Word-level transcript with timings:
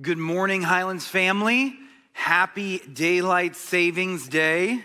Good 0.00 0.16
morning, 0.16 0.62
Highlands 0.62 1.08
family. 1.08 1.76
Happy 2.12 2.78
Daylight 2.78 3.56
Savings 3.56 4.28
Day. 4.28 4.80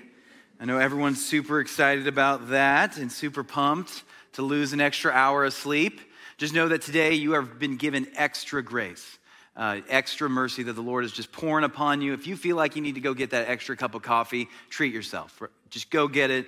I 0.59 0.66
know 0.66 0.79
everyone's 0.79 1.23
super 1.23 1.59
excited 1.59 2.08
about 2.08 2.50
that 2.50 2.98
and 2.98 3.11
super 3.11 3.43
pumped 3.43 4.06
to 4.32 4.42
lose 4.42 4.74
an 4.74 4.82
extra 4.82 5.11
hour 5.11 5.45
of 5.45 5.53
sleep. 5.53 6.01
Just 6.40 6.56
know 6.56 6.67
that 6.67 6.82
today 6.82 7.14
you 7.14 7.33
have 7.33 7.59
been 7.59 7.77
given 7.77 8.07
extra 8.16 8.64
grace, 8.64 9.20
uh, 9.55 9.82
extra 9.88 10.27
mercy 10.27 10.64
that 10.64 10.73
the 10.73 10.82
Lord 10.82 11.05
is 11.05 11.12
just 11.12 11.32
pouring 11.32 11.64
upon 11.64 12.02
you. 12.02 12.14
If 12.14 12.25
you 12.25 12.36
feel 12.36 12.55
like 12.55 12.75
you 12.75 12.82
need 12.82 12.96
to 12.96 13.02
go 13.02 13.14
get 13.14 13.30
that 13.30 13.48
extra 13.48 13.78
cup 13.78 13.94
of 13.94 14.02
coffee, 14.02 14.50
treat 14.71 14.91
yourself. 14.91 15.39
Just 15.70 15.91
go 15.91 16.07
get 16.07 16.32
it 16.32 16.48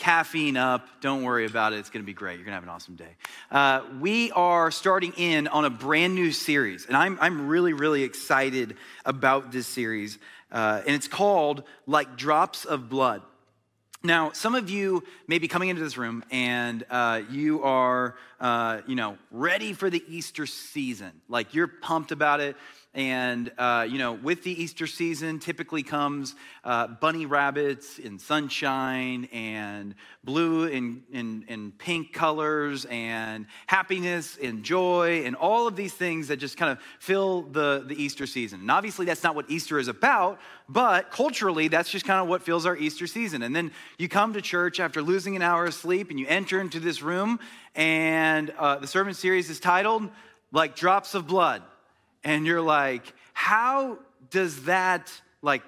caffeine 0.00 0.56
up. 0.56 0.88
Don't 1.02 1.22
worry 1.22 1.44
about 1.44 1.74
it. 1.74 1.78
It's 1.78 1.90
going 1.90 2.02
to 2.02 2.06
be 2.06 2.14
great. 2.14 2.36
You're 2.36 2.46
going 2.46 2.52
to 2.52 2.54
have 2.54 2.62
an 2.62 2.70
awesome 2.70 2.96
day. 2.96 3.16
Uh, 3.50 3.82
we 4.00 4.32
are 4.32 4.70
starting 4.70 5.12
in 5.12 5.46
on 5.46 5.66
a 5.66 5.70
brand 5.70 6.14
new 6.14 6.32
series, 6.32 6.86
and 6.86 6.96
I'm, 6.96 7.18
I'm 7.20 7.46
really, 7.48 7.74
really 7.74 8.02
excited 8.02 8.76
about 9.04 9.52
this 9.52 9.66
series. 9.66 10.18
Uh, 10.50 10.80
and 10.86 10.96
it's 10.96 11.06
called 11.06 11.64
Like 11.86 12.16
Drops 12.16 12.64
of 12.64 12.88
Blood. 12.88 13.20
Now, 14.02 14.32
some 14.32 14.54
of 14.54 14.70
you 14.70 15.04
may 15.26 15.38
be 15.38 15.46
coming 15.46 15.68
into 15.68 15.82
this 15.82 15.98
room 15.98 16.24
and 16.30 16.82
uh, 16.88 17.20
you 17.30 17.62
are, 17.62 18.16
uh, 18.40 18.80
you 18.86 18.94
know, 18.94 19.18
ready 19.30 19.74
for 19.74 19.90
the 19.90 20.02
Easter 20.08 20.46
season. 20.46 21.12
Like 21.28 21.52
you're 21.52 21.68
pumped 21.68 22.10
about 22.10 22.40
it. 22.40 22.56
And, 22.92 23.52
uh, 23.56 23.86
you 23.88 23.98
know, 23.98 24.14
with 24.14 24.42
the 24.42 24.50
Easter 24.50 24.88
season 24.88 25.38
typically 25.38 25.84
comes 25.84 26.34
uh, 26.64 26.88
bunny 26.88 27.24
rabbits 27.24 28.00
and 28.00 28.20
sunshine 28.20 29.28
and 29.32 29.94
blue 30.24 30.64
and, 30.66 31.04
and, 31.12 31.44
and 31.46 31.78
pink 31.78 32.12
colors 32.12 32.86
and 32.86 33.46
happiness 33.68 34.36
and 34.42 34.64
joy 34.64 35.22
and 35.24 35.36
all 35.36 35.68
of 35.68 35.76
these 35.76 35.94
things 35.94 36.26
that 36.28 36.38
just 36.38 36.56
kind 36.56 36.72
of 36.72 36.80
fill 36.98 37.42
the, 37.42 37.84
the 37.86 37.94
Easter 37.94 38.26
season. 38.26 38.60
And 38.60 38.70
obviously, 38.72 39.06
that's 39.06 39.22
not 39.22 39.36
what 39.36 39.48
Easter 39.48 39.78
is 39.78 39.86
about, 39.86 40.40
but 40.68 41.12
culturally, 41.12 41.68
that's 41.68 41.90
just 41.90 42.04
kind 42.04 42.20
of 42.20 42.26
what 42.26 42.42
fills 42.42 42.66
our 42.66 42.76
Easter 42.76 43.06
season. 43.06 43.42
And 43.44 43.54
then 43.54 43.70
you 43.98 44.08
come 44.08 44.32
to 44.32 44.40
church 44.40 44.80
after 44.80 45.00
losing 45.00 45.36
an 45.36 45.42
hour 45.42 45.66
of 45.66 45.74
sleep 45.74 46.10
and 46.10 46.18
you 46.18 46.26
enter 46.28 46.60
into 46.60 46.80
this 46.80 47.02
room, 47.02 47.38
and 47.76 48.50
uh, 48.58 48.78
the 48.78 48.88
sermon 48.88 49.14
series 49.14 49.48
is 49.48 49.60
titled, 49.60 50.10
like 50.50 50.74
drops 50.74 51.14
of 51.14 51.28
blood 51.28 51.62
and 52.24 52.46
you're 52.46 52.60
like, 52.60 53.14
how 53.32 53.98
does 54.30 54.64
that, 54.64 55.12
like, 55.42 55.62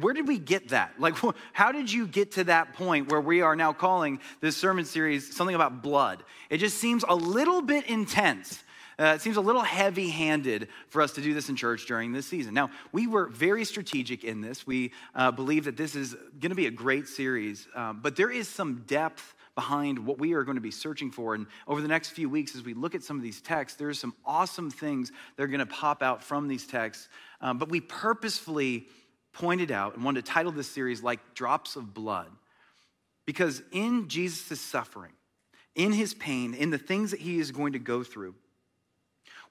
where 0.00 0.14
did 0.14 0.26
we 0.26 0.38
get 0.38 0.68
that? 0.68 0.94
Like, 0.98 1.16
how 1.52 1.72
did 1.72 1.92
you 1.92 2.06
get 2.06 2.32
to 2.32 2.44
that 2.44 2.72
point 2.74 3.10
where 3.10 3.20
we 3.20 3.42
are 3.42 3.54
now 3.54 3.72
calling 3.72 4.20
this 4.40 4.56
sermon 4.56 4.84
series 4.84 5.34
something 5.34 5.54
about 5.54 5.82
blood? 5.82 6.24
It 6.50 6.58
just 6.58 6.78
seems 6.78 7.04
a 7.06 7.14
little 7.14 7.62
bit 7.62 7.86
intense. 7.86 8.62
Uh, 8.98 9.12
it 9.14 9.20
seems 9.20 9.36
a 9.36 9.42
little 9.42 9.62
heavy 9.62 10.08
handed 10.08 10.68
for 10.88 11.02
us 11.02 11.12
to 11.12 11.20
do 11.20 11.34
this 11.34 11.50
in 11.50 11.56
church 11.56 11.84
during 11.84 12.12
this 12.12 12.26
season. 12.26 12.54
Now, 12.54 12.70
we 12.92 13.06
were 13.06 13.26
very 13.26 13.64
strategic 13.66 14.24
in 14.24 14.40
this. 14.40 14.66
We 14.66 14.92
uh, 15.14 15.32
believe 15.32 15.66
that 15.66 15.76
this 15.76 15.94
is 15.94 16.14
going 16.40 16.50
to 16.50 16.56
be 16.56 16.66
a 16.66 16.70
great 16.70 17.06
series, 17.06 17.68
um, 17.74 18.00
but 18.02 18.16
there 18.16 18.30
is 18.30 18.48
some 18.48 18.84
depth 18.86 19.34
behind 19.56 19.98
what 19.98 20.18
we 20.18 20.34
are 20.34 20.44
going 20.44 20.56
to 20.56 20.60
be 20.60 20.70
searching 20.70 21.10
for. 21.10 21.34
And 21.34 21.46
over 21.66 21.80
the 21.80 21.88
next 21.88 22.10
few 22.10 22.28
weeks, 22.28 22.54
as 22.54 22.62
we 22.62 22.74
look 22.74 22.94
at 22.94 23.02
some 23.02 23.16
of 23.16 23.22
these 23.24 23.40
texts, 23.40 23.76
there's 23.76 23.98
some 23.98 24.14
awesome 24.24 24.70
things 24.70 25.10
that 25.34 25.42
are 25.42 25.48
going 25.48 25.58
to 25.58 25.66
pop 25.66 26.02
out 26.02 26.22
from 26.22 26.46
these 26.46 26.66
texts. 26.66 27.08
Um, 27.40 27.58
but 27.58 27.68
we 27.68 27.80
purposefully 27.80 28.86
pointed 29.32 29.72
out 29.72 29.96
and 29.96 30.04
wanted 30.04 30.24
to 30.24 30.30
title 30.30 30.52
this 30.52 30.68
series 30.68 31.02
like 31.02 31.34
Drops 31.34 31.74
of 31.74 31.92
Blood. 31.92 32.30
Because 33.24 33.62
in 33.72 34.08
Jesus' 34.08 34.60
suffering, 34.60 35.12
in 35.74 35.92
his 35.92 36.14
pain, 36.14 36.54
in 36.54 36.70
the 36.70 36.78
things 36.78 37.10
that 37.10 37.20
he 37.20 37.38
is 37.38 37.50
going 37.50 37.72
to 37.72 37.78
go 37.78 38.04
through, 38.04 38.34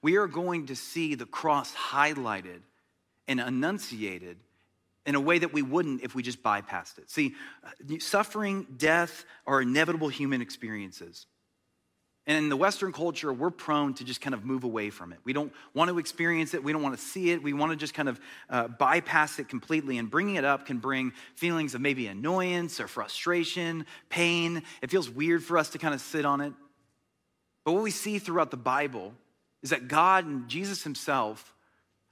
we 0.02 0.16
are 0.16 0.26
going 0.26 0.66
to 0.66 0.76
see 0.76 1.14
the 1.14 1.26
cross 1.26 1.74
highlighted 1.74 2.60
and 3.28 3.40
enunciated 3.40 4.38
in 5.06 5.14
a 5.14 5.20
way 5.20 5.38
that 5.38 5.52
we 5.52 5.62
wouldn't 5.62 6.02
if 6.02 6.14
we 6.14 6.22
just 6.22 6.42
bypassed 6.42 6.98
it. 6.98 7.10
See, 7.10 7.34
suffering, 8.00 8.66
death 8.76 9.24
are 9.46 9.62
inevitable 9.62 10.08
human 10.08 10.42
experiences. 10.42 11.26
And 12.28 12.36
in 12.38 12.48
the 12.48 12.56
Western 12.56 12.92
culture, 12.92 13.32
we're 13.32 13.52
prone 13.52 13.94
to 13.94 14.04
just 14.04 14.20
kind 14.20 14.34
of 14.34 14.44
move 14.44 14.64
away 14.64 14.90
from 14.90 15.12
it. 15.12 15.20
We 15.22 15.32
don't 15.32 15.52
want 15.74 15.90
to 15.90 15.98
experience 16.00 16.54
it. 16.54 16.64
We 16.64 16.72
don't 16.72 16.82
want 16.82 16.98
to 16.98 17.00
see 17.02 17.30
it. 17.30 17.40
We 17.40 17.52
want 17.52 17.70
to 17.70 17.76
just 17.76 17.94
kind 17.94 18.08
of 18.08 18.20
uh, 18.50 18.66
bypass 18.66 19.38
it 19.38 19.48
completely. 19.48 19.96
And 19.98 20.10
bringing 20.10 20.34
it 20.34 20.44
up 20.44 20.66
can 20.66 20.78
bring 20.78 21.12
feelings 21.36 21.76
of 21.76 21.80
maybe 21.80 22.08
annoyance 22.08 22.80
or 22.80 22.88
frustration, 22.88 23.86
pain. 24.08 24.64
It 24.82 24.90
feels 24.90 25.08
weird 25.08 25.44
for 25.44 25.56
us 25.56 25.70
to 25.70 25.78
kind 25.78 25.94
of 25.94 26.00
sit 26.00 26.24
on 26.24 26.40
it. 26.40 26.52
But 27.64 27.72
what 27.72 27.84
we 27.84 27.92
see 27.92 28.18
throughout 28.18 28.50
the 28.50 28.56
Bible 28.56 29.14
is 29.62 29.70
that 29.70 29.86
God 29.86 30.24
and 30.24 30.48
Jesus 30.48 30.82
Himself 30.82 31.54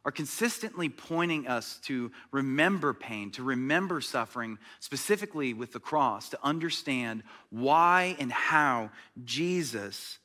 are 0.05 0.13
consistently 0.13 0.89
pointing 0.89 1.47
us 1.47 1.79
to 1.85 2.13
remember 2.31 2.93
pain, 2.93 3.31
to 3.33 3.43
remember 3.43 4.01
suffering, 4.01 4.59
specifically 4.81 5.55
with 5.55 5.73
the 5.73 5.81
cross, 5.81 6.29
to 6.31 6.39
understand 6.43 7.23
why 7.51 8.17
and 8.19 8.31
how 8.31 8.91
Jesus 9.25 10.19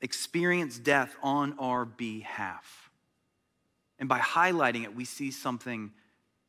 experienced 0.00 0.82
death 0.82 1.16
on 1.22 1.54
our 1.58 1.86
behalf. 1.86 2.90
And 3.98 4.08
by 4.08 4.18
highlighting 4.18 4.84
it, 4.84 4.94
we 4.94 5.06
see 5.06 5.30
something 5.30 5.92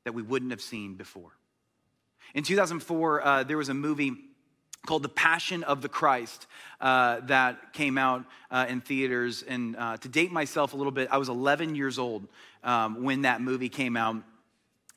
that 0.04 0.14
we 0.14 0.22
wouldn't 0.22 0.52
have 0.52 0.62
seen 0.62 0.96
before. 0.96 1.32
In 2.34 2.44
2004, 2.44 3.26
uh, 3.26 3.44
there 3.44 3.58
was 3.58 3.70
a 3.70 3.74
movie 3.74 4.14
called 4.86 5.04
The 5.04 5.10
Passion 5.10 5.64
of 5.64 5.82
the 5.82 5.90
Christ 5.90 6.48
uh, 6.82 7.22
that 7.22 7.74
came 7.74 7.98
out 7.98 8.26
uh, 8.52 8.66
in 8.70 8.82
theaters. 8.82 9.44
And 9.44 9.76
uh, 9.76 9.98
to 9.98 10.10
date 10.10 10.32
myself 10.32 10.74
a 10.74 10.78
little 10.78 10.92
bit, 10.92 11.10
I 11.12 11.18
was 11.18 11.30
11 11.30 11.76
years 11.76 12.00
old 12.00 12.28
um, 12.64 13.04
when 13.04 13.24
that 13.24 13.42
movie 13.42 13.70
came 13.70 13.98
out. 13.98 14.18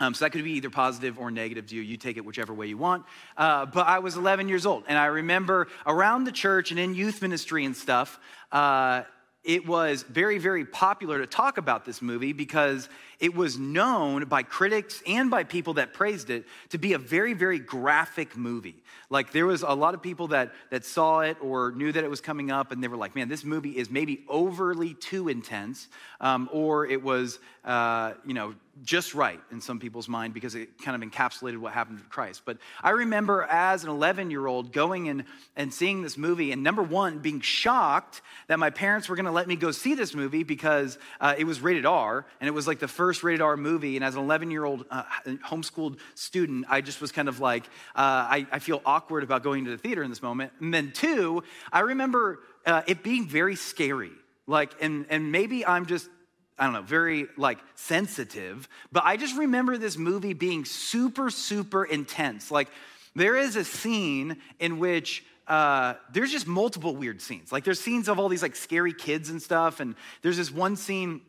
Um, 0.00 0.14
so 0.14 0.24
that 0.24 0.30
could 0.30 0.44
be 0.44 0.52
either 0.52 0.70
positive 0.70 1.18
or 1.18 1.30
negative 1.30 1.66
to 1.66 1.74
you. 1.74 1.82
You 1.82 1.96
take 1.96 2.16
it 2.16 2.24
whichever 2.24 2.54
way 2.54 2.68
you 2.68 2.78
want. 2.78 3.04
Uh, 3.36 3.66
but 3.66 3.86
I 3.86 3.98
was 3.98 4.16
11 4.16 4.48
years 4.48 4.64
old, 4.64 4.84
and 4.86 4.96
I 4.96 5.06
remember 5.06 5.66
around 5.86 6.24
the 6.24 6.32
church 6.32 6.70
and 6.70 6.78
in 6.78 6.94
youth 6.94 7.20
ministry 7.20 7.64
and 7.64 7.76
stuff, 7.76 8.20
uh, 8.52 9.02
it 9.44 9.66
was 9.66 10.02
very, 10.02 10.38
very 10.38 10.64
popular 10.64 11.18
to 11.18 11.26
talk 11.26 11.58
about 11.58 11.84
this 11.84 12.02
movie 12.02 12.32
because 12.32 12.88
it 13.20 13.34
was 13.34 13.58
known 13.58 14.24
by 14.26 14.42
critics 14.42 15.02
and 15.06 15.30
by 15.30 15.44
people 15.44 15.74
that 15.74 15.94
praised 15.94 16.28
it 16.30 16.44
to 16.70 16.78
be 16.78 16.92
a 16.92 16.98
very, 16.98 17.34
very 17.34 17.58
graphic 17.58 18.36
movie. 18.36 18.82
Like 19.10 19.32
there 19.32 19.46
was 19.46 19.62
a 19.62 19.72
lot 19.72 19.94
of 19.94 20.02
people 20.02 20.28
that, 20.28 20.52
that 20.70 20.84
saw 20.84 21.20
it 21.20 21.36
or 21.40 21.72
knew 21.72 21.92
that 21.92 22.04
it 22.04 22.10
was 22.10 22.20
coming 22.20 22.50
up 22.50 22.72
and 22.72 22.82
they 22.82 22.88
were 22.88 22.96
like, 22.96 23.14
man, 23.14 23.28
this 23.28 23.44
movie 23.44 23.76
is 23.76 23.90
maybe 23.90 24.24
overly 24.28 24.94
too 24.94 25.28
intense, 25.28 25.88
um, 26.20 26.48
or 26.52 26.86
it 26.86 27.02
was, 27.02 27.38
uh, 27.68 28.14
you 28.24 28.32
know, 28.32 28.54
just 28.82 29.14
right 29.14 29.38
in 29.52 29.60
some 29.60 29.78
people's 29.78 30.08
mind 30.08 30.32
because 30.32 30.54
it 30.54 30.80
kind 30.82 31.00
of 31.00 31.06
encapsulated 31.06 31.58
what 31.58 31.74
happened 31.74 31.98
to 31.98 32.04
Christ. 32.04 32.42
But 32.46 32.56
I 32.82 32.90
remember 32.90 33.42
as 33.42 33.84
an 33.84 33.90
11 33.90 34.30
year 34.30 34.46
old 34.46 34.72
going 34.72 35.10
and, 35.10 35.24
and 35.54 35.72
seeing 35.72 36.00
this 36.00 36.16
movie, 36.16 36.50
and 36.50 36.62
number 36.62 36.82
one, 36.82 37.18
being 37.18 37.42
shocked 37.42 38.22
that 38.46 38.58
my 38.58 38.70
parents 38.70 39.10
were 39.10 39.16
going 39.16 39.26
to 39.26 39.32
let 39.32 39.46
me 39.46 39.54
go 39.54 39.70
see 39.70 39.94
this 39.94 40.14
movie 40.14 40.44
because 40.44 40.96
uh, 41.20 41.34
it 41.36 41.44
was 41.44 41.60
rated 41.60 41.84
R, 41.84 42.24
and 42.40 42.48
it 42.48 42.52
was 42.52 42.66
like 42.66 42.78
the 42.78 42.88
first 42.88 43.22
rated 43.22 43.42
R 43.42 43.58
movie. 43.58 43.96
And 43.96 44.04
as 44.04 44.14
an 44.14 44.22
11 44.22 44.50
year 44.50 44.64
old 44.64 44.86
uh, 44.90 45.02
homeschooled 45.26 45.98
student, 46.14 46.64
I 46.70 46.80
just 46.80 47.02
was 47.02 47.12
kind 47.12 47.28
of 47.28 47.38
like, 47.38 47.64
uh, 47.94 48.32
I, 48.32 48.46
I, 48.50 48.58
feel 48.60 48.80
awkward 48.86 49.24
about 49.24 49.42
going 49.42 49.66
to 49.66 49.70
the 49.70 49.78
theater 49.78 50.02
in 50.02 50.08
this 50.08 50.22
moment. 50.22 50.52
And 50.60 50.72
then, 50.72 50.92
two, 50.92 51.42
I 51.70 51.80
remember 51.80 52.40
uh, 52.64 52.80
it 52.86 53.02
being 53.02 53.28
very 53.28 53.56
scary. 53.56 54.12
Like, 54.46 54.72
and, 54.80 55.04
and 55.10 55.30
maybe 55.30 55.66
I'm 55.66 55.84
just 55.84 56.08
I 56.58 56.64
don't 56.64 56.72
know, 56.72 56.82
very 56.82 57.28
like 57.36 57.58
sensitive, 57.74 58.68
but 58.90 59.04
I 59.04 59.16
just 59.16 59.36
remember 59.36 59.78
this 59.78 59.96
movie 59.96 60.32
being 60.32 60.64
super, 60.64 61.30
super 61.30 61.84
intense. 61.84 62.50
Like, 62.50 62.68
there 63.14 63.36
is 63.36 63.56
a 63.56 63.64
scene 63.64 64.38
in 64.58 64.78
which 64.78 65.24
uh, 65.46 65.94
there's 66.12 66.30
just 66.30 66.46
multiple 66.46 66.94
weird 66.94 67.22
scenes. 67.22 67.52
Like, 67.52 67.64
there's 67.64 67.80
scenes 67.80 68.08
of 68.08 68.18
all 68.18 68.28
these 68.28 68.42
like 68.42 68.56
scary 68.56 68.92
kids 68.92 69.30
and 69.30 69.40
stuff, 69.40 69.80
and 69.80 69.94
there's 70.22 70.36
this 70.36 70.50
one 70.50 70.76
scene 70.76 71.20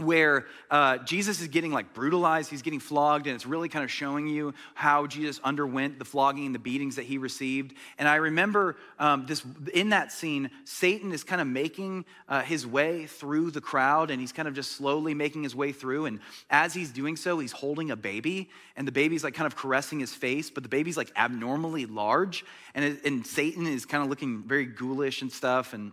where 0.00 0.46
uh, 0.70 0.98
Jesus 0.98 1.40
is 1.40 1.48
getting 1.48 1.72
like 1.72 1.92
brutalized, 1.94 2.50
he's 2.50 2.62
getting 2.62 2.80
flogged, 2.80 3.26
and 3.26 3.34
it's 3.34 3.46
really 3.46 3.68
kind 3.68 3.84
of 3.84 3.90
showing 3.90 4.26
you 4.26 4.54
how 4.74 5.06
Jesus 5.06 5.40
underwent 5.44 5.98
the 5.98 6.04
flogging 6.04 6.46
and 6.46 6.54
the 6.54 6.58
beatings 6.58 6.96
that 6.96 7.04
he 7.04 7.18
received. 7.18 7.74
And 7.98 8.08
I 8.08 8.16
remember 8.16 8.76
um, 8.98 9.26
this 9.26 9.44
in 9.74 9.90
that 9.90 10.12
scene, 10.12 10.50
Satan 10.64 11.12
is 11.12 11.24
kind 11.24 11.40
of 11.40 11.46
making 11.46 12.04
uh, 12.28 12.42
his 12.42 12.66
way 12.66 13.06
through 13.06 13.50
the 13.50 13.60
crowd, 13.60 14.10
and 14.10 14.20
he's 14.20 14.32
kind 14.32 14.48
of 14.48 14.54
just 14.54 14.72
slowly 14.72 15.14
making 15.14 15.42
his 15.42 15.54
way 15.54 15.72
through. 15.72 16.06
And 16.06 16.20
as 16.50 16.74
he's 16.74 16.90
doing 16.90 17.16
so, 17.16 17.38
he's 17.38 17.52
holding 17.52 17.90
a 17.90 17.96
baby, 17.96 18.50
and 18.76 18.86
the 18.86 18.92
baby's 18.92 19.24
like 19.24 19.34
kind 19.34 19.46
of 19.46 19.56
caressing 19.56 20.00
his 20.00 20.14
face, 20.14 20.50
but 20.50 20.62
the 20.62 20.68
baby's 20.68 20.96
like 20.96 21.12
abnormally 21.16 21.86
large, 21.86 22.44
and, 22.74 22.84
it, 22.84 23.04
and 23.04 23.26
Satan 23.26 23.66
is 23.66 23.86
kind 23.86 24.02
of 24.02 24.08
looking 24.08 24.42
very 24.42 24.66
ghoulish 24.66 25.22
and 25.22 25.30
stuff, 25.30 25.72
and 25.72 25.92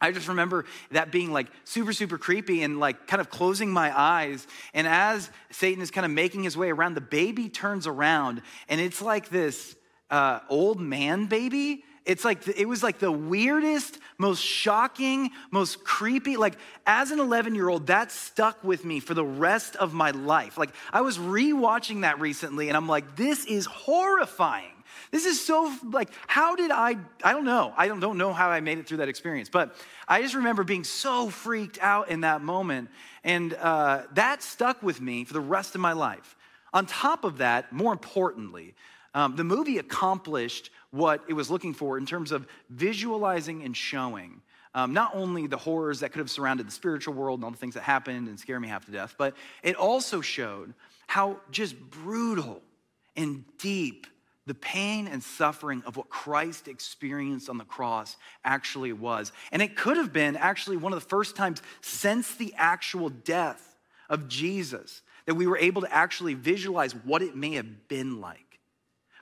I 0.00 0.12
just 0.12 0.28
remember 0.28 0.64
that 0.92 1.12
being 1.12 1.30
like 1.30 1.48
super, 1.64 1.92
super 1.92 2.16
creepy 2.16 2.62
and 2.62 2.80
like 2.80 3.06
kind 3.06 3.20
of 3.20 3.28
closing 3.28 3.70
my 3.70 3.96
eyes. 3.98 4.46
And 4.72 4.86
as 4.86 5.30
Satan 5.50 5.82
is 5.82 5.90
kind 5.90 6.06
of 6.06 6.10
making 6.10 6.42
his 6.42 6.56
way 6.56 6.70
around, 6.70 6.94
the 6.94 7.02
baby 7.02 7.48
turns 7.48 7.86
around 7.86 8.40
and 8.68 8.80
it's 8.80 9.02
like 9.02 9.28
this 9.28 9.76
uh, 10.10 10.40
old 10.48 10.80
man 10.80 11.26
baby. 11.26 11.84
it's 12.06 12.24
like 12.24 12.48
it 12.48 12.66
was 12.66 12.82
like 12.82 12.98
the 12.98 13.12
weirdest, 13.12 13.98
most 14.16 14.42
shocking, 14.42 15.30
most 15.50 15.84
creepy. 15.84 16.36
Like 16.36 16.56
as 16.86 17.10
an 17.10 17.20
11 17.20 17.54
year 17.54 17.68
old, 17.68 17.88
that 17.88 18.10
stuck 18.10 18.64
with 18.64 18.84
me 18.84 19.00
for 19.00 19.12
the 19.12 19.24
rest 19.24 19.76
of 19.76 19.92
my 19.92 20.10
life. 20.12 20.56
Like 20.56 20.70
I 20.92 21.02
was 21.02 21.18
rewatching 21.18 22.00
that 22.00 22.20
recently, 22.20 22.68
and 22.68 22.76
I'm 22.76 22.88
like, 22.88 23.16
this 23.16 23.44
is 23.44 23.66
horrifying. 23.66 24.72
This 25.10 25.26
is 25.26 25.44
so 25.44 25.74
like, 25.82 26.10
how 26.26 26.54
did 26.54 26.70
I? 26.70 26.96
I 27.24 27.32
don't 27.32 27.44
know. 27.44 27.72
I 27.76 27.88
don't, 27.88 28.00
don't 28.00 28.18
know 28.18 28.32
how 28.32 28.48
I 28.48 28.60
made 28.60 28.78
it 28.78 28.86
through 28.86 28.98
that 28.98 29.08
experience, 29.08 29.48
but 29.48 29.74
I 30.06 30.22
just 30.22 30.34
remember 30.34 30.62
being 30.62 30.84
so 30.84 31.30
freaked 31.30 31.78
out 31.80 32.10
in 32.10 32.20
that 32.20 32.42
moment, 32.42 32.90
and 33.24 33.54
uh, 33.54 34.02
that 34.14 34.42
stuck 34.42 34.82
with 34.82 35.00
me 35.00 35.24
for 35.24 35.32
the 35.32 35.40
rest 35.40 35.74
of 35.74 35.80
my 35.80 35.92
life. 35.92 36.36
On 36.72 36.86
top 36.86 37.24
of 37.24 37.38
that, 37.38 37.72
more 37.72 37.92
importantly, 37.92 38.74
um, 39.14 39.34
the 39.34 39.42
movie 39.42 39.78
accomplished 39.78 40.70
what 40.90 41.24
it 41.28 41.32
was 41.32 41.50
looking 41.50 41.74
for 41.74 41.98
in 41.98 42.06
terms 42.06 42.30
of 42.30 42.46
visualizing 42.68 43.62
and 43.64 43.76
showing 43.76 44.40
um, 44.74 44.92
not 44.92 45.14
only 45.14 45.46
the 45.46 45.56
horrors 45.56 46.00
that 46.00 46.12
could 46.12 46.20
have 46.20 46.30
surrounded 46.30 46.66
the 46.66 46.72
spiritual 46.72 47.14
world 47.14 47.40
and 47.40 47.44
all 47.44 47.50
the 47.50 47.56
things 47.56 47.74
that 47.74 47.82
happened 47.82 48.28
and 48.28 48.38
scare 48.38 48.60
me 48.60 48.68
half 48.68 48.84
to 48.84 48.92
death, 48.92 49.16
but 49.18 49.34
it 49.62 49.74
also 49.74 50.20
showed 50.20 50.74
how 51.08 51.38
just 51.50 51.78
brutal 51.90 52.62
and 53.16 53.44
deep 53.58 54.06
the 54.50 54.54
pain 54.54 55.06
and 55.06 55.22
suffering 55.22 55.80
of 55.86 55.96
what 55.96 56.08
Christ 56.08 56.66
experienced 56.66 57.48
on 57.48 57.56
the 57.56 57.64
cross 57.64 58.16
actually 58.44 58.92
was. 58.92 59.30
And 59.52 59.62
it 59.62 59.76
could 59.76 59.96
have 59.96 60.12
been 60.12 60.34
actually 60.34 60.76
one 60.76 60.92
of 60.92 61.00
the 61.00 61.08
first 61.08 61.36
times 61.36 61.62
since 61.82 62.34
the 62.34 62.52
actual 62.56 63.10
death 63.10 63.76
of 64.08 64.26
Jesus 64.26 65.02
that 65.26 65.36
we 65.36 65.46
were 65.46 65.56
able 65.56 65.82
to 65.82 65.94
actually 65.94 66.34
visualize 66.34 66.96
what 66.96 67.22
it 67.22 67.36
may 67.36 67.52
have 67.52 67.86
been 67.86 68.20
like. 68.20 68.58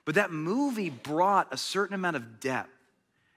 But 0.03 0.15
that 0.15 0.31
movie 0.31 0.89
brought 0.89 1.53
a 1.53 1.57
certain 1.57 1.93
amount 1.93 2.15
of 2.15 2.39
depth, 2.39 2.71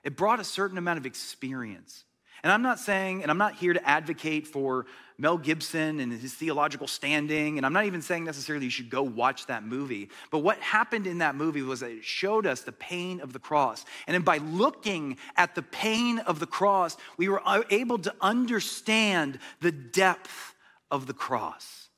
it 0.03 0.17
brought 0.17 0.41
a 0.41 0.45
certain 0.45 0.79
amount 0.79 0.99
of 0.99 1.05
experience. 1.05 2.05
And 2.43 2.53
I'm 2.53 2.63
not 2.63 2.81
saying, 2.81 3.23
and 3.23 3.31
I'm 3.31 3.39
not 3.39 3.55
here 3.55 3.73
to 3.73 3.89
advocate 3.89 4.49
for 4.49 4.87
Mel 5.17 5.39
Gibson 5.39 6.01
and 6.01 6.13
his 6.13 6.35
theological 6.35 6.89
standing, 6.89 7.57
and 7.57 7.65
I'm 7.65 7.73
not 7.73 7.85
even 7.85 8.03
saying 8.03 8.25
necessarily 8.25 8.65
you 8.65 8.71
should 8.71 8.91
go 8.91 9.03
watch 9.03 9.47
that 9.47 9.65
movie. 9.65 10.11
But 10.33 10.39
what 10.39 10.59
happened 10.59 11.07
in 11.07 11.19
that 11.19 11.37
movie 11.37 11.63
was 11.63 11.81
that 11.81 11.91
it 11.93 12.05
showed 12.05 12.45
us 12.45 12.63
the 12.63 12.73
pain 12.73 13.21
of 13.21 13.33
the 13.33 13.39
cross. 13.39 13.85
And 14.09 14.15
then 14.15 14.23
by 14.23 14.39
looking 14.39 15.19
at 15.37 15.55
the 15.55 15.63
pain 15.63 16.19
of 16.19 16.41
the 16.41 16.47
cross, 16.47 16.97
we 17.17 17.29
were 17.29 17.43
able 17.71 17.99
to 17.99 18.13
understand 18.21 19.39
the 19.61 19.71
depth 19.71 20.57
of 20.91 21.07
the 21.07 21.15
cross. 21.15 21.89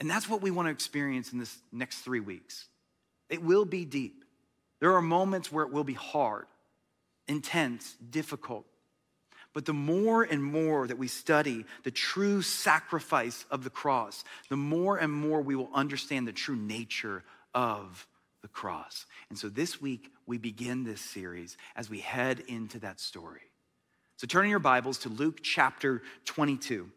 And 0.00 0.08
that's 0.08 0.28
what 0.28 0.40
we 0.40 0.50
want 0.50 0.66
to 0.66 0.72
experience 0.72 1.32
in 1.32 1.38
this 1.38 1.58
next 1.72 1.98
three 1.98 2.20
weeks. 2.20 2.68
It 3.28 3.42
will 3.42 3.66
be 3.66 3.84
deep. 3.84 4.24
There 4.80 4.94
are 4.94 5.02
moments 5.02 5.52
where 5.52 5.64
it 5.64 5.72
will 5.72 5.84
be 5.84 5.94
hard, 5.94 6.46
intense, 7.28 7.94
difficult. 8.10 8.66
But 9.56 9.64
the 9.64 9.72
more 9.72 10.22
and 10.22 10.44
more 10.44 10.86
that 10.86 10.98
we 10.98 11.08
study 11.08 11.64
the 11.82 11.90
true 11.90 12.42
sacrifice 12.42 13.46
of 13.50 13.64
the 13.64 13.70
cross, 13.70 14.22
the 14.50 14.56
more 14.56 14.98
and 14.98 15.10
more 15.10 15.40
we 15.40 15.56
will 15.56 15.70
understand 15.72 16.28
the 16.28 16.32
true 16.34 16.56
nature 16.56 17.24
of 17.54 18.06
the 18.42 18.48
cross. 18.48 19.06
And 19.30 19.38
so 19.38 19.48
this 19.48 19.80
week, 19.80 20.12
we 20.26 20.36
begin 20.36 20.84
this 20.84 21.00
series 21.00 21.56
as 21.74 21.88
we 21.88 22.00
head 22.00 22.40
into 22.48 22.78
that 22.80 23.00
story. 23.00 23.40
So 24.18 24.26
turn 24.26 24.44
in 24.44 24.50
your 24.50 24.58
Bibles 24.58 24.98
to 24.98 25.08
Luke 25.08 25.38
chapter 25.42 26.02
22. 26.26 26.90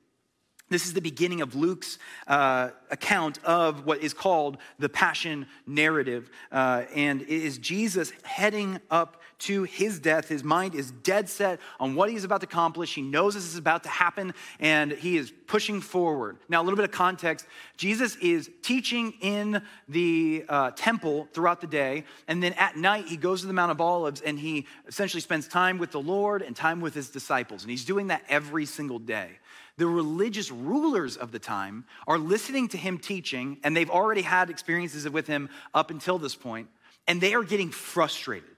This 0.70 0.86
is 0.86 0.94
the 0.94 1.02
beginning 1.02 1.40
of 1.42 1.56
Luke's 1.56 1.98
uh, 2.28 2.72
account 2.92 3.44
of 3.44 3.86
what 3.86 4.04
is 4.04 4.14
called 4.14 4.58
the 4.78 4.90
Passion 4.90 5.48
narrative. 5.66 6.30
Uh, 6.52 6.84
and 6.94 7.22
it 7.22 7.30
is 7.30 7.58
Jesus 7.58 8.12
heading 8.24 8.80
up 8.92 9.19
to 9.40 9.64
his 9.64 10.00
death. 10.00 10.28
His 10.28 10.44
mind 10.44 10.76
is 10.76 10.92
dead 10.92 11.30
set 11.30 11.60
on 11.80 11.96
what 11.96 12.10
he's 12.10 12.24
about 12.24 12.42
to 12.42 12.48
accomplish. 12.48 12.94
He 12.94 13.02
knows 13.02 13.34
this 13.34 13.46
is 13.46 13.58
about 13.58 13.84
to 13.84 13.90
happen 13.90 14.34
and 14.60 14.92
he 14.92 15.18
is 15.18 15.32
pushing 15.48 15.82
forward. 15.82 16.38
Now, 16.50 16.62
a 16.62 16.64
little 16.64 16.78
bit 16.78 16.86
of 16.86 16.92
context 16.92 17.46
Jesus 17.78 18.16
is 18.18 18.50
teaching 18.62 19.14
in 19.22 19.62
the 19.88 20.46
uh, 20.48 20.72
temple 20.72 21.28
throughout 21.34 21.62
the 21.62 21.68
day. 21.68 22.04
And 22.28 22.44
then 22.44 22.54
at 22.54 22.76
night, 22.78 23.08
he 23.08 23.18
goes 23.18 23.42
to 23.42 23.48
the 23.48 23.54
Mount 23.54 23.72
of 23.72 23.82
Olives 23.82 24.22
and 24.22 24.38
he 24.38 24.68
essentially 24.88 25.22
spends 25.22 25.48
time 25.48 25.78
with 25.78 25.92
the 25.92 26.02
Lord 26.02 26.42
and 26.42 26.56
time 26.56 26.82
with 26.82 26.94
his 26.94 27.10
disciples. 27.10 27.64
And 27.64 27.72
he's 27.72 27.86
doing 27.86 28.08
that 28.08 28.24
every 28.30 28.66
single 28.66 29.00
day 29.00 29.40
the 29.80 29.88
religious 29.88 30.52
rulers 30.52 31.16
of 31.16 31.32
the 31.32 31.40
time 31.40 31.86
are 32.06 32.18
listening 32.18 32.68
to 32.68 32.78
him 32.78 32.98
teaching, 32.98 33.58
and 33.64 33.76
they've 33.76 33.90
already 33.90 34.22
had 34.22 34.50
experiences 34.50 35.10
with 35.10 35.26
him 35.26 35.50
up 35.74 35.90
until 35.90 36.20
this 36.20 36.36
point, 36.36 36.68
and 37.08 37.22
they 37.22 37.34
are 37.34 37.44
getting 37.44 37.72
frustrated. 37.72 38.50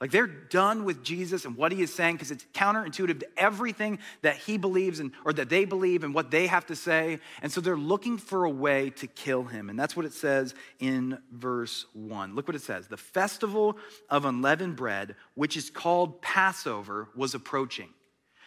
Like 0.00 0.12
they're 0.12 0.28
done 0.28 0.84
with 0.84 1.02
Jesus 1.02 1.44
and 1.44 1.56
what 1.56 1.72
he 1.72 1.82
is 1.82 1.92
saying 1.92 2.14
because 2.14 2.30
it's 2.30 2.44
counterintuitive 2.54 3.18
to 3.18 3.28
everything 3.36 3.98
that 4.22 4.36
he 4.36 4.56
believes 4.56 5.00
and 5.00 5.10
or 5.24 5.32
that 5.32 5.48
they 5.48 5.64
believe 5.64 6.04
and 6.04 6.14
what 6.14 6.30
they 6.30 6.46
have 6.46 6.66
to 6.66 6.76
say. 6.76 7.18
And 7.42 7.50
so 7.50 7.60
they're 7.60 7.76
looking 7.76 8.16
for 8.16 8.44
a 8.44 8.50
way 8.50 8.90
to 8.90 9.08
kill 9.08 9.42
him. 9.42 9.68
And 9.68 9.76
that's 9.76 9.96
what 9.96 10.06
it 10.06 10.12
says 10.12 10.54
in 10.78 11.18
verse 11.32 11.84
1. 11.94 12.36
Look 12.36 12.46
what 12.46 12.54
it 12.54 12.62
says. 12.62 12.86
The 12.86 12.96
festival 12.96 13.76
of 14.08 14.24
unleavened 14.24 14.76
bread, 14.76 15.16
which 15.34 15.56
is 15.56 15.68
called 15.68 16.22
Passover, 16.22 17.08
was 17.16 17.34
approaching. 17.34 17.88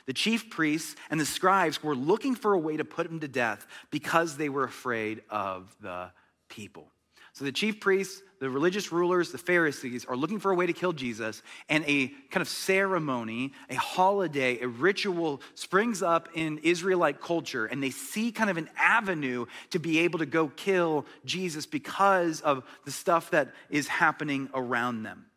The 0.05 0.13
chief 0.13 0.49
priests 0.49 0.95
and 1.09 1.19
the 1.19 1.25
scribes 1.25 1.83
were 1.83 1.95
looking 1.95 2.33
for 2.33 2.53
a 2.53 2.59
way 2.59 2.77
to 2.77 2.85
put 2.85 3.05
him 3.05 3.19
to 3.19 3.27
death 3.27 3.67
because 3.91 4.37
they 4.37 4.49
were 4.49 4.63
afraid 4.63 5.21
of 5.29 5.75
the 5.81 6.11
people. 6.47 6.87
So 7.33 7.45
the 7.45 7.51
chief 7.51 7.79
priests, 7.79 8.21
the 8.39 8.49
religious 8.49 8.91
rulers, 8.91 9.31
the 9.31 9.37
Pharisees 9.37 10.03
are 10.05 10.17
looking 10.17 10.39
for 10.39 10.51
a 10.51 10.55
way 10.55 10.65
to 10.65 10.73
kill 10.73 10.91
Jesus, 10.91 11.41
and 11.69 11.85
a 11.87 12.07
kind 12.29 12.41
of 12.41 12.49
ceremony, 12.49 13.53
a 13.69 13.75
holiday, 13.75 14.59
a 14.59 14.67
ritual 14.67 15.41
springs 15.55 16.01
up 16.01 16.27
in 16.33 16.57
Israelite 16.59 17.21
culture, 17.21 17.65
and 17.65 17.81
they 17.81 17.91
see 17.91 18.31
kind 18.31 18.49
of 18.49 18.57
an 18.57 18.69
avenue 18.77 19.45
to 19.69 19.79
be 19.79 19.99
able 19.99 20.19
to 20.19 20.25
go 20.25 20.49
kill 20.49 21.05
Jesus 21.23 21.65
because 21.65 22.41
of 22.41 22.63
the 22.83 22.91
stuff 22.91 23.31
that 23.31 23.53
is 23.69 23.87
happening 23.87 24.49
around 24.53 25.03
them. 25.03 25.27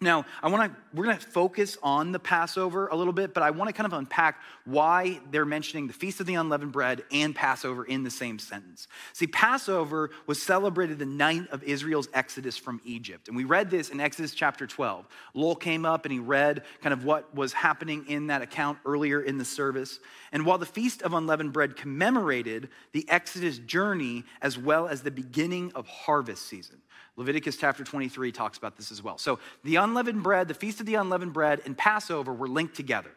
Now, 0.00 0.26
I 0.44 0.48
want 0.48 0.72
to 0.72 0.80
we're 0.94 1.04
going 1.04 1.18
to 1.18 1.26
focus 1.26 1.76
on 1.82 2.12
the 2.12 2.20
Passover 2.20 2.86
a 2.86 2.94
little 2.94 3.12
bit, 3.12 3.34
but 3.34 3.42
I 3.42 3.50
want 3.50 3.68
to 3.68 3.72
kind 3.72 3.84
of 3.84 3.92
unpack 3.92 4.40
why 4.64 5.20
they're 5.32 5.44
mentioning 5.44 5.88
the 5.88 5.92
Feast 5.92 6.20
of 6.20 6.26
the 6.26 6.34
Unleavened 6.34 6.70
Bread 6.70 7.02
and 7.10 7.34
Passover 7.34 7.84
in 7.84 8.04
the 8.04 8.10
same 8.10 8.38
sentence. 8.38 8.86
See, 9.12 9.26
Passover 9.26 10.10
was 10.26 10.40
celebrated 10.40 11.00
the 11.00 11.06
night 11.06 11.48
of 11.50 11.64
Israel's 11.64 12.08
exodus 12.14 12.56
from 12.56 12.80
Egypt. 12.84 13.26
And 13.26 13.36
we 13.36 13.44
read 13.44 13.70
this 13.70 13.90
in 13.90 14.00
Exodus 14.00 14.34
chapter 14.34 14.68
12. 14.68 15.06
Lowell 15.34 15.56
came 15.56 15.84
up 15.84 16.04
and 16.04 16.12
he 16.12 16.20
read 16.20 16.62
kind 16.80 16.92
of 16.92 17.04
what 17.04 17.34
was 17.34 17.52
happening 17.52 18.06
in 18.06 18.28
that 18.28 18.40
account 18.40 18.78
earlier 18.86 19.20
in 19.20 19.36
the 19.36 19.44
service. 19.44 19.98
And 20.30 20.46
while 20.46 20.58
the 20.58 20.66
Feast 20.66 21.02
of 21.02 21.12
Unleavened 21.12 21.52
Bread 21.52 21.76
commemorated 21.76 22.68
the 22.92 23.04
Exodus 23.10 23.58
journey 23.58 24.24
as 24.42 24.56
well 24.56 24.86
as 24.86 25.02
the 25.02 25.10
beginning 25.10 25.72
of 25.74 25.88
harvest 25.88 26.46
season. 26.46 26.80
Leviticus 27.18 27.56
chapter 27.56 27.82
23 27.82 28.30
talks 28.30 28.58
about 28.58 28.76
this 28.76 28.92
as 28.92 29.02
well. 29.02 29.18
So 29.18 29.40
the 29.64 29.74
unleavened 29.74 30.22
bread, 30.22 30.46
the 30.46 30.54
feast 30.54 30.78
of 30.78 30.86
the 30.86 30.94
unleavened 30.94 31.32
bread, 31.32 31.60
and 31.64 31.76
Passover 31.76 32.32
were 32.32 32.46
linked 32.46 32.76
together. 32.76 33.10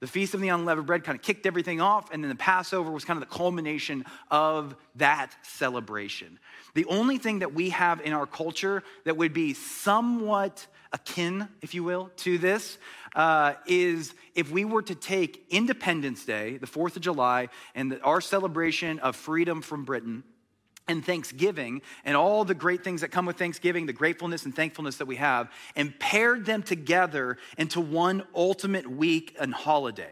The 0.00 0.06
feast 0.06 0.32
of 0.32 0.40
the 0.40 0.48
unleavened 0.48 0.86
bread 0.86 1.04
kind 1.04 1.14
of 1.14 1.22
kicked 1.22 1.44
everything 1.44 1.82
off, 1.82 2.10
and 2.10 2.24
then 2.24 2.30
the 2.30 2.34
Passover 2.34 2.90
was 2.90 3.04
kind 3.04 3.22
of 3.22 3.28
the 3.28 3.34
culmination 3.34 4.06
of 4.30 4.74
that 4.96 5.36
celebration. 5.42 6.38
The 6.72 6.86
only 6.86 7.18
thing 7.18 7.40
that 7.40 7.52
we 7.52 7.70
have 7.70 8.00
in 8.00 8.14
our 8.14 8.26
culture 8.26 8.82
that 9.04 9.18
would 9.18 9.34
be 9.34 9.52
somewhat 9.52 10.66
akin, 10.90 11.48
if 11.60 11.74
you 11.74 11.84
will, 11.84 12.10
to 12.16 12.38
this 12.38 12.78
uh, 13.14 13.52
is 13.66 14.14
if 14.34 14.50
we 14.50 14.64
were 14.64 14.82
to 14.82 14.94
take 14.94 15.44
Independence 15.50 16.24
Day, 16.24 16.56
the 16.56 16.66
4th 16.66 16.96
of 16.96 17.02
July, 17.02 17.48
and 17.74 17.92
the, 17.92 18.00
our 18.00 18.22
celebration 18.22 18.98
of 19.00 19.14
freedom 19.14 19.60
from 19.60 19.84
Britain, 19.84 20.24
and 20.86 21.04
thanksgiving 21.04 21.82
and 22.04 22.16
all 22.16 22.44
the 22.44 22.54
great 22.54 22.84
things 22.84 23.00
that 23.00 23.08
come 23.08 23.26
with 23.26 23.36
thanksgiving, 23.36 23.86
the 23.86 23.92
gratefulness 23.92 24.44
and 24.44 24.54
thankfulness 24.54 24.96
that 24.96 25.06
we 25.06 25.16
have, 25.16 25.50
and 25.76 25.98
paired 25.98 26.44
them 26.44 26.62
together 26.62 27.38
into 27.58 27.80
one 27.80 28.24
ultimate 28.34 28.90
week 28.90 29.34
and 29.40 29.54
holiday. 29.54 30.10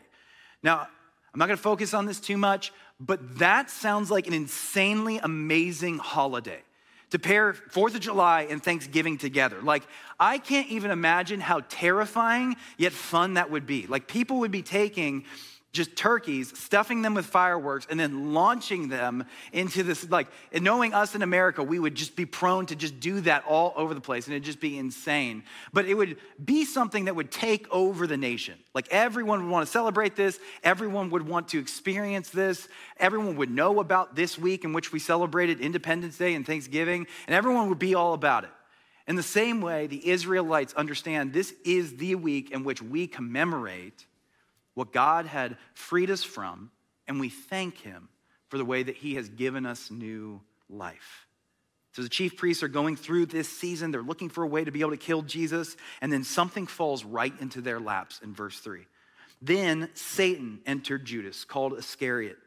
Now, 0.62 0.88
I'm 1.32 1.38
not 1.38 1.46
gonna 1.46 1.56
focus 1.56 1.94
on 1.94 2.06
this 2.06 2.20
too 2.20 2.36
much, 2.36 2.72
but 3.00 3.38
that 3.38 3.70
sounds 3.70 4.10
like 4.10 4.26
an 4.26 4.32
insanely 4.34 5.18
amazing 5.18 5.98
holiday 5.98 6.62
to 7.10 7.18
pair 7.18 7.52
Fourth 7.52 7.94
of 7.94 8.00
July 8.00 8.46
and 8.48 8.62
Thanksgiving 8.62 9.18
together. 9.18 9.60
Like, 9.60 9.82
I 10.18 10.38
can't 10.38 10.68
even 10.68 10.90
imagine 10.90 11.40
how 11.40 11.60
terrifying 11.68 12.56
yet 12.78 12.92
fun 12.92 13.34
that 13.34 13.50
would 13.50 13.66
be. 13.66 13.86
Like, 13.86 14.08
people 14.08 14.38
would 14.38 14.50
be 14.50 14.62
taking 14.62 15.24
just 15.72 15.96
turkeys, 15.96 16.56
stuffing 16.58 17.00
them 17.00 17.14
with 17.14 17.24
fireworks, 17.24 17.86
and 17.88 17.98
then 17.98 18.34
launching 18.34 18.88
them 18.88 19.24
into 19.52 19.82
this. 19.82 20.08
Like, 20.10 20.28
knowing 20.52 20.92
us 20.92 21.14
in 21.14 21.22
America, 21.22 21.62
we 21.62 21.78
would 21.78 21.94
just 21.94 22.14
be 22.14 22.26
prone 22.26 22.66
to 22.66 22.76
just 22.76 23.00
do 23.00 23.22
that 23.22 23.44
all 23.46 23.72
over 23.74 23.94
the 23.94 24.00
place, 24.00 24.26
and 24.26 24.34
it'd 24.34 24.44
just 24.44 24.60
be 24.60 24.76
insane. 24.76 25.44
But 25.72 25.86
it 25.86 25.94
would 25.94 26.18
be 26.44 26.66
something 26.66 27.06
that 27.06 27.16
would 27.16 27.30
take 27.30 27.66
over 27.70 28.06
the 28.06 28.18
nation. 28.18 28.58
Like, 28.74 28.88
everyone 28.90 29.44
would 29.44 29.50
want 29.50 29.66
to 29.66 29.72
celebrate 29.72 30.14
this, 30.14 30.38
everyone 30.62 31.08
would 31.10 31.26
want 31.26 31.48
to 31.48 31.58
experience 31.58 32.28
this, 32.28 32.68
everyone 32.98 33.36
would 33.36 33.50
know 33.50 33.80
about 33.80 34.14
this 34.14 34.38
week 34.38 34.64
in 34.64 34.74
which 34.74 34.92
we 34.92 34.98
celebrated 34.98 35.60
Independence 35.60 36.18
Day 36.18 36.34
and 36.34 36.46
Thanksgiving, 36.46 37.06
and 37.26 37.34
everyone 37.34 37.70
would 37.70 37.78
be 37.78 37.94
all 37.94 38.12
about 38.12 38.44
it. 38.44 38.50
In 39.08 39.16
the 39.16 39.22
same 39.22 39.62
way, 39.62 39.86
the 39.86 40.06
Israelites 40.08 40.74
understand 40.74 41.32
this 41.32 41.54
is 41.64 41.96
the 41.96 42.14
week 42.14 42.50
in 42.50 42.62
which 42.62 42.82
we 42.82 43.06
commemorate 43.06 44.06
what 44.74 44.92
God 44.92 45.26
had 45.26 45.56
freed 45.74 46.10
us 46.10 46.22
from, 46.22 46.70
and 47.06 47.20
we 47.20 47.28
thank 47.28 47.78
Him 47.78 48.08
for 48.48 48.58
the 48.58 48.64
way 48.64 48.82
that 48.82 48.96
He 48.96 49.14
has 49.14 49.28
given 49.28 49.66
us 49.66 49.90
new 49.90 50.40
life. 50.68 51.26
So 51.92 52.02
the 52.02 52.08
chief 52.08 52.36
priests 52.36 52.62
are 52.62 52.68
going 52.68 52.96
through 52.96 53.26
this 53.26 53.48
season. 53.48 53.90
They're 53.90 54.02
looking 54.02 54.30
for 54.30 54.42
a 54.42 54.48
way 54.48 54.64
to 54.64 54.70
be 54.70 54.80
able 54.80 54.92
to 54.92 54.96
kill 54.96 55.22
Jesus, 55.22 55.76
and 56.00 56.12
then 56.12 56.24
something 56.24 56.66
falls 56.66 57.04
right 57.04 57.34
into 57.40 57.60
their 57.60 57.80
laps 57.80 58.20
in 58.22 58.34
verse 58.34 58.58
3. 58.58 58.86
Then 59.42 59.90
Satan 59.94 60.60
entered 60.64 61.04
Judas, 61.04 61.44
called 61.44 61.76
Iscariot, 61.76 62.38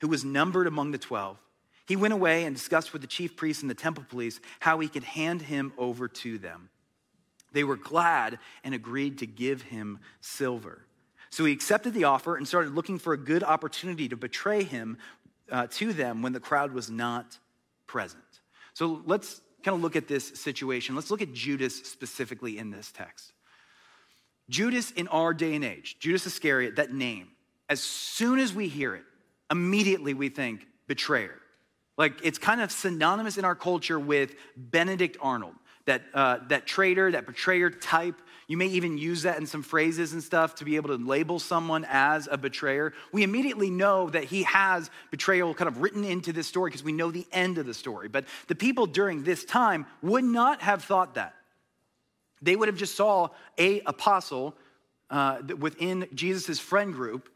who 0.00 0.08
was 0.08 0.24
numbered 0.24 0.66
among 0.66 0.92
the 0.92 0.98
twelve. 0.98 1.38
He 1.86 1.96
went 1.96 2.14
away 2.14 2.44
and 2.44 2.56
discussed 2.56 2.92
with 2.92 3.02
the 3.02 3.08
chief 3.08 3.36
priests 3.36 3.62
and 3.62 3.70
the 3.70 3.74
temple 3.74 4.04
police 4.08 4.40
how 4.60 4.78
he 4.78 4.88
could 4.88 5.04
hand 5.04 5.42
him 5.42 5.72
over 5.78 6.08
to 6.08 6.38
them. 6.38 6.70
They 7.52 7.64
were 7.64 7.76
glad 7.76 8.38
and 8.64 8.74
agreed 8.74 9.18
to 9.18 9.26
give 9.26 9.62
him 9.62 10.00
silver. 10.20 10.82
So 11.30 11.44
he 11.44 11.52
accepted 11.52 11.94
the 11.94 12.04
offer 12.04 12.36
and 12.36 12.46
started 12.46 12.74
looking 12.74 12.98
for 12.98 13.12
a 13.12 13.18
good 13.18 13.42
opportunity 13.42 14.08
to 14.08 14.16
betray 14.16 14.64
him 14.64 14.98
uh, 15.50 15.66
to 15.72 15.92
them 15.92 16.22
when 16.22 16.32
the 16.32 16.40
crowd 16.40 16.72
was 16.72 16.90
not 16.90 17.38
present. 17.86 18.22
So 18.74 19.02
let's 19.06 19.40
kind 19.62 19.74
of 19.74 19.82
look 19.82 19.96
at 19.96 20.08
this 20.08 20.28
situation. 20.40 20.94
Let's 20.94 21.10
look 21.10 21.22
at 21.22 21.32
Judas 21.32 21.76
specifically 21.76 22.58
in 22.58 22.70
this 22.70 22.92
text. 22.92 23.32
Judas 24.48 24.90
in 24.92 25.08
our 25.08 25.34
day 25.34 25.54
and 25.54 25.64
age, 25.64 25.98
Judas 25.98 26.26
Iscariot, 26.26 26.76
that 26.76 26.92
name, 26.92 27.28
as 27.68 27.80
soon 27.80 28.38
as 28.38 28.54
we 28.54 28.68
hear 28.68 28.94
it, 28.94 29.04
immediately 29.50 30.14
we 30.14 30.28
think 30.28 30.66
betrayer. 30.86 31.34
Like 31.98 32.20
it's 32.22 32.38
kind 32.38 32.60
of 32.60 32.72
synonymous 32.72 33.36
in 33.36 33.44
our 33.44 33.54
culture 33.54 33.98
with 33.98 34.34
Benedict 34.56 35.18
Arnold, 35.20 35.54
that, 35.84 36.02
uh, 36.14 36.38
that 36.48 36.66
traitor, 36.66 37.10
that 37.12 37.26
betrayer 37.26 37.70
type. 37.70 38.20
You 38.48 38.56
may 38.56 38.66
even 38.68 38.96
use 38.96 39.22
that 39.22 39.36
in 39.36 39.46
some 39.46 39.62
phrases 39.62 40.14
and 40.14 40.22
stuff 40.22 40.54
to 40.56 40.64
be 40.64 40.76
able 40.76 40.88
to 40.96 41.04
label 41.04 41.38
someone 41.38 41.86
as 41.86 42.28
a 42.30 42.38
betrayer. 42.38 42.94
We 43.12 43.22
immediately 43.22 43.68
know 43.68 44.08
that 44.08 44.24
he 44.24 44.44
has 44.44 44.90
betrayal 45.10 45.52
kind 45.52 45.68
of 45.68 45.82
written 45.82 46.02
into 46.02 46.32
this 46.32 46.46
story 46.46 46.70
because 46.70 46.82
we 46.82 46.92
know 46.92 47.10
the 47.10 47.26
end 47.30 47.58
of 47.58 47.66
the 47.66 47.74
story. 47.74 48.08
But 48.08 48.24
the 48.46 48.54
people 48.54 48.86
during 48.86 49.22
this 49.22 49.44
time 49.44 49.84
would 50.00 50.24
not 50.24 50.62
have 50.62 50.82
thought 50.82 51.14
that. 51.14 51.34
They 52.40 52.56
would 52.56 52.68
have 52.68 52.78
just 52.78 52.96
saw 52.96 53.28
a 53.58 53.80
apostle 53.80 54.54
uh, 55.10 55.42
within 55.58 56.08
Jesus' 56.14 56.58
friend 56.58 56.94
group 56.94 57.28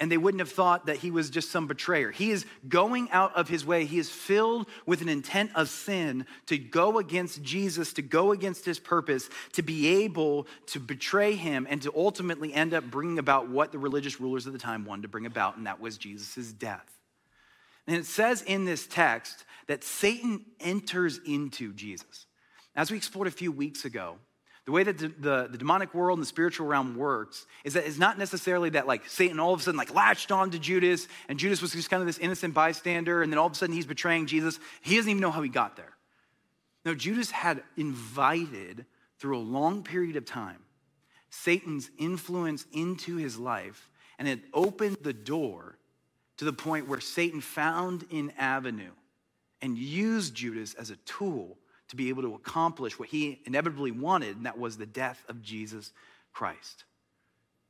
and 0.00 0.10
they 0.10 0.16
wouldn't 0.16 0.40
have 0.40 0.50
thought 0.50 0.86
that 0.86 0.96
he 0.96 1.10
was 1.10 1.30
just 1.30 1.50
some 1.50 1.66
betrayer. 1.66 2.10
He 2.10 2.30
is 2.30 2.46
going 2.68 3.10
out 3.12 3.34
of 3.36 3.48
his 3.48 3.64
way. 3.64 3.84
He 3.84 3.98
is 3.98 4.10
filled 4.10 4.68
with 4.86 5.02
an 5.02 5.08
intent 5.08 5.52
of 5.54 5.68
sin 5.68 6.26
to 6.46 6.58
go 6.58 6.98
against 6.98 7.42
Jesus, 7.42 7.92
to 7.94 8.02
go 8.02 8.32
against 8.32 8.64
his 8.64 8.80
purpose, 8.80 9.30
to 9.52 9.62
be 9.62 10.04
able 10.04 10.48
to 10.66 10.80
betray 10.80 11.34
him, 11.34 11.66
and 11.70 11.80
to 11.82 11.92
ultimately 11.94 12.52
end 12.52 12.74
up 12.74 12.84
bringing 12.90 13.18
about 13.18 13.48
what 13.48 13.70
the 13.70 13.78
religious 13.78 14.20
rulers 14.20 14.46
of 14.46 14.52
the 14.52 14.58
time 14.58 14.84
wanted 14.84 15.02
to 15.02 15.08
bring 15.08 15.26
about, 15.26 15.56
and 15.56 15.66
that 15.66 15.80
was 15.80 15.96
Jesus' 15.96 16.52
death. 16.52 16.90
And 17.86 17.96
it 17.96 18.06
says 18.06 18.42
in 18.42 18.64
this 18.64 18.86
text 18.86 19.44
that 19.68 19.84
Satan 19.84 20.44
enters 20.58 21.20
into 21.24 21.72
Jesus. 21.72 22.26
As 22.74 22.90
we 22.90 22.96
explored 22.96 23.28
a 23.28 23.30
few 23.30 23.52
weeks 23.52 23.84
ago, 23.84 24.16
the 24.64 24.72
way 24.72 24.82
that 24.82 24.98
the, 24.98 25.08
the, 25.08 25.48
the, 25.50 25.58
demonic 25.58 25.92
world 25.92 26.18
and 26.18 26.22
the 26.22 26.28
spiritual 26.28 26.66
realm 26.66 26.96
works 26.96 27.46
is 27.64 27.74
that 27.74 27.86
it's 27.86 27.98
not 27.98 28.18
necessarily 28.18 28.70
that 28.70 28.86
like 28.86 29.06
Satan 29.08 29.38
all 29.38 29.52
of 29.52 29.60
a 29.60 29.62
sudden 29.62 29.76
like 29.76 29.94
latched 29.94 30.32
on 30.32 30.50
to 30.52 30.58
Judas 30.58 31.06
and 31.28 31.38
Judas 31.38 31.60
was 31.60 31.72
just 31.72 31.90
kind 31.90 32.00
of 32.00 32.06
this 32.06 32.18
innocent 32.18 32.54
bystander 32.54 33.22
and 33.22 33.30
then 33.30 33.38
all 33.38 33.46
of 33.46 33.52
a 33.52 33.56
sudden 33.56 33.74
he's 33.74 33.86
betraying 33.86 34.26
Jesus. 34.26 34.58
He 34.80 34.96
doesn't 34.96 35.10
even 35.10 35.20
know 35.20 35.30
how 35.30 35.42
he 35.42 35.50
got 35.50 35.76
there. 35.76 35.92
No, 36.84 36.94
Judas 36.94 37.30
had 37.30 37.62
invited 37.76 38.86
through 39.18 39.38
a 39.38 39.40
long 39.40 39.82
period 39.82 40.16
of 40.16 40.24
time 40.24 40.58
Satan's 41.28 41.90
influence 41.98 42.64
into 42.72 43.16
his 43.16 43.38
life 43.38 43.90
and 44.18 44.28
it 44.28 44.40
opened 44.54 44.98
the 45.02 45.12
door 45.12 45.76
to 46.38 46.44
the 46.44 46.52
point 46.52 46.88
where 46.88 47.00
Satan 47.00 47.40
found 47.40 48.06
an 48.10 48.32
avenue 48.38 48.92
and 49.60 49.76
used 49.76 50.34
Judas 50.34 50.74
as 50.74 50.90
a 50.90 50.96
tool 50.96 51.58
to 51.88 51.96
be 51.96 52.08
able 52.08 52.22
to 52.22 52.34
accomplish 52.34 52.98
what 52.98 53.08
he 53.08 53.40
inevitably 53.44 53.90
wanted, 53.90 54.36
and 54.36 54.46
that 54.46 54.58
was 54.58 54.76
the 54.76 54.86
death 54.86 55.22
of 55.28 55.42
Jesus 55.42 55.92
Christ. 56.32 56.84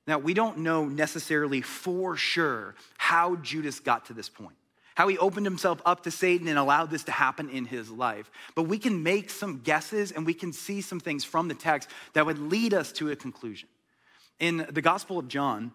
Now, 0.06 0.18
we 0.18 0.34
don't 0.34 0.58
know 0.58 0.84
necessarily 0.84 1.62
for 1.62 2.16
sure 2.16 2.74
how 2.98 3.36
Judas 3.36 3.80
got 3.80 4.06
to 4.06 4.12
this 4.12 4.28
point, 4.28 4.56
how 4.94 5.08
he 5.08 5.16
opened 5.18 5.46
himself 5.46 5.80
up 5.86 6.02
to 6.04 6.10
Satan 6.10 6.46
and 6.46 6.58
allowed 6.58 6.90
this 6.90 7.04
to 7.04 7.12
happen 7.12 7.48
in 7.48 7.64
his 7.64 7.90
life. 7.90 8.30
But 8.54 8.64
we 8.64 8.78
can 8.78 9.02
make 9.02 9.30
some 9.30 9.60
guesses 9.60 10.12
and 10.12 10.26
we 10.26 10.34
can 10.34 10.52
see 10.52 10.82
some 10.82 11.00
things 11.00 11.24
from 11.24 11.48
the 11.48 11.54
text 11.54 11.88
that 12.12 12.26
would 12.26 12.38
lead 12.38 12.74
us 12.74 12.92
to 12.92 13.10
a 13.10 13.16
conclusion. 13.16 13.68
In 14.38 14.66
the 14.70 14.82
Gospel 14.82 15.18
of 15.18 15.28
John, 15.28 15.72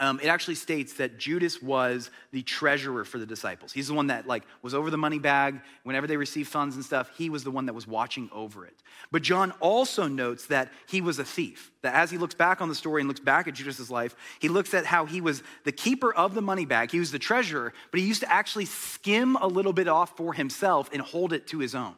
um, 0.00 0.18
it 0.22 0.28
actually 0.28 0.54
states 0.54 0.94
that 0.94 1.18
Judas 1.18 1.60
was 1.60 2.10
the 2.32 2.42
treasurer 2.42 3.04
for 3.04 3.18
the 3.18 3.26
disciples. 3.26 3.70
He's 3.70 3.88
the 3.88 3.94
one 3.94 4.06
that 4.06 4.26
like 4.26 4.44
was 4.62 4.74
over 4.74 4.90
the 4.90 4.96
money 4.96 5.18
bag 5.18 5.60
whenever 5.84 6.06
they 6.06 6.16
received 6.16 6.48
funds 6.48 6.74
and 6.74 6.82
stuff. 6.82 7.10
He 7.18 7.28
was 7.28 7.44
the 7.44 7.50
one 7.50 7.66
that 7.66 7.74
was 7.74 7.86
watching 7.86 8.30
over 8.32 8.64
it. 8.64 8.74
But 9.12 9.20
John 9.20 9.52
also 9.60 10.08
notes 10.08 10.46
that 10.46 10.72
he 10.88 11.02
was 11.02 11.18
a 11.18 11.24
thief. 11.24 11.70
That 11.82 11.94
as 11.94 12.10
he 12.10 12.16
looks 12.16 12.34
back 12.34 12.62
on 12.62 12.70
the 12.70 12.74
story 12.74 13.02
and 13.02 13.08
looks 13.08 13.20
back 13.20 13.46
at 13.46 13.54
Judas's 13.54 13.90
life, 13.90 14.16
he 14.38 14.48
looks 14.48 14.72
at 14.72 14.86
how 14.86 15.04
he 15.04 15.20
was 15.20 15.42
the 15.64 15.72
keeper 15.72 16.14
of 16.14 16.34
the 16.34 16.42
money 16.42 16.64
bag. 16.64 16.90
He 16.90 16.98
was 16.98 17.12
the 17.12 17.18
treasurer, 17.18 17.74
but 17.90 18.00
he 18.00 18.06
used 18.06 18.22
to 18.22 18.32
actually 18.32 18.64
skim 18.64 19.36
a 19.36 19.46
little 19.46 19.74
bit 19.74 19.86
off 19.86 20.16
for 20.16 20.32
himself 20.32 20.88
and 20.94 21.02
hold 21.02 21.34
it 21.34 21.46
to 21.48 21.58
his 21.58 21.74
own. 21.74 21.94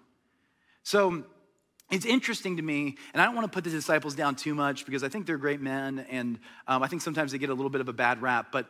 So 0.82 1.25
it's 1.93 2.07
interesting 2.07 2.57
to 2.57 2.63
me, 2.63 2.97
and 3.13 3.21
I 3.21 3.27
don't 3.27 3.35
want 3.35 3.45
to 3.45 3.55
put 3.55 3.65
the 3.65 3.71
disciples 3.71 4.15
down 4.15 4.35
too 4.35 4.55
much 4.55 4.87
because 4.87 5.05
I 5.05 5.11
think 5.11 5.27
they're 5.27 5.37
great 5.37 5.61
men, 5.61 6.07
and 6.11 6.39
um, 6.67 6.83
I 6.83 6.89
think 6.89 7.03
sometimes 7.03 7.33
they 7.33 7.39
get 7.39 7.51
a 7.51 7.55
little 7.55 7.71
bit 7.71 7.83
of 7.83 7.89
a 7.89 7.93
bad 7.93 8.23
rap. 8.23 8.47
But 8.51 8.67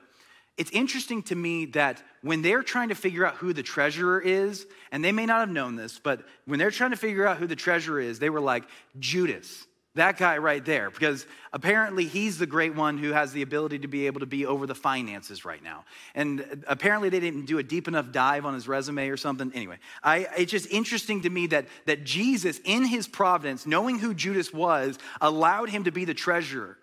it's 0.58 0.72
interesting 0.72 1.22
to 1.24 1.36
me 1.36 1.66
that 1.66 2.02
when 2.22 2.42
they're 2.42 2.64
trying 2.64 2.88
to 2.88 2.96
figure 2.96 3.24
out 3.24 3.36
who 3.36 3.52
the 3.52 3.62
treasurer 3.62 4.20
is, 4.20 4.66
and 4.90 5.04
they 5.04 5.12
may 5.12 5.24
not 5.24 5.38
have 5.38 5.50
known 5.50 5.76
this, 5.76 6.00
but 6.00 6.22
when 6.46 6.58
they're 6.58 6.72
trying 6.72 6.90
to 6.90 6.96
figure 6.96 7.24
out 7.24 7.36
who 7.36 7.46
the 7.46 7.54
treasurer 7.54 8.00
is, 8.00 8.18
they 8.18 8.28
were 8.28 8.40
like, 8.40 8.64
Judas. 8.98 9.66
That 9.94 10.16
guy 10.16 10.38
right 10.38 10.64
there, 10.64 10.90
because 10.90 11.26
apparently 11.52 12.06
he's 12.06 12.38
the 12.38 12.46
great 12.46 12.74
one 12.74 12.96
who 12.96 13.12
has 13.12 13.32
the 13.32 13.42
ability 13.42 13.80
to 13.80 13.88
be 13.88 14.06
able 14.06 14.20
to 14.20 14.26
be 14.26 14.46
over 14.46 14.66
the 14.66 14.74
finances 14.74 15.44
right 15.44 15.62
now. 15.62 15.84
And 16.14 16.64
apparently 16.66 17.10
they 17.10 17.20
didn't 17.20 17.44
do 17.44 17.58
a 17.58 17.62
deep 17.62 17.88
enough 17.88 18.10
dive 18.10 18.46
on 18.46 18.54
his 18.54 18.66
resume 18.66 19.10
or 19.10 19.18
something. 19.18 19.52
Anyway, 19.54 19.78
I, 20.02 20.28
it's 20.38 20.50
just 20.50 20.70
interesting 20.70 21.20
to 21.22 21.30
me 21.30 21.46
that, 21.48 21.66
that 21.84 22.04
Jesus, 22.04 22.58
in 22.64 22.86
his 22.86 23.06
providence, 23.06 23.66
knowing 23.66 23.98
who 23.98 24.14
Judas 24.14 24.50
was, 24.50 24.98
allowed 25.20 25.68
him 25.68 25.84
to 25.84 25.92
be 25.92 26.06
the 26.06 26.14
treasurer, 26.14 26.78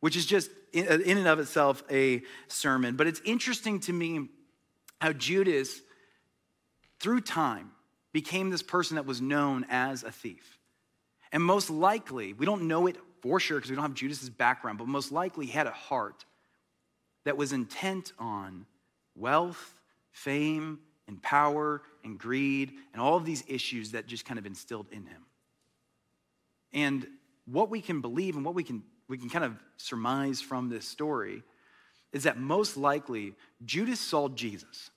which 0.00 0.16
is 0.16 0.24
just 0.24 0.50
in, 0.72 0.86
in 1.02 1.18
and 1.18 1.28
of 1.28 1.40
itself 1.40 1.82
a 1.90 2.22
sermon. 2.48 2.96
But 2.96 3.08
it's 3.08 3.20
interesting 3.26 3.80
to 3.80 3.92
me 3.92 4.30
how 5.02 5.12
Judas, 5.12 5.82
through 6.98 7.20
time, 7.20 7.72
became 8.14 8.48
this 8.48 8.62
person 8.62 8.94
that 8.94 9.04
was 9.04 9.20
known 9.20 9.66
as 9.68 10.02
a 10.02 10.10
thief. 10.10 10.53
And 11.34 11.42
most 11.42 11.68
likely, 11.68 12.32
we 12.32 12.46
don't 12.46 12.68
know 12.68 12.86
it 12.86 12.96
for 13.20 13.40
sure 13.40 13.58
because 13.58 13.68
we 13.68 13.74
don't 13.74 13.82
have 13.82 13.94
Judas's 13.94 14.30
background, 14.30 14.78
but 14.78 14.86
most 14.86 15.10
likely 15.10 15.46
he 15.46 15.52
had 15.52 15.66
a 15.66 15.72
heart 15.72 16.24
that 17.24 17.36
was 17.36 17.52
intent 17.52 18.12
on 18.20 18.66
wealth, 19.16 19.80
fame, 20.12 20.78
and 21.08 21.20
power 21.20 21.82
and 22.04 22.18
greed 22.18 22.72
and 22.92 23.02
all 23.02 23.16
of 23.16 23.24
these 23.24 23.42
issues 23.48 23.90
that 23.90 24.06
just 24.06 24.24
kind 24.24 24.38
of 24.38 24.46
instilled 24.46 24.86
in 24.92 25.06
him. 25.06 25.22
And 26.72 27.04
what 27.46 27.68
we 27.68 27.80
can 27.80 28.00
believe 28.00 28.36
and 28.36 28.44
what 28.44 28.54
we 28.54 28.62
can 28.62 28.84
we 29.08 29.18
can 29.18 29.28
kind 29.28 29.44
of 29.44 29.52
surmise 29.76 30.40
from 30.40 30.68
this 30.68 30.86
story 30.86 31.42
is 32.12 32.22
that 32.22 32.38
most 32.38 32.76
likely 32.76 33.34
Judas 33.64 34.00
saw 34.00 34.28
Jesus 34.28 34.90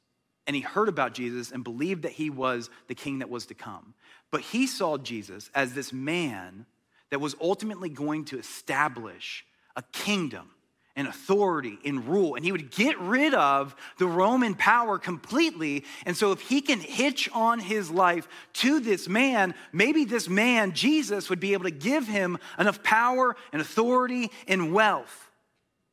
and 0.48 0.56
he 0.56 0.62
heard 0.62 0.90
about 0.90 1.14
Jesus 1.14 1.52
and 1.52 1.64
believed 1.64 2.04
that 2.04 2.14
he 2.14 2.30
was 2.30 2.70
the 2.88 2.96
king 2.96 3.20
that 3.20 3.30
was 3.30 3.46
to 3.48 3.54
come. 3.54 3.94
But 4.32 4.42
he 4.42 4.66
saw 4.66 4.98
Jesus 4.98 5.52
as 5.54 5.74
this 5.74 5.92
man 5.92 6.66
that 7.12 7.20
was 7.20 7.36
ultimately 7.40 7.90
going 7.90 8.26
to 8.26 8.40
establish 8.40 9.46
a 9.76 9.84
kingdom 9.92 10.50
and 10.96 11.08
authority 11.08 11.78
and 11.86 12.08
rule. 12.08 12.36
And 12.36 12.44
he 12.44 12.52
would 12.52 12.72
get 12.72 13.00
rid 13.00 13.34
of 13.34 13.76
the 14.00 14.08
Roman 14.08 14.56
power 14.56 14.98
completely. 14.98 15.86
And 16.06 16.18
so, 16.18 16.32
if 16.32 16.42
he 16.42 16.60
can 16.60 16.80
hitch 16.80 17.30
on 17.34 17.60
his 17.60 17.92
life 17.92 18.28
to 18.54 18.80
this 18.80 19.08
man, 19.08 19.54
maybe 19.72 20.06
this 20.06 20.28
man, 20.28 20.74
Jesus, 20.74 21.30
would 21.30 21.40
be 21.40 21.54
able 21.54 21.66
to 21.66 21.72
give 21.72 22.08
him 22.08 22.40
enough 22.58 22.82
power 22.82 23.36
and 23.54 23.62
authority 23.62 24.32
and 24.48 24.74
wealth. 24.74 25.30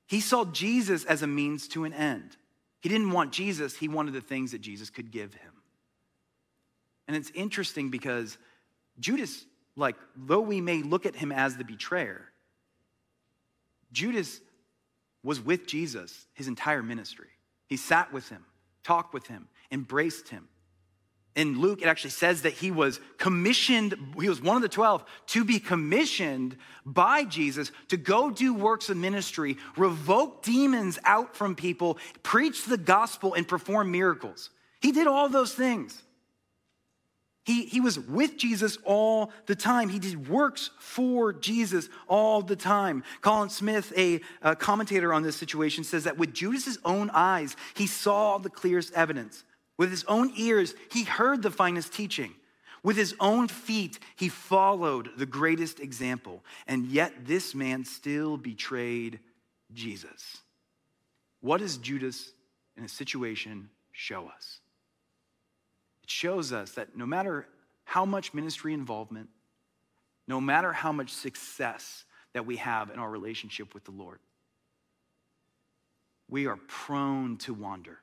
He 0.06 0.20
saw 0.20 0.44
Jesus 0.46 1.04
as 1.04 1.22
a 1.22 1.26
means 1.26 1.68
to 1.68 1.84
an 1.84 1.92
end. 1.92 2.36
He 2.84 2.90
didn't 2.90 3.12
want 3.12 3.32
Jesus, 3.32 3.74
he 3.74 3.88
wanted 3.88 4.12
the 4.12 4.20
things 4.20 4.52
that 4.52 4.60
Jesus 4.60 4.90
could 4.90 5.10
give 5.10 5.32
him. 5.32 5.52
And 7.08 7.16
it's 7.16 7.30
interesting 7.30 7.88
because 7.88 8.36
Judas, 9.00 9.46
like, 9.74 9.96
though 10.14 10.42
we 10.42 10.60
may 10.60 10.82
look 10.82 11.06
at 11.06 11.16
him 11.16 11.32
as 11.32 11.56
the 11.56 11.64
betrayer, 11.64 12.26
Judas 13.90 14.38
was 15.22 15.40
with 15.40 15.66
Jesus 15.66 16.26
his 16.34 16.46
entire 16.46 16.82
ministry. 16.82 17.30
He 17.68 17.78
sat 17.78 18.12
with 18.12 18.28
him, 18.28 18.44
talked 18.82 19.14
with 19.14 19.28
him, 19.28 19.48
embraced 19.72 20.28
him. 20.28 20.46
In 21.36 21.60
Luke, 21.60 21.82
it 21.82 21.86
actually 21.86 22.10
says 22.10 22.42
that 22.42 22.52
he 22.52 22.70
was 22.70 23.00
commissioned, 23.18 23.96
he 24.20 24.28
was 24.28 24.40
one 24.40 24.56
of 24.56 24.62
the 24.62 24.68
12 24.68 25.04
to 25.28 25.44
be 25.44 25.58
commissioned 25.58 26.56
by 26.86 27.24
Jesus 27.24 27.72
to 27.88 27.96
go 27.96 28.30
do 28.30 28.54
works 28.54 28.88
of 28.88 28.96
ministry, 28.96 29.56
revoke 29.76 30.44
demons 30.44 30.98
out 31.04 31.34
from 31.34 31.56
people, 31.56 31.98
preach 32.22 32.66
the 32.66 32.76
gospel, 32.76 33.34
and 33.34 33.48
perform 33.48 33.90
miracles. 33.90 34.50
He 34.80 34.92
did 34.92 35.06
all 35.06 35.28
those 35.28 35.52
things. 35.52 36.00
He, 37.44 37.66
he 37.66 37.80
was 37.80 37.98
with 37.98 38.38
Jesus 38.38 38.78
all 38.84 39.30
the 39.46 39.54
time. 39.54 39.90
He 39.90 39.98
did 39.98 40.28
works 40.28 40.70
for 40.78 41.32
Jesus 41.32 41.90
all 42.08 42.40
the 42.40 42.56
time. 42.56 43.04
Colin 43.20 43.50
Smith, 43.50 43.92
a, 43.96 44.20
a 44.40 44.56
commentator 44.56 45.12
on 45.12 45.22
this 45.22 45.36
situation, 45.36 45.84
says 45.84 46.04
that 46.04 46.16
with 46.16 46.32
Judas's 46.32 46.78
own 46.84 47.10
eyes, 47.12 47.54
he 47.74 47.86
saw 47.86 48.38
the 48.38 48.48
clearest 48.48 48.94
evidence. 48.94 49.44
With 49.76 49.90
his 49.90 50.04
own 50.04 50.32
ears, 50.36 50.74
he 50.90 51.04
heard 51.04 51.42
the 51.42 51.50
finest 51.50 51.92
teaching. 51.92 52.34
With 52.82 52.96
his 52.96 53.14
own 53.18 53.48
feet, 53.48 53.98
he 54.14 54.28
followed 54.28 55.10
the 55.16 55.26
greatest 55.26 55.80
example. 55.80 56.44
And 56.66 56.86
yet, 56.86 57.26
this 57.26 57.54
man 57.54 57.84
still 57.84 58.36
betrayed 58.36 59.20
Jesus. 59.72 60.38
What 61.40 61.60
does 61.60 61.78
Judas 61.78 62.32
in 62.76 62.84
a 62.84 62.88
situation 62.88 63.70
show 63.92 64.28
us? 64.28 64.60
It 66.02 66.10
shows 66.10 66.52
us 66.52 66.72
that 66.72 66.96
no 66.96 67.06
matter 67.06 67.48
how 67.84 68.04
much 68.04 68.34
ministry 68.34 68.74
involvement, 68.74 69.28
no 70.28 70.40
matter 70.40 70.72
how 70.72 70.92
much 70.92 71.10
success 71.10 72.04
that 72.32 72.46
we 72.46 72.56
have 72.56 72.90
in 72.90 72.98
our 72.98 73.10
relationship 73.10 73.74
with 73.74 73.84
the 73.84 73.90
Lord, 73.90 74.20
we 76.28 76.46
are 76.46 76.58
prone 76.68 77.36
to 77.38 77.54
wander. 77.54 77.98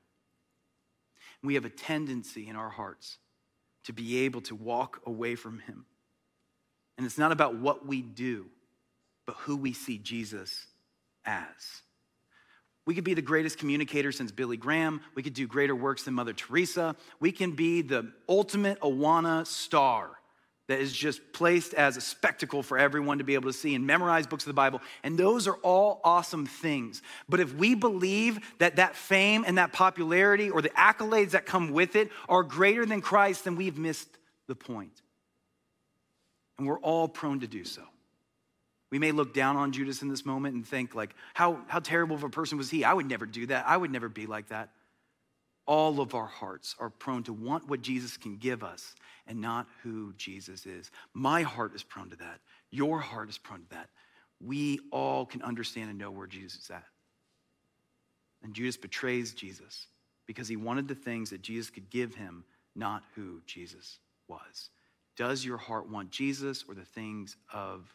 We 1.43 1.55
have 1.55 1.65
a 1.65 1.69
tendency 1.69 2.48
in 2.48 2.55
our 2.55 2.69
hearts 2.69 3.17
to 3.86 3.93
be 3.93 4.19
able 4.19 4.41
to 4.41 4.55
walk 4.55 5.01
away 5.05 5.36
from 5.36 5.60
Him. 5.60 5.86
And 6.98 7.05
it's 7.05 7.17
not 7.17 7.31
about 7.31 7.55
what 7.55 7.86
we 7.86 8.01
do, 8.01 8.48
but 9.25 9.36
who 9.38 9.57
we 9.57 9.74
see 9.74 9.98
Jesus 9.98 10.67
as. 11.25 11.81
We 12.86 12.95
could 12.95 13.03
be 13.03 13.13
the 13.13 13.21
greatest 13.21 13.57
communicator 13.57 14.12
since 14.12 14.31
Billy 14.31 14.57
Graham. 14.57 15.01
We 15.15 15.24
could 15.24 15.33
do 15.33 15.48
greater 15.48 15.75
works 15.75 16.03
than 16.03 16.13
Mother 16.13 16.33
Teresa. 16.33 16.95
We 17.19 17.31
can 17.31 17.51
be 17.51 17.81
the 17.81 18.12
ultimate 18.27 18.79
Awana 18.81 19.45
star 19.45 20.20
that 20.71 20.79
is 20.79 20.93
just 20.93 21.33
placed 21.33 21.73
as 21.73 21.97
a 21.97 22.01
spectacle 22.01 22.63
for 22.63 22.77
everyone 22.77 23.17
to 23.17 23.25
be 23.25 23.33
able 23.33 23.51
to 23.51 23.57
see 23.57 23.75
and 23.75 23.85
memorize 23.85 24.25
books 24.25 24.45
of 24.45 24.47
the 24.47 24.53
Bible. 24.53 24.79
And 25.03 25.17
those 25.17 25.45
are 25.45 25.55
all 25.55 25.99
awesome 26.05 26.45
things. 26.45 27.01
But 27.27 27.41
if 27.41 27.53
we 27.53 27.75
believe 27.75 28.39
that 28.59 28.77
that 28.77 28.95
fame 28.95 29.43
and 29.45 29.57
that 29.57 29.73
popularity 29.73 30.49
or 30.49 30.61
the 30.61 30.69
accolades 30.69 31.31
that 31.31 31.45
come 31.45 31.71
with 31.73 31.97
it 31.97 32.09
are 32.29 32.41
greater 32.41 32.85
than 32.85 33.01
Christ, 33.01 33.43
then 33.43 33.57
we've 33.57 33.77
missed 33.77 34.07
the 34.47 34.55
point. 34.55 35.01
And 36.57 36.65
we're 36.65 36.79
all 36.79 37.09
prone 37.09 37.41
to 37.41 37.47
do 37.47 37.65
so. 37.65 37.81
We 38.91 38.97
may 38.97 39.11
look 39.11 39.33
down 39.33 39.57
on 39.57 39.73
Judas 39.73 40.01
in 40.01 40.07
this 40.07 40.25
moment 40.25 40.55
and 40.55 40.65
think, 40.65 40.95
like, 40.95 41.13
how, 41.33 41.59
how 41.67 41.79
terrible 41.79 42.15
of 42.15 42.23
a 42.23 42.29
person 42.29 42.57
was 42.57 42.69
he? 42.69 42.85
I 42.85 42.93
would 42.93 43.07
never 43.07 43.25
do 43.25 43.45
that. 43.47 43.67
I 43.67 43.75
would 43.75 43.91
never 43.91 44.07
be 44.07 44.25
like 44.25 44.47
that. 44.49 44.69
All 45.65 46.01
of 46.01 46.15
our 46.15 46.25
hearts 46.25 46.75
are 46.79 46.89
prone 46.89 47.23
to 47.23 47.33
want 47.33 47.69
what 47.69 47.81
Jesus 47.81 48.17
can 48.17 48.37
give 48.37 48.63
us 48.63 48.95
and 49.27 49.39
not 49.39 49.67
who 49.83 50.13
Jesus 50.17 50.65
is. 50.65 50.91
My 51.13 51.43
heart 51.43 51.75
is 51.75 51.83
prone 51.83 52.09
to 52.09 52.15
that. 52.17 52.39
Your 52.71 52.99
heart 52.99 53.29
is 53.29 53.37
prone 53.37 53.61
to 53.61 53.69
that. 53.69 53.89
We 54.43 54.79
all 54.91 55.25
can 55.25 55.41
understand 55.43 55.89
and 55.89 55.99
know 55.99 56.11
where 56.11 56.27
Jesus 56.27 56.63
is 56.63 56.69
at. 56.71 56.85
And 58.43 58.53
Judas 58.53 58.77
betrays 58.77 59.33
Jesus 59.33 59.87
because 60.25 60.47
he 60.47 60.55
wanted 60.55 60.87
the 60.87 60.95
things 60.95 61.29
that 61.29 61.41
Jesus 61.41 61.69
could 61.69 61.89
give 61.89 62.15
him, 62.15 62.43
not 62.75 63.03
who 63.15 63.41
Jesus 63.45 63.99
was. 64.27 64.71
Does 65.15 65.45
your 65.45 65.57
heart 65.57 65.89
want 65.89 66.09
Jesus 66.09 66.65
or 66.67 66.73
the 66.73 66.85
things 66.85 67.35
of 67.53 67.93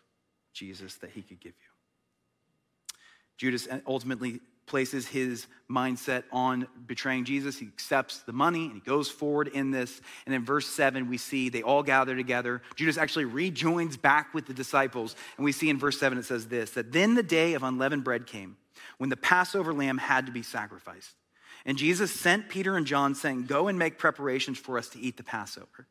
Jesus 0.52 0.94
that 0.96 1.10
he 1.10 1.22
could 1.22 1.40
give 1.40 1.54
you? 1.54 2.96
Judas 3.38 3.66
ultimately 3.86 4.40
places 4.66 5.06
his 5.06 5.46
mindset 5.70 6.24
on 6.32 6.66
betraying 6.86 7.24
Jesus. 7.24 7.58
He 7.58 7.66
accepts 7.66 8.18
the 8.20 8.32
money 8.32 8.66
and 8.66 8.74
he 8.74 8.80
goes 8.80 9.08
forward 9.08 9.48
in 9.48 9.70
this. 9.70 10.00
And 10.26 10.34
in 10.34 10.44
verse 10.44 10.66
7, 10.66 11.08
we 11.08 11.18
see 11.18 11.48
they 11.48 11.62
all 11.62 11.82
gather 11.82 12.16
together. 12.16 12.62
Judas 12.74 12.98
actually 12.98 13.24
rejoins 13.24 13.96
back 13.96 14.34
with 14.34 14.46
the 14.46 14.54
disciples. 14.54 15.16
And 15.36 15.44
we 15.44 15.52
see 15.52 15.70
in 15.70 15.78
verse 15.78 15.98
7 15.98 16.18
it 16.18 16.24
says 16.24 16.46
this 16.48 16.70
that 16.72 16.92
then 16.92 17.14
the 17.14 17.22
day 17.22 17.54
of 17.54 17.62
unleavened 17.62 18.04
bread 18.04 18.26
came 18.26 18.56
when 18.98 19.10
the 19.10 19.16
Passover 19.16 19.72
lamb 19.72 19.98
had 19.98 20.26
to 20.26 20.32
be 20.32 20.42
sacrificed. 20.42 21.14
And 21.64 21.76
Jesus 21.76 22.12
sent 22.12 22.48
Peter 22.48 22.76
and 22.76 22.86
John, 22.86 23.14
saying, 23.14 23.46
Go 23.46 23.66
and 23.66 23.78
make 23.78 23.98
preparations 23.98 24.58
for 24.58 24.78
us 24.78 24.88
to 24.90 25.00
eat 25.00 25.16
the 25.16 25.24
Passover. 25.24 25.88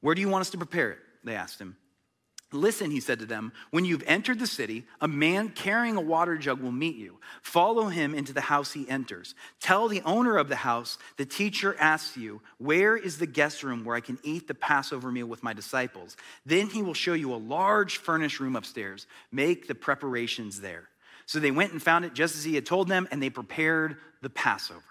Where 0.00 0.14
do 0.14 0.20
you 0.20 0.28
want 0.28 0.42
us 0.42 0.50
to 0.50 0.58
prepare 0.58 0.90
it? 0.90 0.98
They 1.24 1.34
asked 1.34 1.58
him. 1.58 1.76
Listen, 2.50 2.90
he 2.90 3.00
said 3.00 3.18
to 3.18 3.26
them, 3.26 3.52
when 3.70 3.84
you've 3.84 4.02
entered 4.06 4.38
the 4.38 4.46
city, 4.46 4.86
a 5.02 5.08
man 5.08 5.50
carrying 5.50 5.96
a 5.96 6.00
water 6.00 6.38
jug 6.38 6.60
will 6.60 6.72
meet 6.72 6.96
you. 6.96 7.18
Follow 7.42 7.88
him 7.88 8.14
into 8.14 8.32
the 8.32 8.40
house 8.40 8.72
he 8.72 8.88
enters. 8.88 9.34
Tell 9.60 9.86
the 9.86 10.00
owner 10.02 10.38
of 10.38 10.48
the 10.48 10.56
house, 10.56 10.96
the 11.18 11.26
teacher 11.26 11.76
asks 11.78 12.16
you, 12.16 12.40
Where 12.56 12.96
is 12.96 13.18
the 13.18 13.26
guest 13.26 13.62
room 13.62 13.84
where 13.84 13.96
I 13.96 14.00
can 14.00 14.18
eat 14.22 14.48
the 14.48 14.54
Passover 14.54 15.12
meal 15.12 15.26
with 15.26 15.42
my 15.42 15.52
disciples? 15.52 16.16
Then 16.46 16.68
he 16.68 16.82
will 16.82 16.94
show 16.94 17.12
you 17.12 17.34
a 17.34 17.36
large 17.36 17.98
furnished 17.98 18.40
room 18.40 18.56
upstairs. 18.56 19.06
Make 19.30 19.68
the 19.68 19.74
preparations 19.74 20.62
there. 20.62 20.88
So 21.26 21.40
they 21.40 21.50
went 21.50 21.72
and 21.72 21.82
found 21.82 22.06
it 22.06 22.14
just 22.14 22.34
as 22.34 22.44
he 22.44 22.54
had 22.54 22.64
told 22.64 22.88
them, 22.88 23.06
and 23.10 23.22
they 23.22 23.28
prepared 23.28 23.98
the 24.22 24.30
Passover. 24.30 24.82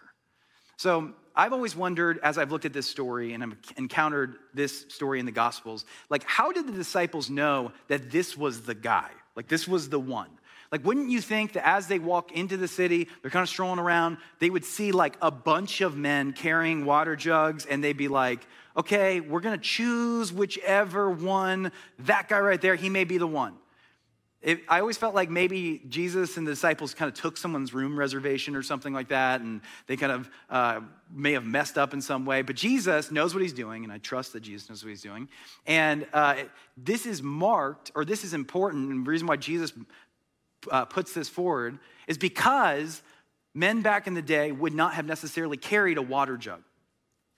So 0.77 1.13
I've 1.37 1.53
always 1.53 1.75
wondered 1.75 2.19
as 2.23 2.39
I've 2.39 2.51
looked 2.51 2.65
at 2.65 2.73
this 2.73 2.87
story 2.87 3.33
and 3.33 3.43
I've 3.43 3.55
encountered 3.77 4.37
this 4.55 4.85
story 4.89 5.19
in 5.19 5.27
the 5.27 5.31
Gospels, 5.31 5.85
like, 6.09 6.23
how 6.23 6.51
did 6.51 6.67
the 6.67 6.73
disciples 6.73 7.29
know 7.29 7.71
that 7.89 8.09
this 8.09 8.35
was 8.35 8.63
the 8.63 8.73
guy? 8.73 9.11
Like, 9.35 9.47
this 9.47 9.67
was 9.67 9.87
the 9.87 9.99
one? 9.99 10.29
Like, 10.71 10.83
wouldn't 10.83 11.11
you 11.11 11.21
think 11.21 11.53
that 11.53 11.65
as 11.65 11.87
they 11.87 11.99
walk 11.99 12.31
into 12.31 12.57
the 12.57 12.67
city, 12.67 13.07
they're 13.21 13.31
kind 13.31 13.43
of 13.43 13.49
strolling 13.49 13.79
around, 13.79 14.17
they 14.39 14.49
would 14.49 14.65
see 14.65 14.91
like 14.91 15.15
a 15.21 15.29
bunch 15.29 15.81
of 15.81 15.95
men 15.95 16.33
carrying 16.33 16.85
water 16.85 17.15
jugs 17.15 17.67
and 17.67 17.83
they'd 17.83 17.95
be 17.95 18.07
like, 18.07 18.45
okay, 18.75 19.21
we're 19.21 19.39
gonna 19.39 19.59
choose 19.59 20.33
whichever 20.33 21.09
one, 21.09 21.71
that 21.99 22.27
guy 22.29 22.39
right 22.39 22.59
there, 22.59 22.75
he 22.75 22.89
may 22.89 23.03
be 23.03 23.19
the 23.19 23.27
one. 23.27 23.53
It, 24.41 24.61
I 24.69 24.79
always 24.79 24.97
felt 24.97 25.15
like 25.15 25.31
maybe 25.31 25.81
Jesus 25.89 26.37
and 26.37 26.45
the 26.45 26.51
disciples 26.51 26.93
kind 26.93 27.09
of 27.11 27.19
took 27.19 27.37
someone's 27.37 27.73
room 27.73 27.97
reservation 27.97 28.55
or 28.55 28.61
something 28.61 28.93
like 28.93 29.07
that, 29.09 29.41
and 29.41 29.61
they 29.87 29.97
kind 29.97 30.11
of 30.11 30.29
uh, 30.49 30.81
may 31.11 31.33
have 31.33 31.45
messed 31.45 31.77
up 31.77 31.93
in 31.93 32.01
some 32.01 32.23
way. 32.23 32.43
But 32.43 32.55
Jesus 32.55 33.09
knows 33.09 33.33
what 33.33 33.41
he's 33.41 33.53
doing, 33.53 33.83
and 33.83 33.91
I 33.91 33.97
trust 33.97 34.33
that 34.33 34.41
Jesus 34.41 34.69
knows 34.69 34.83
what 34.83 34.89
he's 34.89 35.01
doing. 35.01 35.27
And 35.65 36.05
uh, 36.13 36.35
this 36.77 37.07
is 37.07 37.23
marked, 37.23 37.91
or 37.95 38.05
this 38.05 38.23
is 38.23 38.35
important, 38.35 38.91
and 38.91 39.05
the 39.05 39.09
reason 39.09 39.25
why 39.25 39.37
Jesus 39.37 39.73
uh, 40.69 40.85
puts 40.85 41.13
this 41.13 41.29
forward 41.29 41.79
is 42.07 42.19
because 42.19 43.01
men 43.55 43.81
back 43.81 44.05
in 44.05 44.13
the 44.13 44.21
day 44.21 44.51
would 44.51 44.73
not 44.73 44.93
have 44.93 45.05
necessarily 45.05 45.57
carried 45.57 45.97
a 45.97 46.01
water 46.01 46.37
jug. 46.37 46.61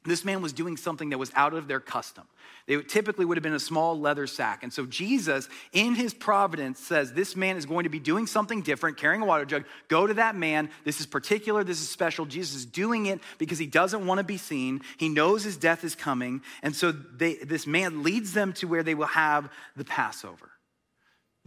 This 0.05 0.23
man 0.23 0.41
was 0.41 0.53
doing 0.53 0.77
something 0.77 1.09
that 1.09 1.17
was 1.17 1.31
out 1.35 1.53
of 1.53 1.67
their 1.67 1.81
custom. 1.81 2.23
They 2.67 2.81
typically 2.81 3.25
would 3.25 3.35
have 3.35 3.43
been 3.43 3.53
a 3.53 3.59
small 3.59 3.99
leather 3.99 4.27
sack. 4.27 4.63
And 4.63 4.71
so 4.71 4.85
Jesus, 4.85 5.49
in 5.73 5.95
his 5.95 6.13
providence, 6.13 6.79
says, 6.79 7.11
This 7.11 7.35
man 7.35 7.57
is 7.57 7.65
going 7.65 7.83
to 7.83 7.89
be 7.89 7.99
doing 7.99 8.25
something 8.25 8.61
different, 8.61 8.97
carrying 8.97 9.21
a 9.21 9.25
water 9.25 9.43
jug. 9.43 9.65
Go 9.87 10.07
to 10.07 10.13
that 10.13 10.35
man. 10.35 10.69
This 10.85 11.01
is 11.01 11.05
particular. 11.05 11.63
This 11.63 11.81
is 11.81 11.89
special. 11.89 12.25
Jesus 12.25 12.55
is 12.55 12.65
doing 12.65 13.07
it 13.07 13.19
because 13.39 13.57
he 13.57 13.67
doesn't 13.67 14.05
want 14.05 14.19
to 14.19 14.23
be 14.23 14.37
seen. 14.37 14.81
He 14.97 15.09
knows 15.09 15.43
his 15.43 15.57
death 15.57 15.83
is 15.83 15.95
coming. 15.95 16.41
And 16.63 16.73
so 16.75 16.91
they, 16.91 17.35
this 17.35 17.67
man 17.67 18.03
leads 18.03 18.33
them 18.33 18.53
to 18.53 18.67
where 18.67 18.83
they 18.83 18.95
will 18.95 19.07
have 19.07 19.49
the 19.75 19.85
Passover. 19.85 20.49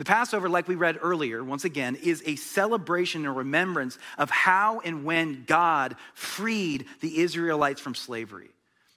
The 0.03 0.07
Passover, 0.07 0.49
like 0.49 0.67
we 0.67 0.75
read 0.75 0.99
earlier, 1.01 1.45
once 1.45 1.65
again, 1.65 1.95
is 1.95 2.25
a 2.27 2.35
celebration 2.35 3.25
and 3.25 3.37
remembrance 3.37 3.99
of 4.19 4.31
how 4.31 4.81
and 4.81 5.05
when 5.05 5.45
God 5.47 5.95
freed 6.13 6.87
the 7.01 7.21
Israelites 7.21 7.81
from 7.81 7.95
slavery. 7.95 8.49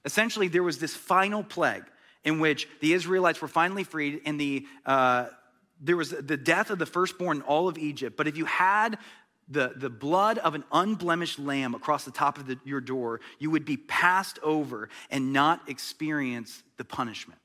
Essentially, 0.04 0.48
there 0.48 0.64
was 0.64 0.80
this 0.80 0.96
final 0.96 1.44
plague 1.44 1.84
in 2.24 2.40
which 2.40 2.68
the 2.82 2.94
Israelites 2.94 3.40
were 3.40 3.48
finally 3.48 3.84
freed, 3.84 4.22
and 4.26 4.42
the, 4.42 4.66
uh, 4.88 5.28
there 5.80 5.96
was 5.96 6.10
the 6.10 6.38
death 6.38 6.72
of 6.72 6.80
the 6.80 6.88
firstborn 6.88 7.38
in 7.38 7.44
all 7.44 7.68
of 7.68 7.78
Egypt. 7.78 8.18
But 8.18 8.28
if 8.28 8.36
you 8.36 8.46
had 8.46 8.98
the, 9.48 9.74
the 9.76 9.92
blood 9.92 10.40
of 10.40 10.56
an 10.56 10.64
unblemished 10.72 11.38
lamb 11.38 11.76
across 11.76 12.04
the 12.04 12.10
top 12.10 12.40
of 12.40 12.48
the, 12.48 12.58
your 12.66 12.82
door, 12.82 13.22
you 13.38 13.52
would 13.52 13.64
be 13.64 13.78
passed 13.78 14.40
over 14.42 14.90
and 15.12 15.32
not 15.32 15.70
experience 15.70 16.64
the 16.78 16.84
punishment. 16.84 17.40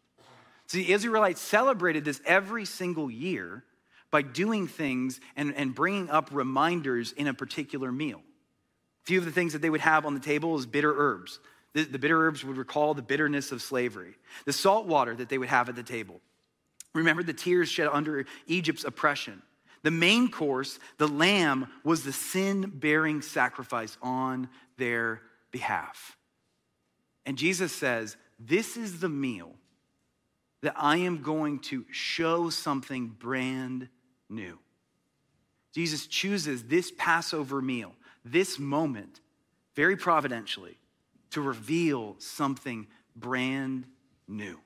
So 0.71 0.79
the 0.79 0.93
Israelites 0.93 1.41
celebrated 1.41 2.05
this 2.05 2.21
every 2.25 2.65
single 2.65 3.11
year 3.11 3.65
by 4.13 4.23
doing 4.23 4.69
things 4.69 5.19
and, 5.35 5.53
and 5.57 5.75
bringing 5.75 6.09
up 6.09 6.29
reminders 6.31 7.11
in 7.11 7.27
a 7.27 7.35
particular 7.35 7.91
meal. 7.91 8.21
A 9.03 9.05
few 9.05 9.19
of 9.19 9.25
the 9.25 9.33
things 9.33 9.53
that 9.53 9.63
they 9.63 9.71
would 9.71 9.81
have 9.81 10.07
on 10.07 10.15
the 10.15 10.21
table 10.21 10.57
is 10.57 10.67
bitter 10.67 10.95
herbs. 10.97 11.41
The, 11.73 11.83
the 11.83 11.99
bitter 11.99 12.25
herbs 12.25 12.45
would 12.45 12.57
recall 12.57 12.95
the 12.95 13.03
bitterness 13.03 13.51
of 13.51 13.63
slavery. 13.63 14.15
The 14.45 14.53
salt 14.53 14.87
water 14.87 15.13
that 15.17 15.29
they 15.29 15.39
would 15.39 15.49
have 15.49 15.69
at 15.69 15.75
the 15.75 15.83
table. 15.83 16.21
Remember 16.95 17.25
the 17.25 17.33
tears 17.33 17.69
shed 17.69 17.89
under 17.91 18.25
Egypt's 18.47 18.85
oppression. 18.85 19.43
The 19.83 19.91
main 19.91 20.31
course, 20.31 20.79
the 20.99 21.09
lamb, 21.09 21.67
was 21.83 22.05
the 22.05 22.13
sin 22.13 22.71
bearing 22.77 23.23
sacrifice 23.23 23.99
on 24.03 24.49
their 24.79 25.21
behalf. 25.51 26.17
And 27.27 27.37
Jesus 27.37 27.73
says, 27.73 28.17
This 28.39 28.77
is 28.77 29.01
the 29.01 29.09
meal 29.09 29.57
that 30.63 30.75
I 30.77 30.99
am 30.99 31.23
going 31.23 31.61
to 31.61 31.85
show 31.91 32.51
something 32.51 33.09
brand 33.09 33.89
new. 34.29 34.59
Jesus 35.75 36.07
chooses 36.07 36.65
this 36.65 36.93
Passover 36.97 37.63
meal, 37.63 37.95
this 38.25 38.59
moment, 38.59 39.21
very 39.75 39.97
providentially, 39.97 40.77
to 41.31 41.41
reveal 41.41 42.17
something 42.19 42.87
brand 43.15 43.85
new. 44.27 44.59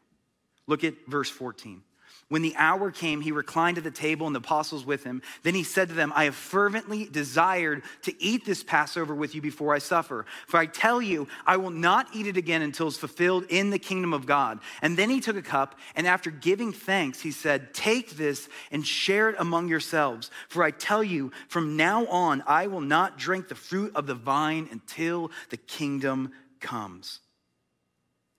Look 0.67 0.83
at 0.83 0.95
verse 1.07 1.29
14. 1.31 1.83
When 2.29 2.43
the 2.43 2.55
hour 2.57 2.91
came, 2.91 3.21
he 3.21 3.33
reclined 3.33 3.77
at 3.77 3.85
the 3.85 3.91
table 3.91 4.27
and 4.27 4.35
the 4.35 4.41
apostles 4.41 4.87
with 4.87 5.05
him. 5.05 5.21
Then 5.43 5.55
he 5.55 5.63
said 5.63 5.89
to 5.89 5.95
them, 5.95 6.13
I 6.17 6.25
have 6.25 6.35
fervently 6.35 7.05
desired 7.05 7.83
to 8.03 8.23
eat 8.23 8.47
this 8.47 8.63
Passover 8.63 9.15
with 9.15 9.35
you 9.35 9.43
before 9.43 9.75
I 9.75 9.79
suffer. 9.79 10.25
For 10.47 10.57
I 10.57 10.65
tell 10.65 11.03
you, 11.03 11.29
I 11.47 11.59
will 11.59 11.71
not 11.71 12.09
eat 12.15 12.27
it 12.27 12.39
again 12.39 12.63
until 12.63 12.89
it's 12.89 12.97
fulfilled 12.97 13.45
in 13.51 13.69
the 13.69 13.79
kingdom 13.79 14.15
of 14.15 14.25
God. 14.25 14.61
And 14.81 14.97
then 14.97 15.11
he 15.11 15.21
took 15.21 15.37
a 15.37 15.43
cup, 15.43 15.79
and 15.95 16.07
after 16.07 16.31
giving 16.31 16.73
thanks, 16.73 17.21
he 17.21 17.31
said, 17.31 17.75
Take 17.75 18.13
this 18.13 18.49
and 18.71 18.87
share 18.87 19.29
it 19.29 19.37
among 19.39 19.69
yourselves. 19.69 20.31
For 20.49 20.63
I 20.63 20.71
tell 20.71 21.05
you, 21.05 21.31
from 21.49 21.77
now 21.77 22.07
on, 22.07 22.43
I 22.47 22.69
will 22.69 22.81
not 22.81 23.19
drink 23.19 23.49
the 23.49 23.55
fruit 23.55 23.93
of 23.95 24.07
the 24.07 24.15
vine 24.15 24.69
until 24.73 25.31
the 25.51 25.59
kingdom 25.59 26.33
comes. 26.61 27.21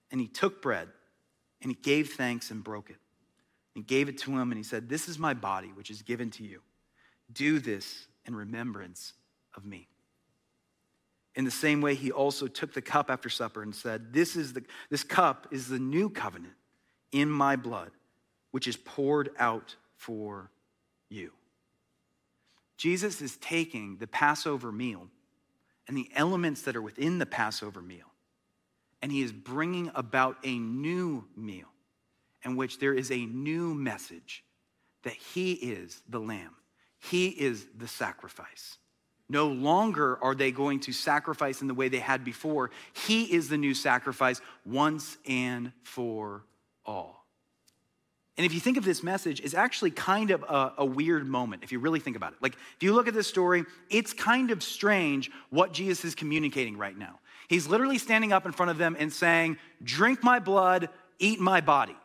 And 0.10 0.19
he 0.19 0.28
took 0.28 0.62
bread, 0.62 0.88
and 1.62 1.71
he 1.71 1.76
gave 1.76 2.13
thanks 2.13 2.50
and 2.50 2.63
broke 2.63 2.89
it 2.89 2.98
and 3.76 3.86
gave 3.86 4.08
it 4.08 4.18
to 4.20 4.32
him, 4.32 4.52
and 4.52 4.58
he 4.58 4.64
said, 4.64 4.90
This 4.90 5.08
is 5.08 5.20
my 5.20 5.34
body, 5.34 5.70
which 5.74 5.90
is 5.90 6.02
given 6.02 6.32
to 6.32 6.44
you. 6.44 6.62
Do 7.32 7.60
this 7.60 8.08
in 8.26 8.36
remembrance 8.36 9.14
of 9.56 9.66
me. 9.66 9.88
In 11.36 11.44
the 11.44 11.52
same 11.52 11.82
way, 11.82 11.96
he 11.96 12.12
also 12.12 12.48
took 12.48 12.74
the 12.74 12.82
cup 12.82 13.12
after 13.12 13.30
supper 13.30 13.62
and 13.62 13.76
said, 13.76 14.14
This, 14.14 14.36
is 14.36 14.54
the, 14.54 14.64
this 14.90 15.04
cup 15.04 15.48
is 15.52 15.68
the 15.68 15.80
new 15.80 16.10
covenant 16.10 16.54
in 17.12 17.30
my 17.30 17.56
blood, 17.56 17.92
which 18.52 18.68
is 18.68 18.78
poured 18.78 19.32
out 19.38 19.76
for 19.98 20.50
you. 21.10 21.32
Jesus 22.78 23.22
is 23.22 23.38
taking 23.38 23.98
the 23.98 24.08
Passover 24.08 24.72
meal 24.72 25.08
and 25.88 25.96
the 25.96 26.10
elements 26.16 26.62
that 26.64 26.76
are 26.76 26.82
within 26.82 27.20
the 27.20 27.26
Passover 27.26 27.82
meal, 27.82 28.08
and 29.02 29.12
he 29.12 29.22
is 29.22 29.32
bringing 29.32 29.92
about 29.94 30.38
a 30.44 30.58
new 30.58 31.26
meal 31.36 31.68
in 32.46 32.56
which 32.56 32.80
there 32.80 32.94
is 32.94 33.12
a 33.12 33.26
new 33.26 33.74
message 33.74 34.44
that 35.04 35.14
He 35.14 35.54
is 35.54 36.02
the 36.08 36.20
Lamb, 36.20 36.56
He 37.00 37.28
is 37.28 37.66
the 37.78 37.88
sacrifice. 37.88 38.78
No 39.28 39.48
longer 39.48 40.24
are 40.24 40.36
they 40.36 40.52
going 40.52 40.82
to 40.82 40.94
sacrifice 40.94 41.62
in 41.62 41.68
the 41.68 41.74
way 41.74 41.90
they 41.90 42.00
had 42.00 42.24
before. 42.24 42.70
He 43.08 43.24
is 43.24 43.50
the 43.50 43.58
new 43.58 43.74
sacrifice 43.74 44.40
once 44.66 45.18
and 45.28 45.72
for 45.84 46.44
all. 46.86 47.26
And 48.38 48.46
if 48.46 48.54
you 48.54 48.60
think 48.60 48.78
of 48.78 48.84
this 48.84 49.02
message, 49.02 49.40
it's 49.40 49.54
actually 49.54 49.92
kind 49.92 50.30
of 50.30 50.44
a, 50.44 50.74
a, 50.80 50.86
weird 50.86 51.26
moment 51.26 51.64
if 51.64 51.72
you 51.72 51.80
really 51.80 52.02
think 52.02 52.18
about 52.18 52.34
it. 52.34 52.40
Like, 52.42 52.56
if 52.76 52.84
you 52.84 52.94
look 52.94 53.08
at 53.08 53.14
this 53.14 53.28
story, 53.28 53.64
it's 53.90 54.14
kind 54.14 54.52
of 54.52 54.62
strange 54.62 55.32
what 55.50 55.72
Jesus 55.72 56.04
is 56.04 56.16
communicating 56.16 56.78
right 56.78 56.98
now. 56.98 57.20
He's 57.48 57.66
literally 57.68 57.98
standing 57.98 58.34
up 58.34 58.46
in 58.46 58.52
front 58.52 58.72
of 58.72 58.78
them 58.78 58.98
and 59.00 59.12
saying, 59.12 59.58
Drink 59.84 60.22
my 60.22 60.40
blood, 60.40 60.90
eat 61.18 61.40
my 61.40 61.62
body. 61.62 61.96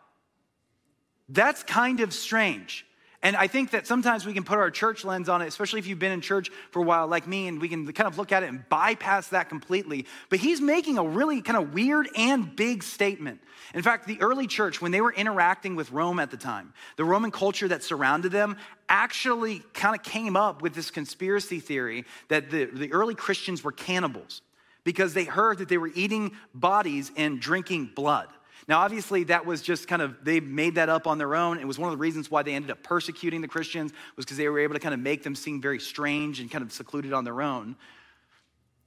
That's 1.31 1.63
kind 1.63 2.01
of 2.01 2.13
strange. 2.13 2.85
And 3.23 3.37
I 3.37 3.49
think 3.49 3.73
that 3.73 3.87
sometimes 3.87 4.25
we 4.25 4.33
can 4.33 4.45
put 4.45 4.57
our 4.57 4.71
church 4.71 5.05
lens 5.05 5.29
on 5.29 5.43
it, 5.43 5.47
especially 5.47 5.79
if 5.79 5.87
you've 5.87 5.99
been 5.99 6.13
in 6.13 6.23
church 6.23 6.51
for 6.71 6.81
a 6.81 6.83
while, 6.83 7.07
like 7.07 7.27
me, 7.27 7.49
and 7.49 7.61
we 7.61 7.69
can 7.69 7.91
kind 7.93 8.07
of 8.07 8.17
look 8.17 8.33
at 8.33 8.43
it 8.43 8.49
and 8.49 8.67
bypass 8.71 9.29
that 9.29 9.51
completely. 9.51 10.07
But 10.31 10.39
he's 10.39 10.59
making 10.61 10.97
a 10.97 11.05
really 11.05 11.43
kind 11.43 11.59
of 11.59 11.75
weird 11.75 12.09
and 12.17 12.57
big 12.57 12.83
statement. 12.83 13.41
In 13.75 13.83
fact, 13.83 14.07
the 14.07 14.19
early 14.23 14.47
church, 14.47 14.81
when 14.81 14.91
they 14.91 15.03
were 15.03 15.13
interacting 15.13 15.77
with 15.77 15.93
Rome 15.93 16.19
at 16.19 16.31
the 16.31 16.39
time, 16.39 16.73
the 16.97 17.05
Roman 17.05 17.31
culture 17.31 17.69
that 17.69 17.83
surrounded 17.83 18.33
them 18.33 18.57
actually 18.89 19.63
kind 19.75 19.95
of 19.95 20.03
came 20.03 20.35
up 20.35 20.63
with 20.63 20.75
this 20.75 20.91
conspiracy 20.91 21.61
theory 21.61 22.07
that 22.29 22.51
the, 22.51 22.65
the 22.65 22.91
early 22.91 23.15
Christians 23.15 23.63
were 23.63 23.73
cannibals 23.73 24.41
because 24.83 25.13
they 25.13 25.25
heard 25.25 25.59
that 25.59 25.69
they 25.69 25.79
were 25.79 25.91
eating 25.95 26.33
bodies 26.55 27.13
and 27.19 27.39
drinking 27.39 27.91
blood. 27.95 28.29
Now, 28.71 28.79
obviously, 28.83 29.25
that 29.25 29.45
was 29.45 29.63
just 29.63 29.89
kind 29.89 30.01
of, 30.01 30.25
they 30.25 30.39
made 30.39 30.77
that 30.77 30.89
up 30.89 31.09
on 31.09 31.19
their 31.19 31.35
own. 31.35 31.59
It 31.59 31.67
was 31.67 31.77
one 31.77 31.93
of 31.93 31.99
the 31.99 32.01
reasons 32.01 32.31
why 32.31 32.45
they 32.45 32.55
ended 32.55 32.71
up 32.71 32.85
persecuting 32.85 33.41
the 33.41 33.49
Christians, 33.49 33.93
was 34.15 34.25
because 34.25 34.37
they 34.37 34.49
were 34.49 34.61
able 34.61 34.75
to 34.75 34.79
kind 34.79 34.95
of 34.95 35.01
make 35.01 35.25
them 35.25 35.35
seem 35.35 35.61
very 35.61 35.81
strange 35.81 36.39
and 36.39 36.49
kind 36.49 36.63
of 36.63 36.71
secluded 36.71 37.13
on 37.13 37.25
their 37.25 37.43
own. 37.43 37.75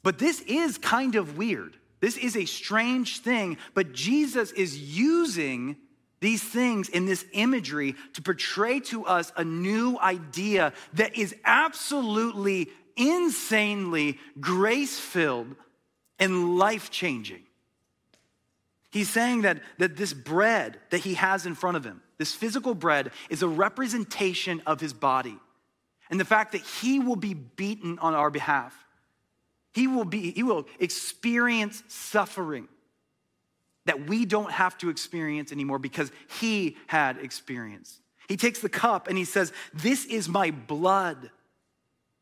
But 0.02 0.20
this 0.20 0.40
is 0.40 0.78
kind 0.78 1.16
of 1.16 1.38
weird. 1.38 1.76
This 2.00 2.16
is 2.16 2.38
a 2.38 2.46
strange 2.46 3.20
thing, 3.20 3.58
but 3.74 3.92
Jesus 3.92 4.54
is 4.54 4.80
using 4.80 5.76
these 6.22 6.42
things 6.42 6.88
in 6.88 7.06
this 7.06 7.26
imagery 7.34 7.96
to 8.14 8.22
portray 8.22 8.80
to 8.80 9.06
us 9.06 9.34
a 9.36 9.44
new 9.44 10.00
idea 10.00 10.72
that 10.94 11.18
is 11.18 11.36
absolutely 11.44 12.70
insanely 12.96 14.18
grace 14.40 14.98
filled 14.98 15.58
and 16.20 16.58
life 16.58 16.90
changing. 16.90 17.44
He's 18.94 19.10
saying 19.10 19.42
that, 19.42 19.60
that 19.80 19.98
this 19.98 20.14
bread 20.14 20.78
that 20.92 21.00
he 21.00 21.16
has 21.16 21.48
in 21.48 21.56
front 21.56 21.78
of 21.78 21.84
him, 21.84 22.04
this 22.20 22.36
physical 22.36 22.76
bread, 22.76 23.10
is 23.28 23.42
a 23.42 23.48
representation 23.48 24.62
of 24.68 24.80
his 24.80 24.94
body. 24.94 25.36
And 26.12 26.20
the 26.20 26.26
fact 26.26 26.52
that 26.52 26.62
he 26.62 27.00
will 27.00 27.16
be 27.16 27.34
beaten 27.34 27.98
on 27.98 28.14
our 28.14 28.30
behalf. 28.30 28.76
He 29.74 29.88
will, 29.88 30.06
be, 30.06 30.30
he 30.30 30.44
will 30.44 30.68
experience 30.80 31.82
suffering 31.88 32.68
that 33.86 34.08
we 34.08 34.26
don't 34.26 34.52
have 34.52 34.78
to 34.78 34.90
experience 34.90 35.52
anymore 35.52 35.80
because 35.80 36.12
he 36.40 36.78
had 36.86 37.18
experienced. 37.18 38.00
He 38.30 38.38
takes 38.38 38.60
the 38.60 38.70
cup 38.70 39.08
and 39.08 39.18
he 39.18 39.26
says, 39.26 39.52
This 39.74 40.06
is 40.06 40.30
my 40.30 40.52
blood 40.52 41.32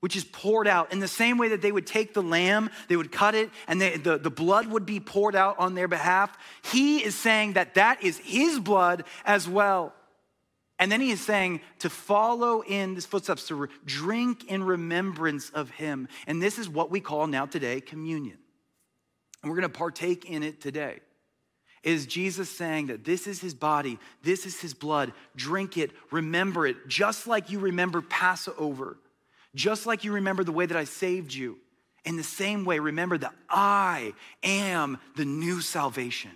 which 0.02 0.16
is 0.16 0.26
poured 0.26 0.68
out 0.68 0.92
in 0.92 1.00
the 1.00 1.08
same 1.08 1.38
way 1.38 1.48
that 1.50 1.62
they 1.62 1.72
would 1.72 1.88
take 1.88 2.14
the 2.14 2.22
lamb, 2.22 2.70
they 2.90 2.98
would 2.98 3.12
cut 3.12 3.34
it, 3.34 3.50
and 3.68 3.80
they, 3.80 3.98
the, 3.98 4.18
the 4.18 4.30
blood 4.30 4.68
would 4.68 4.86
be 4.86 5.00
poured 5.00 5.36
out 5.36 5.58
on 5.58 5.76
their 5.76 5.88
behalf. 5.88 6.36
He 6.64 7.04
is 7.04 7.16
saying 7.16 7.54
that 7.54 7.76
that 7.76 8.04
is 8.04 8.18
his 8.18 8.60
blood 8.60 9.06
as 9.26 9.48
well. 9.48 9.94
And 10.80 10.92
then 10.92 11.00
he 11.00 11.12
is 11.12 11.22
saying 11.22 11.62
to 11.80 11.90
follow 11.92 12.62
in 12.62 12.96
his 12.96 13.06
footsteps, 13.06 13.48
to 13.48 13.56
re- 13.56 13.68
drink 13.86 14.46
in 14.46 14.64
remembrance 14.64 15.52
of 15.52 15.70
him. 15.70 16.08
And 16.26 16.42
this 16.42 16.58
is 16.58 16.68
what 16.68 16.90
we 16.90 17.00
call 17.00 17.28
now 17.28 17.46
today 17.46 17.80
communion. 17.80 18.40
And 19.44 19.52
we're 19.52 19.58
going 19.58 19.72
to 19.72 19.78
partake 19.78 20.26
in 20.26 20.42
it 20.42 20.60
today. 20.60 21.00
Is 21.84 22.08
Jesus 22.08 22.50
saying 22.50 22.88
that 22.88 23.04
this 23.04 23.28
is 23.28 23.40
his 23.40 23.54
body, 23.54 24.00
this 24.24 24.48
is 24.48 24.60
his 24.60 24.74
blood, 24.74 25.14
drink 25.36 25.78
it, 25.78 25.92
remember 26.10 26.66
it, 26.66 26.88
just 26.88 27.28
like 27.28 27.52
you 27.52 27.60
remember 27.60 28.02
Passover 28.02 28.98
just 29.56 29.86
like 29.86 30.04
you 30.04 30.14
remember 30.14 30.44
the 30.44 30.52
way 30.52 30.66
that 30.66 30.78
I 30.78 30.86
saved 30.86 31.34
you, 31.34 31.58
in 32.04 32.18
the 32.18 32.24
same 32.24 32.66
way, 32.66 32.80
remember 32.80 33.18
that 33.18 33.34
I 33.50 34.14
am 34.44 34.98
the 35.16 35.26
new 35.26 35.62
salvation. 35.62 36.32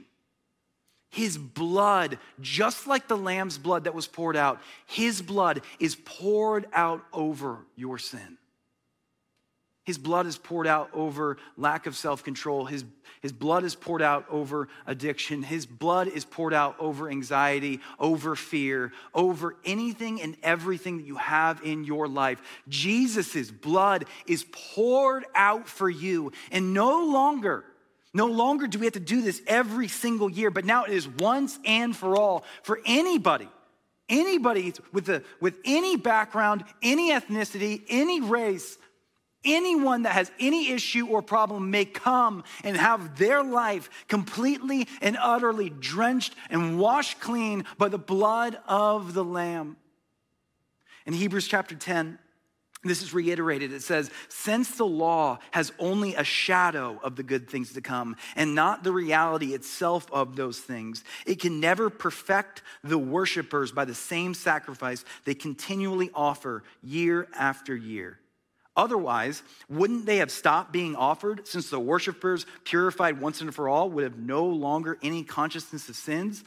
His 1.10 1.38
blood, 1.38 2.19
just 2.41 2.88
like 2.88 3.08
the 3.08 3.17
lamb's 3.17 3.58
blood 3.58 3.86
that 3.86 3.95
was 3.95 4.06
poured 4.06 4.36
out, 4.36 4.62
his 4.86 5.21
blood 5.21 5.62
is 5.80 5.95
poured 5.95 6.67
out 6.73 7.04
over 7.13 7.60
your 7.75 7.97
sin. 7.97 8.38
His 9.86 10.00
blood 10.00 10.26
is 10.26 10.36
poured 10.36 10.65
out 10.65 10.89
over 10.93 11.38
lack 11.58 11.86
of 11.86 11.95
self 11.95 12.24
control. 12.24 12.65
His, 12.65 12.84
his 13.21 13.32
blood 13.32 13.63
is 13.63 13.76
poured 13.76 14.02
out 14.02 14.26
over 14.32 14.67
addiction. 14.88 15.43
His 15.43 15.67
blood 15.67 16.08
is 16.08 16.26
poured 16.26 16.56
out 16.56 16.76
over 16.80 17.08
anxiety, 17.08 17.80
over 18.00 18.36
fear, 18.36 18.91
over 19.13 19.56
anything 19.63 20.24
and 20.24 20.36
everything 20.41 20.98
that 20.98 21.06
you 21.06 21.17
have 21.17 21.62
in 21.63 21.84
your 21.84 22.08
life. 22.08 22.41
Jesus' 22.67 23.52
blood 23.52 24.06
is 24.26 24.43
poured 24.52 25.26
out 25.36 25.67
for 25.67 25.88
you. 25.88 26.32
And 26.52 26.74
no 26.74 27.06
longer, 27.06 27.63
no 28.12 28.26
longer 28.26 28.65
do 28.65 28.80
we 28.80 28.88
have 28.88 28.93
to 28.93 29.00
do 29.00 29.21
this 29.21 29.39
every 29.45 29.88
single 29.88 30.32
year, 30.32 30.50
but 30.50 30.65
now 30.65 30.86
it 30.86 30.93
is 30.93 31.08
once 31.08 31.60
and 31.63 31.95
for 31.95 32.17
all 32.17 32.43
for 32.63 32.80
anybody 32.86 33.48
anybody 34.08 34.71
with, 34.93 35.10
a, 35.10 35.24
with 35.41 35.58
any 35.65 35.95
background, 35.95 36.63
any 36.84 37.12
ethnicity, 37.12 37.82
any 37.89 38.21
race 38.21 38.78
anyone 39.46 40.04
that 40.04 40.14
has 40.14 40.32
any 40.40 40.72
issue 40.72 41.08
or 41.08 41.22
problem 41.22 41.72
may 41.72 41.86
come 41.86 42.44
and 42.64 42.76
have 42.76 43.18
their 43.18 43.44
life 43.44 43.90
completely 44.08 44.88
and 45.02 45.18
utterly 45.20 45.70
drenched 45.70 46.36
and 46.50 46.80
washed 46.80 47.20
clean 47.20 47.66
by 47.78 47.88
the 47.88 47.98
blood 47.98 48.58
of 48.68 49.14
the 49.14 49.24
Lamb. 49.24 49.78
In 51.06 51.14
Hebrews 51.14 51.48
chapter 51.48 51.76
10, 51.76 52.18
this 52.86 53.02
is 53.02 53.14
reiterated. 53.16 53.74
It 53.74 53.82
says, 53.82 54.12
Since 54.30 54.78
the 54.78 54.86
law 54.86 55.40
has 55.52 55.72
only 55.80 56.14
a 56.14 56.24
shadow 56.24 57.00
of 57.02 57.16
the 57.16 57.24
good 57.24 57.50
things 57.50 57.74
to 57.74 57.82
come 57.82 58.16
and 58.36 58.54
not 58.54 58.84
the 58.84 58.92
reality 58.92 59.54
itself 59.54 60.08
of 60.12 60.36
those 60.36 60.60
things, 60.60 61.04
it 61.26 61.40
can 61.40 61.60
never 61.60 61.90
perfect 61.90 62.62
the 62.84 63.00
worshipers 63.00 63.72
by 63.72 63.86
the 63.86 63.96
same 63.96 64.36
sacrifice 64.36 65.04
they 65.26 65.34
continually 65.34 66.12
offer 66.14 66.64
year 66.84 67.28
after 67.34 67.76
year. 67.76 68.20
Otherwise, 68.76 69.42
wouldn't 69.70 70.06
they 70.06 70.18
have 70.18 70.32
stopped 70.32 70.74
being 70.74 70.96
offered 70.96 71.48
since 71.48 71.70
the 71.70 71.80
worshipers, 71.80 72.46
purified 72.66 73.22
once 73.22 73.40
and 73.40 73.56
for 73.56 73.70
all, 73.70 73.90
would 73.90 74.04
have 74.04 74.18
no 74.18 74.46
longer 74.46 74.98
any 75.02 75.24
consciousness 75.24 75.88
of 75.88 75.96
sins? 75.96 76.44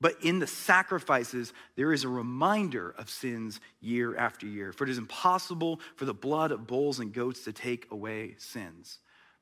But 0.00 0.16
in 0.22 0.40
the 0.40 0.46
sacrifices, 0.48 1.52
there 1.76 1.92
is 1.92 2.02
a 2.02 2.08
reminder 2.08 2.94
of 2.98 3.08
sins 3.08 3.60
year 3.80 4.16
after 4.16 4.46
year. 4.46 4.72
For 4.72 4.82
it 4.84 4.90
is 4.90 4.98
impossible 4.98 5.78
for 5.94 6.06
the 6.06 6.14
blood 6.14 6.50
of 6.50 6.66
bulls 6.66 6.98
and 6.98 7.12
goats 7.12 7.44
to 7.44 7.52
take 7.52 7.86
away 7.90 8.34
sins. 8.38 8.98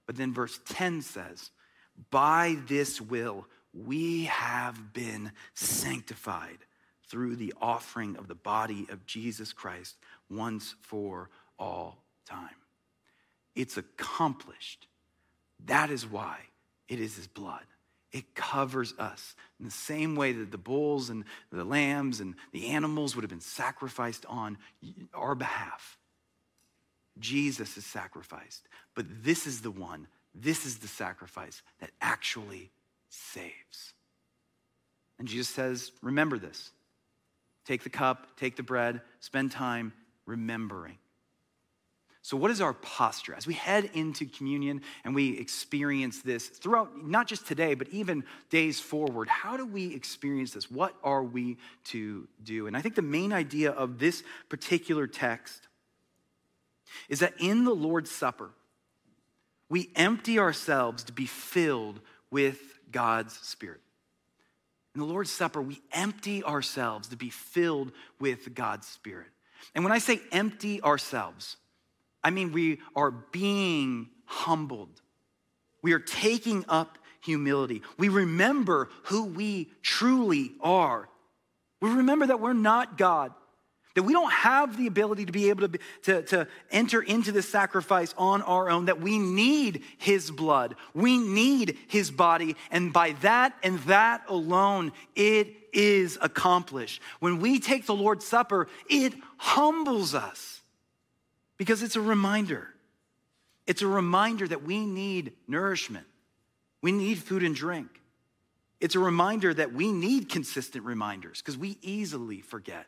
But 0.07 0.17
then 0.17 0.35
verse 0.35 0.61
10 0.69 1.01
says, 1.01 1.51
By 2.11 2.59
this 2.67 3.01
will 3.01 3.47
we 3.73 4.25
have 4.25 4.93
been 4.93 5.33
sanctified 5.55 6.59
through 7.09 7.37
the 7.37 7.55
offering 7.61 8.17
of 8.17 8.29
the 8.29 8.35
body 8.35 8.87
of 8.91 9.07
Jesus 9.07 9.53
Christ 9.53 9.97
once 10.29 10.75
for 10.83 11.31
all 11.61 12.03
time. 12.27 12.49
It's 13.55 13.77
accomplished. 13.77 14.89
That 15.67 15.91
is 15.91 16.07
why 16.07 16.39
it 16.89 16.99
is 16.99 17.15
his 17.15 17.29
blood. 17.29 17.65
It 18.13 18.35
covers 18.35 18.93
us 18.99 19.37
in 19.61 19.67
the 19.67 19.71
same 19.71 20.17
way 20.17 20.33
that 20.33 20.51
the 20.51 20.59
bulls 20.59 21.11
and 21.11 21.25
the 21.53 21.63
lambs 21.63 22.19
and 22.19 22.35
the 22.51 22.69
animals 22.69 23.15
would 23.15 23.23
have 23.23 23.31
been 23.31 23.41
sacrificed 23.41 24.27
on 24.27 24.59
our 25.15 25.37
behalf. 25.37 25.99
Jesus 27.21 27.77
is 27.77 27.87
sacrificed. 27.87 28.67
But 28.97 29.07
this 29.23 29.47
is 29.47 29.61
the 29.61 29.71
one, 29.71 30.09
this 30.35 30.67
is 30.67 30.79
the 30.79 30.89
sacrifice 30.89 31.63
that 31.81 31.91
actually 32.01 32.71
saves. 33.11 33.93
And 35.19 35.29
Jesus 35.29 35.49
says, 35.49 35.93
Remember 36.03 36.39
this. 36.39 36.71
Take 37.67 37.85
the 37.85 37.91
cup, 37.91 38.27
take 38.37 38.57
the 38.57 38.63
bread, 38.63 39.03
spend 39.21 39.53
time 39.53 39.93
remembering. 40.27 40.99
So, 42.23 42.37
what 42.37 42.51
is 42.51 42.61
our 42.61 42.75
posture 42.75 43.35
as 43.35 43.47
we 43.47 43.55
head 43.55 43.91
into 43.95 44.27
communion 44.27 44.83
and 45.05 45.15
we 45.15 45.39
experience 45.39 46.21
this 46.21 46.49
throughout, 46.49 47.03
not 47.03 47.27
just 47.27 47.47
today, 47.47 47.75
but 47.75 47.89
even 47.89 48.25
days 48.51 48.79
forward? 48.79 49.29
How 49.29 49.57
do 49.57 49.65
we 49.65 49.95
experience 49.95 50.53
this? 50.53 50.71
What 50.71 50.95
are 51.03 51.23
we 51.23 51.57
to 51.85 52.29
do? 52.43 52.67
And 52.67 52.77
I 52.77 52.83
think 52.83 52.95
the 52.95 53.03
main 53.03 53.33
idea 53.33 53.71
of 53.71 53.99
this 53.99 54.23
particular 54.51 55.07
text 55.07 55.69
is 57.09 57.21
that 57.21 57.35
in 57.39 57.65
the 57.65 57.75
Lord's 57.75 58.11
Supper, 58.11 58.51
we 59.71 59.91
empty 59.97 60.39
ourselves 60.39 61.05
to 61.05 61.13
be 61.13 61.27
filled 61.27 62.01
with 62.31 62.61
God's 62.91 63.35
Spirit. 63.39 63.81
In 64.95 65.01
the 65.01 65.07
Lord's 65.07 65.31
Supper, 65.31 65.63
we 65.63 65.81
empty 65.93 66.45
ourselves 66.45 67.09
to 67.09 67.17
be 67.17 67.31
filled 67.31 67.93
with 68.19 68.55
God's 68.55 68.89
Spirit. 68.89 69.29
And 69.75 69.85
when 69.85 69.93
I 69.93 69.99
say 69.99 70.21
empty 70.33 70.83
ourselves, 70.83 71.57
I 72.23 72.31
mean, 72.31 72.53
we 72.53 72.79
are 72.95 73.11
being 73.11 74.09
humbled. 74.25 75.01
We 75.83 75.93
are 75.93 75.99
taking 75.99 76.65
up 76.69 76.99
humility. 77.21 77.83
We 77.99 78.09
remember 78.09 78.89
who 79.05 79.25
we 79.25 79.71
truly 79.83 80.53
are. 80.61 81.09
We 81.81 81.91
remember 81.91 82.27
that 82.27 82.41
we're 82.41 82.53
not 82.53 82.99
God, 82.99 83.33
that 83.95 84.03
we 84.03 84.13
don't 84.13 84.33
have 84.33 84.77
the 84.77 84.87
ability 84.87 85.27
to 85.27 85.33
be 85.33 85.49
able 85.49 85.69
to, 85.69 85.79
to, 86.03 86.23
to 86.23 86.49
enter 86.71 87.01
into 87.01 87.33
this 87.33 87.49
sacrifice 87.49 88.15
on 88.19 88.43
our 88.43 88.69
own, 88.71 88.87
that 88.87 89.01
we 89.01 89.19
need 89.19 89.83
His 89.99 90.31
blood, 90.31 90.77
we 90.95 91.19
need 91.19 91.79
His 91.89 92.11
body, 92.11 92.57
and 92.71 92.93
by 92.93 93.13
that 93.23 93.55
and 93.63 93.79
that 93.81 94.23
alone, 94.29 94.93
it 95.17 95.49
is 95.73 96.19
accomplished. 96.21 97.01
When 97.21 97.41
we 97.41 97.61
take 97.61 97.87
the 97.87 97.95
Lord's 97.95 98.27
Supper, 98.27 98.69
it 98.89 99.15
humbles 99.39 100.15
us 100.15 100.60
because 101.61 101.83
it's 101.83 101.97
a 101.97 102.01
reminder. 102.01 102.69
It's 103.67 103.83
a 103.83 103.87
reminder 103.87 104.49
that 104.49 104.63
we 104.63 104.87
need 104.87 105.35
nourishment, 105.47 106.07
we 106.81 106.91
need 106.91 107.19
food 107.19 107.43
and 107.43 107.55
drink. 107.55 108.01
It's 108.81 108.95
a 108.95 108.99
reminder 108.99 109.53
that 109.53 109.75
we 109.75 109.93
need 109.93 110.31
consistent 110.31 110.87
reminders 110.87 111.43
because 111.43 111.59
we 111.59 111.77
easily 111.83 112.41
forget. 112.41 112.87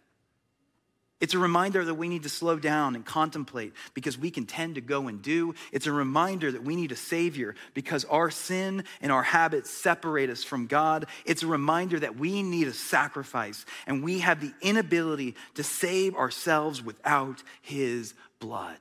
It's 1.21 1.35
a 1.35 1.39
reminder 1.39 1.85
that 1.85 1.95
we 1.95 2.09
need 2.09 2.23
to 2.23 2.31
slow 2.31 2.59
down 2.59 2.97
and 2.97 3.05
contemplate 3.05 3.75
because 3.93 4.17
we 4.17 4.31
can 4.31 4.47
tend 4.47 4.77
to 4.77 4.81
go 4.81 5.07
and 5.07 5.21
do. 5.21 5.55
It's 5.71 5.87
a 5.87 5.93
reminder 5.93 6.51
that 6.51 6.65
we 6.65 6.75
need 6.75 6.93
a 6.93 6.97
Savior 6.97 7.55
because 7.75 8.07
our 8.07 8.31
sin 8.31 8.85
and 9.03 9.13
our 9.13 9.23
habits 9.23 9.71
separate 9.71 10.31
us 10.31 10.43
from 10.43 10.67
God. 10.67 11.07
It's 11.27 11.43
a 11.43 11.47
reminder 11.47 12.01
that 12.01 12.17
we 12.17 12.43
need 12.43 12.69
a 12.69 12.73
sacrifice 12.73 13.67
and 13.87 14.03
we 14.03 14.21
have 14.21 14.41
the 14.41 14.53
inability 14.63 15.37
to 15.55 15.63
save 15.63 16.17
ourselves 16.17 16.83
without 16.83 17.43
His 17.61 18.15
blood. 18.43 18.79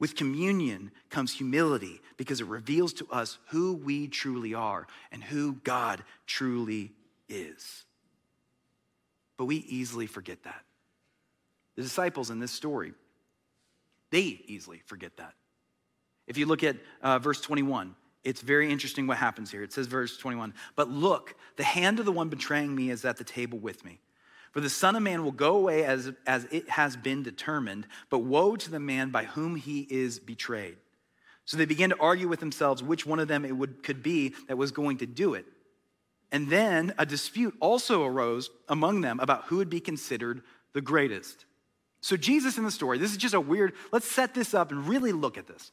With 0.00 0.16
communion 0.16 0.90
comes 1.10 1.34
humility 1.34 2.00
because 2.16 2.40
it 2.40 2.46
reveals 2.46 2.92
to 2.94 3.06
us 3.10 3.38
who 3.48 3.74
we 3.74 4.08
truly 4.08 4.54
are 4.54 4.86
and 5.12 5.22
who 5.22 5.54
God 5.64 6.02
truly 6.26 6.92
is. 7.28 7.84
But 9.36 9.44
we 9.44 9.56
easily 9.56 10.06
forget 10.06 10.42
that. 10.44 10.62
The 11.76 11.82
disciples 11.82 12.30
in 12.30 12.40
this 12.40 12.52
story, 12.52 12.92
they 14.10 14.40
easily 14.46 14.80
forget 14.86 15.16
that. 15.18 15.34
If 16.26 16.38
you 16.38 16.46
look 16.46 16.64
at 16.64 16.76
uh, 17.02 17.18
verse 17.18 17.40
21, 17.40 17.94
it's 18.24 18.40
very 18.40 18.70
interesting 18.70 19.06
what 19.06 19.18
happens 19.18 19.50
here. 19.50 19.62
It 19.62 19.72
says, 19.72 19.86
verse 19.86 20.16
21, 20.16 20.54
but 20.74 20.88
look, 20.88 21.34
the 21.56 21.64
hand 21.64 21.98
of 21.98 22.06
the 22.06 22.12
one 22.12 22.28
betraying 22.28 22.74
me 22.74 22.90
is 22.90 23.04
at 23.04 23.16
the 23.16 23.24
table 23.24 23.58
with 23.58 23.84
me. 23.84 24.00
For 24.52 24.60
the 24.60 24.70
Son 24.70 24.96
of 24.96 25.02
Man 25.02 25.24
will 25.24 25.32
go 25.32 25.56
away 25.56 25.84
as, 25.84 26.12
as 26.26 26.44
it 26.50 26.68
has 26.70 26.96
been 26.96 27.22
determined, 27.22 27.86
but 28.10 28.20
woe 28.20 28.56
to 28.56 28.70
the 28.70 28.80
man 28.80 29.10
by 29.10 29.24
whom 29.24 29.56
he 29.56 29.86
is 29.90 30.18
betrayed. 30.18 30.76
So 31.44 31.56
they 31.56 31.64
began 31.64 31.90
to 31.90 31.98
argue 31.98 32.28
with 32.28 32.40
themselves 32.40 32.82
which 32.82 33.06
one 33.06 33.20
of 33.20 33.28
them 33.28 33.44
it 33.44 33.56
would, 33.56 33.82
could 33.82 34.02
be 34.02 34.34
that 34.48 34.58
was 34.58 34.70
going 34.70 34.98
to 34.98 35.06
do 35.06 35.34
it. 35.34 35.46
And 36.30 36.50
then 36.50 36.92
a 36.98 37.06
dispute 37.06 37.54
also 37.60 38.04
arose 38.04 38.50
among 38.68 39.00
them 39.00 39.18
about 39.20 39.44
who 39.44 39.56
would 39.56 39.70
be 39.70 39.80
considered 39.80 40.42
the 40.74 40.82
greatest. 40.82 41.46
So, 42.00 42.16
Jesus 42.16 42.58
in 42.58 42.64
the 42.64 42.70
story, 42.70 42.98
this 42.98 43.10
is 43.10 43.16
just 43.16 43.34
a 43.34 43.40
weird, 43.40 43.72
let's 43.92 44.06
set 44.06 44.34
this 44.34 44.54
up 44.54 44.70
and 44.70 44.86
really 44.86 45.12
look 45.12 45.36
at 45.36 45.46
this. 45.48 45.72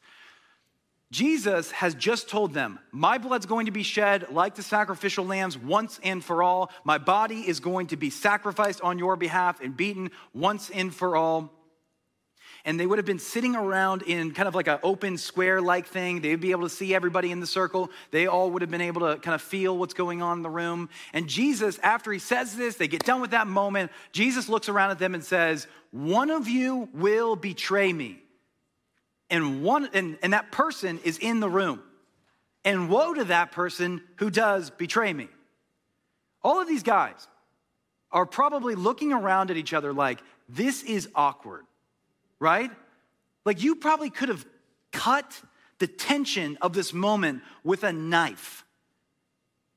Jesus 1.11 1.71
has 1.71 1.93
just 1.93 2.29
told 2.29 2.53
them, 2.53 2.79
My 2.91 3.17
blood's 3.17 3.45
going 3.45 3.67
to 3.67 3.71
be 3.71 3.83
shed 3.83 4.31
like 4.31 4.55
the 4.55 4.63
sacrificial 4.63 5.25
lambs 5.25 5.57
once 5.57 5.99
and 6.03 6.23
for 6.23 6.41
all. 6.41 6.71
My 6.83 6.97
body 6.97 7.47
is 7.47 7.59
going 7.59 7.87
to 7.87 7.97
be 7.97 8.09
sacrificed 8.09 8.81
on 8.81 8.97
your 8.97 9.15
behalf 9.15 9.61
and 9.61 9.77
beaten 9.77 10.11
once 10.33 10.69
and 10.69 10.93
for 10.93 11.15
all. 11.15 11.51
And 12.67 12.79
they 12.79 12.87
would 12.87 12.97
have 12.97 13.05
been 13.05 13.19
sitting 13.19 13.55
around 13.55 14.01
in 14.01 14.31
kind 14.31 14.47
of 14.47 14.55
like 14.55 14.67
an 14.67 14.79
open 14.81 15.19
square 15.19 15.61
like 15.61 15.85
thing. 15.85 16.21
They'd 16.21 16.41
be 16.41 16.49
able 16.49 16.63
to 16.63 16.69
see 16.69 16.95
everybody 16.95 17.31
in 17.31 17.39
the 17.39 17.45
circle. 17.45 17.91
They 18.09 18.25
all 18.25 18.49
would 18.49 18.63
have 18.63 18.71
been 18.71 18.81
able 18.81 19.01
to 19.01 19.17
kind 19.19 19.35
of 19.35 19.41
feel 19.43 19.77
what's 19.77 19.93
going 19.93 20.23
on 20.23 20.37
in 20.37 20.43
the 20.43 20.49
room. 20.49 20.89
And 21.13 21.29
Jesus, 21.29 21.77
after 21.83 22.11
he 22.11 22.17
says 22.17 22.55
this, 22.57 22.77
they 22.77 22.87
get 22.87 23.05
done 23.05 23.21
with 23.21 23.31
that 23.31 23.45
moment. 23.45 23.91
Jesus 24.11 24.49
looks 24.49 24.67
around 24.67 24.89
at 24.89 24.97
them 24.97 25.13
and 25.13 25.23
says, 25.23 25.67
One 25.91 26.31
of 26.31 26.47
you 26.47 26.89
will 26.91 27.35
betray 27.35 27.93
me 27.93 28.24
and 29.29 29.63
one 29.63 29.89
and, 29.93 30.17
and 30.21 30.33
that 30.33 30.51
person 30.51 30.99
is 31.03 31.17
in 31.17 31.39
the 31.39 31.49
room. 31.49 31.81
And 32.63 32.89
woe 32.89 33.13
to 33.13 33.25
that 33.25 33.51
person 33.51 34.01
who 34.15 34.31
does 34.31 34.71
betray 34.71 35.13
me. 35.13 35.27
All 36.43 36.59
of 36.59 36.67
these 36.67 36.83
guys 36.83 37.27
are 38.11 38.25
probably 38.25 38.73
looking 38.75 39.13
around 39.13 39.51
at 39.51 39.57
each 39.57 39.73
other 39.73 39.93
like 39.93 40.19
this 40.49 40.83
is 40.83 41.09
awkward 41.15 41.65
right? 42.39 42.71
Like 43.43 43.63
you 43.63 43.75
probably 43.75 44.09
could 44.09 44.29
have 44.29 44.45
cut 44.91 45.41
the 45.79 45.87
tension 45.87 46.57
of 46.61 46.73
this 46.73 46.93
moment 46.93 47.41
with 47.63 47.83
a 47.83 47.93
knife. 47.93 48.65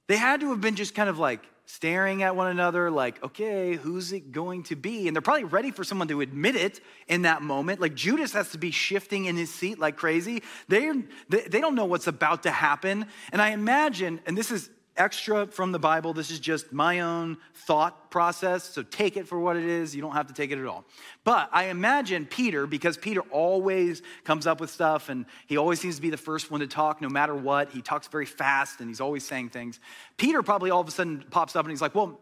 They 0.06 0.16
had 0.16 0.40
to 0.40 0.50
have 0.50 0.60
been 0.60 0.76
just 0.76 0.94
kind 0.94 1.08
of 1.08 1.18
like 1.18 1.42
staring 1.70 2.22
at 2.22 2.34
one 2.34 2.46
another, 2.46 2.90
like, 2.90 3.22
okay, 3.22 3.74
who's 3.74 4.10
it 4.12 4.32
going 4.32 4.62
to 4.62 4.74
be? 4.74 5.06
And 5.06 5.14
they're 5.14 5.20
probably 5.20 5.44
ready 5.44 5.70
for 5.70 5.84
someone 5.84 6.08
to 6.08 6.22
admit 6.22 6.56
it 6.56 6.80
in 7.08 7.22
that 7.22 7.42
moment. 7.42 7.78
Like 7.78 7.94
Judas 7.94 8.32
has 8.32 8.50
to 8.52 8.58
be 8.58 8.70
shifting 8.70 9.26
in 9.26 9.36
his 9.36 9.52
seat 9.52 9.78
like 9.78 9.96
crazy. 9.96 10.42
They, 10.68 10.90
they 11.28 11.60
don't 11.60 11.74
know 11.74 11.84
what's 11.84 12.06
about 12.06 12.44
to 12.44 12.50
happen. 12.50 13.04
And 13.32 13.42
I 13.42 13.50
imagine, 13.50 14.18
and 14.24 14.36
this 14.36 14.50
is 14.50 14.70
extra 14.98 15.46
from 15.46 15.72
the 15.72 15.78
Bible. 15.78 16.12
This 16.12 16.30
is 16.30 16.40
just 16.40 16.72
my 16.72 17.00
own 17.00 17.38
thought 17.54 18.10
process. 18.10 18.64
So 18.64 18.82
take 18.82 19.16
it 19.16 19.26
for 19.26 19.38
what 19.38 19.56
it 19.56 19.64
is. 19.64 19.94
You 19.94 20.02
don't 20.02 20.12
have 20.12 20.26
to 20.26 20.34
take 20.34 20.50
it 20.50 20.58
at 20.58 20.66
all. 20.66 20.84
But 21.24 21.48
I 21.52 21.66
imagine 21.66 22.26
Peter, 22.26 22.66
because 22.66 22.98
Peter 22.98 23.20
always 23.30 24.02
comes 24.24 24.46
up 24.46 24.60
with 24.60 24.70
stuff 24.70 25.08
and 25.08 25.24
he 25.46 25.56
always 25.56 25.80
seems 25.80 25.96
to 25.96 26.02
be 26.02 26.10
the 26.10 26.16
first 26.16 26.50
one 26.50 26.60
to 26.60 26.66
talk 26.66 27.00
no 27.00 27.08
matter 27.08 27.34
what. 27.34 27.70
He 27.70 27.80
talks 27.80 28.08
very 28.08 28.26
fast 28.26 28.80
and 28.80 28.88
he's 28.88 29.00
always 29.00 29.24
saying 29.24 29.50
things. 29.50 29.80
Peter 30.16 30.42
probably 30.42 30.70
all 30.70 30.80
of 30.80 30.88
a 30.88 30.90
sudden 30.90 31.24
pops 31.30 31.56
up 31.56 31.64
and 31.64 31.70
he's 31.70 31.82
like, 31.82 31.94
Well, 31.94 32.18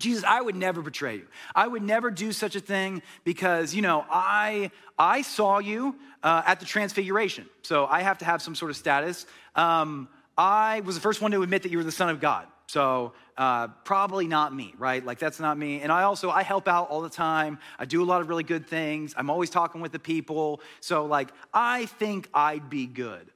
Jesus, 0.00 0.24
I 0.24 0.40
would 0.40 0.56
never 0.56 0.82
betray 0.82 1.16
you. 1.16 1.26
I 1.54 1.68
would 1.68 1.82
never 1.82 2.10
do 2.10 2.32
such 2.32 2.56
a 2.56 2.60
thing 2.60 3.00
because, 3.22 3.74
you 3.74 3.82
know, 3.82 4.04
I, 4.10 4.72
I 4.98 5.22
saw 5.22 5.60
you 5.60 5.94
uh, 6.22 6.42
at 6.46 6.58
the 6.58 6.66
transfiguration. 6.66 7.48
So 7.62 7.86
I 7.86 8.02
have 8.02 8.18
to 8.18 8.24
have 8.24 8.42
some 8.42 8.56
sort 8.56 8.72
of 8.72 8.76
status. 8.76 9.24
Um, 9.54 10.08
I 10.36 10.80
was 10.80 10.94
the 10.94 11.00
first 11.00 11.20
one 11.20 11.30
to 11.30 11.42
admit 11.42 11.62
that 11.62 11.70
you 11.70 11.78
were 11.78 11.84
the 11.84 11.92
Son 11.92 12.08
of 12.08 12.20
God. 12.20 12.46
So 12.66 13.12
uh, 13.36 13.68
probably 13.84 14.26
not 14.26 14.54
me, 14.54 14.74
right? 14.78 15.04
Like 15.04 15.18
that's 15.18 15.38
not 15.38 15.58
me. 15.58 15.80
And 15.80 15.92
I 15.92 16.04
also 16.04 16.30
I 16.30 16.42
help 16.42 16.66
out 16.66 16.88
all 16.90 17.02
the 17.02 17.10
time. 17.10 17.58
I 17.78 17.84
do 17.84 18.02
a 18.02 18.06
lot 18.06 18.20
of 18.20 18.28
really 18.28 18.42
good 18.42 18.66
things. 18.66 19.14
I'm 19.16 19.30
always 19.30 19.50
talking 19.50 19.80
with 19.80 19.92
the 19.92 19.98
people. 19.98 20.60
So 20.80 21.06
like 21.06 21.30
I 21.52 21.86
think 21.86 22.28
I'd 22.32 22.70
be 22.70 22.86
good. 22.86 23.30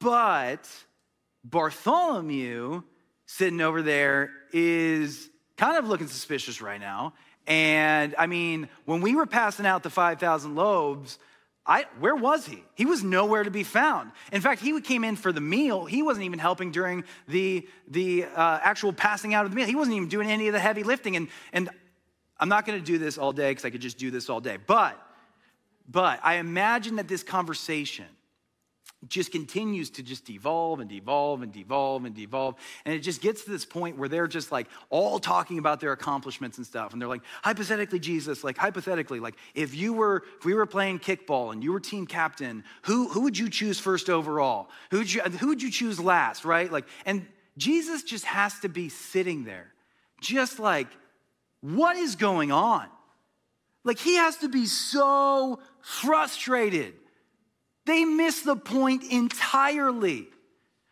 But 0.00 0.68
Bartholomew 1.44 2.82
sitting 3.26 3.60
over 3.60 3.82
there 3.82 4.30
is 4.52 5.30
kind 5.56 5.78
of 5.78 5.88
looking 5.88 6.08
suspicious 6.08 6.60
right 6.60 6.80
now. 6.80 7.14
And 7.46 8.14
I 8.18 8.26
mean, 8.26 8.68
when 8.84 9.00
we 9.00 9.14
were 9.14 9.26
passing 9.26 9.66
out 9.66 9.82
the 9.82 9.90
5,000 9.90 10.54
loaves, 10.54 11.18
I, 11.66 11.86
where 11.98 12.14
was 12.14 12.44
he? 12.46 12.62
He 12.74 12.84
was 12.84 13.02
nowhere 13.02 13.42
to 13.42 13.50
be 13.50 13.62
found. 13.64 14.12
In 14.32 14.42
fact, 14.42 14.60
he 14.60 14.78
came 14.82 15.02
in 15.02 15.16
for 15.16 15.32
the 15.32 15.40
meal. 15.40 15.86
He 15.86 16.02
wasn't 16.02 16.26
even 16.26 16.38
helping 16.38 16.70
during 16.70 17.04
the, 17.26 17.66
the 17.88 18.24
uh, 18.24 18.60
actual 18.62 18.92
passing 18.92 19.32
out 19.32 19.46
of 19.46 19.50
the 19.50 19.56
meal. 19.56 19.66
He 19.66 19.74
wasn't 19.74 19.96
even 19.96 20.08
doing 20.08 20.30
any 20.30 20.46
of 20.48 20.52
the 20.52 20.58
heavy 20.60 20.82
lifting. 20.82 21.16
And, 21.16 21.28
and 21.54 21.70
I'm 22.38 22.50
not 22.50 22.66
going 22.66 22.78
to 22.78 22.84
do 22.84 22.98
this 22.98 23.16
all 23.16 23.32
day 23.32 23.50
because 23.50 23.64
I 23.64 23.70
could 23.70 23.80
just 23.80 23.96
do 23.96 24.10
this 24.10 24.28
all 24.28 24.40
day. 24.40 24.58
But, 24.66 25.00
but 25.88 26.20
I 26.22 26.34
imagine 26.34 26.96
that 26.96 27.08
this 27.08 27.22
conversation 27.22 28.06
just 29.08 29.32
continues 29.32 29.90
to 29.90 30.02
just 30.02 30.24
devolve 30.24 30.80
and 30.80 30.88
devolve 30.88 31.42
and 31.42 31.52
devolve 31.52 32.04
and 32.04 32.14
devolve. 32.14 32.56
And 32.84 32.94
it 32.94 33.00
just 33.00 33.20
gets 33.20 33.44
to 33.44 33.50
this 33.50 33.64
point 33.64 33.96
where 33.96 34.08
they're 34.08 34.26
just 34.26 34.52
like 34.52 34.68
all 34.90 35.18
talking 35.18 35.58
about 35.58 35.80
their 35.80 35.92
accomplishments 35.92 36.58
and 36.58 36.66
stuff. 36.66 36.92
And 36.92 37.00
they're 37.00 37.08
like, 37.08 37.22
hypothetically, 37.42 37.98
Jesus, 37.98 38.44
like 38.44 38.56
hypothetically, 38.56 39.20
like 39.20 39.34
if 39.54 39.74
you 39.74 39.92
were, 39.92 40.24
if 40.38 40.44
we 40.44 40.54
were 40.54 40.66
playing 40.66 40.98
kickball 40.98 41.52
and 41.52 41.62
you 41.62 41.72
were 41.72 41.80
team 41.80 42.06
captain, 42.06 42.64
who, 42.82 43.08
who 43.08 43.22
would 43.22 43.38
you 43.38 43.48
choose 43.48 43.78
first 43.78 44.10
overall? 44.10 44.68
Who 44.90 44.98
would 44.98 45.12
you, 45.12 45.20
who 45.22 45.48
would 45.48 45.62
you 45.62 45.70
choose 45.70 46.00
last, 46.00 46.44
right? 46.44 46.70
Like, 46.70 46.86
and 47.06 47.26
Jesus 47.56 48.02
just 48.02 48.24
has 48.24 48.58
to 48.60 48.68
be 48.68 48.88
sitting 48.88 49.44
there, 49.44 49.72
just 50.20 50.58
like, 50.58 50.88
what 51.60 51.96
is 51.96 52.16
going 52.16 52.52
on? 52.52 52.88
Like 53.84 53.98
he 53.98 54.16
has 54.16 54.36
to 54.38 54.48
be 54.48 54.66
so 54.66 55.60
frustrated 55.80 56.94
they 57.86 58.04
miss 58.04 58.42
the 58.42 58.56
point 58.56 59.04
entirely. 59.10 60.28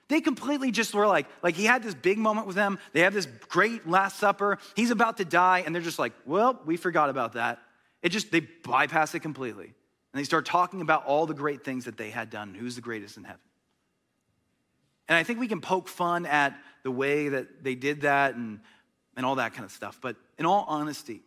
They 0.09 0.21
completely 0.21 0.71
just 0.71 0.95
were 0.95 1.07
like, 1.07 1.27
like 1.43 1.55
he 1.55 1.65
had 1.65 1.83
this 1.83 1.95
big 1.95 2.19
moment 2.19 2.47
with 2.47 2.57
them. 2.57 2.79
They 2.93 3.01
have 3.01 3.15
this 3.15 3.27
great 3.49 3.89
Last 3.89 4.19
Supper. 4.19 4.59
He's 4.77 4.91
about 4.91 5.17
to 5.17 5.25
die, 5.25 5.63
and 5.65 5.75
they're 5.75 5.83
just 5.83 5.99
like, 5.99 6.13
well, 6.27 6.61
we 6.67 6.77
forgot 6.77 7.09
about 7.09 7.33
that. 7.33 7.61
It 8.03 8.11
just, 8.11 8.31
they 8.31 8.41
bypass 8.41 9.15
it 9.15 9.21
completely. 9.21 9.67
And 9.67 10.21
they 10.21 10.25
start 10.25 10.45
talking 10.45 10.83
about 10.83 11.07
all 11.07 11.25
the 11.25 11.35
great 11.35 11.65
things 11.65 11.87
that 11.87 11.97
they 11.97 12.11
had 12.11 12.29
done 12.29 12.55
who's 12.55 12.75
the 12.75 12.83
greatest 12.83 13.17
in 13.17 13.25
heaven. 13.25 13.41
And 15.09 15.17
I 15.17 15.23
think 15.23 15.41
we 15.41 15.49
can 15.49 15.61
poke 15.61 15.89
fun 15.89 16.27
at 16.27 16.59
the 16.83 16.91
way 16.91 17.31
that 17.31 17.65
they 17.65 17.75
did 17.75 18.03
that 18.03 18.35
and, 18.35 18.61
and 19.17 19.25
all 19.25 19.37
that 19.37 19.53
kind 19.55 19.65
of 19.65 19.71
stuff. 19.71 19.99
But 20.01 20.17
in 20.39 20.47
all 20.47 20.65
honesty, 20.69 21.23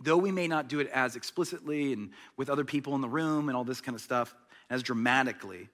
though 0.00 0.16
we 0.16 0.32
may 0.32 0.48
not 0.48 0.68
do 0.68 0.80
it 0.80 0.88
as 0.88 1.16
explicitly 1.16 1.92
and 1.92 2.10
with 2.36 2.50
other 2.50 2.64
people 2.64 2.94
in 2.94 3.00
the 3.00 3.08
room 3.08 3.48
and 3.48 3.56
all 3.56 3.64
this 3.64 3.80
kind 3.80 3.94
of 3.94 4.00
stuff, 4.00 4.34
as 4.74 4.82
dramatically. 4.82 5.68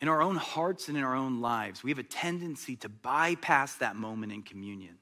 In 0.00 0.08
our 0.08 0.22
own 0.22 0.36
hearts 0.36 0.88
and 0.88 0.96
in 0.96 1.02
our 1.02 1.16
own 1.16 1.40
lives, 1.40 1.82
we 1.82 1.90
have 1.90 1.98
a 1.98 2.04
tendency 2.04 2.76
to 2.76 2.88
bypass 2.88 3.74
that 3.76 3.96
moment 3.96 4.32
in 4.32 4.42
communion 4.42 4.96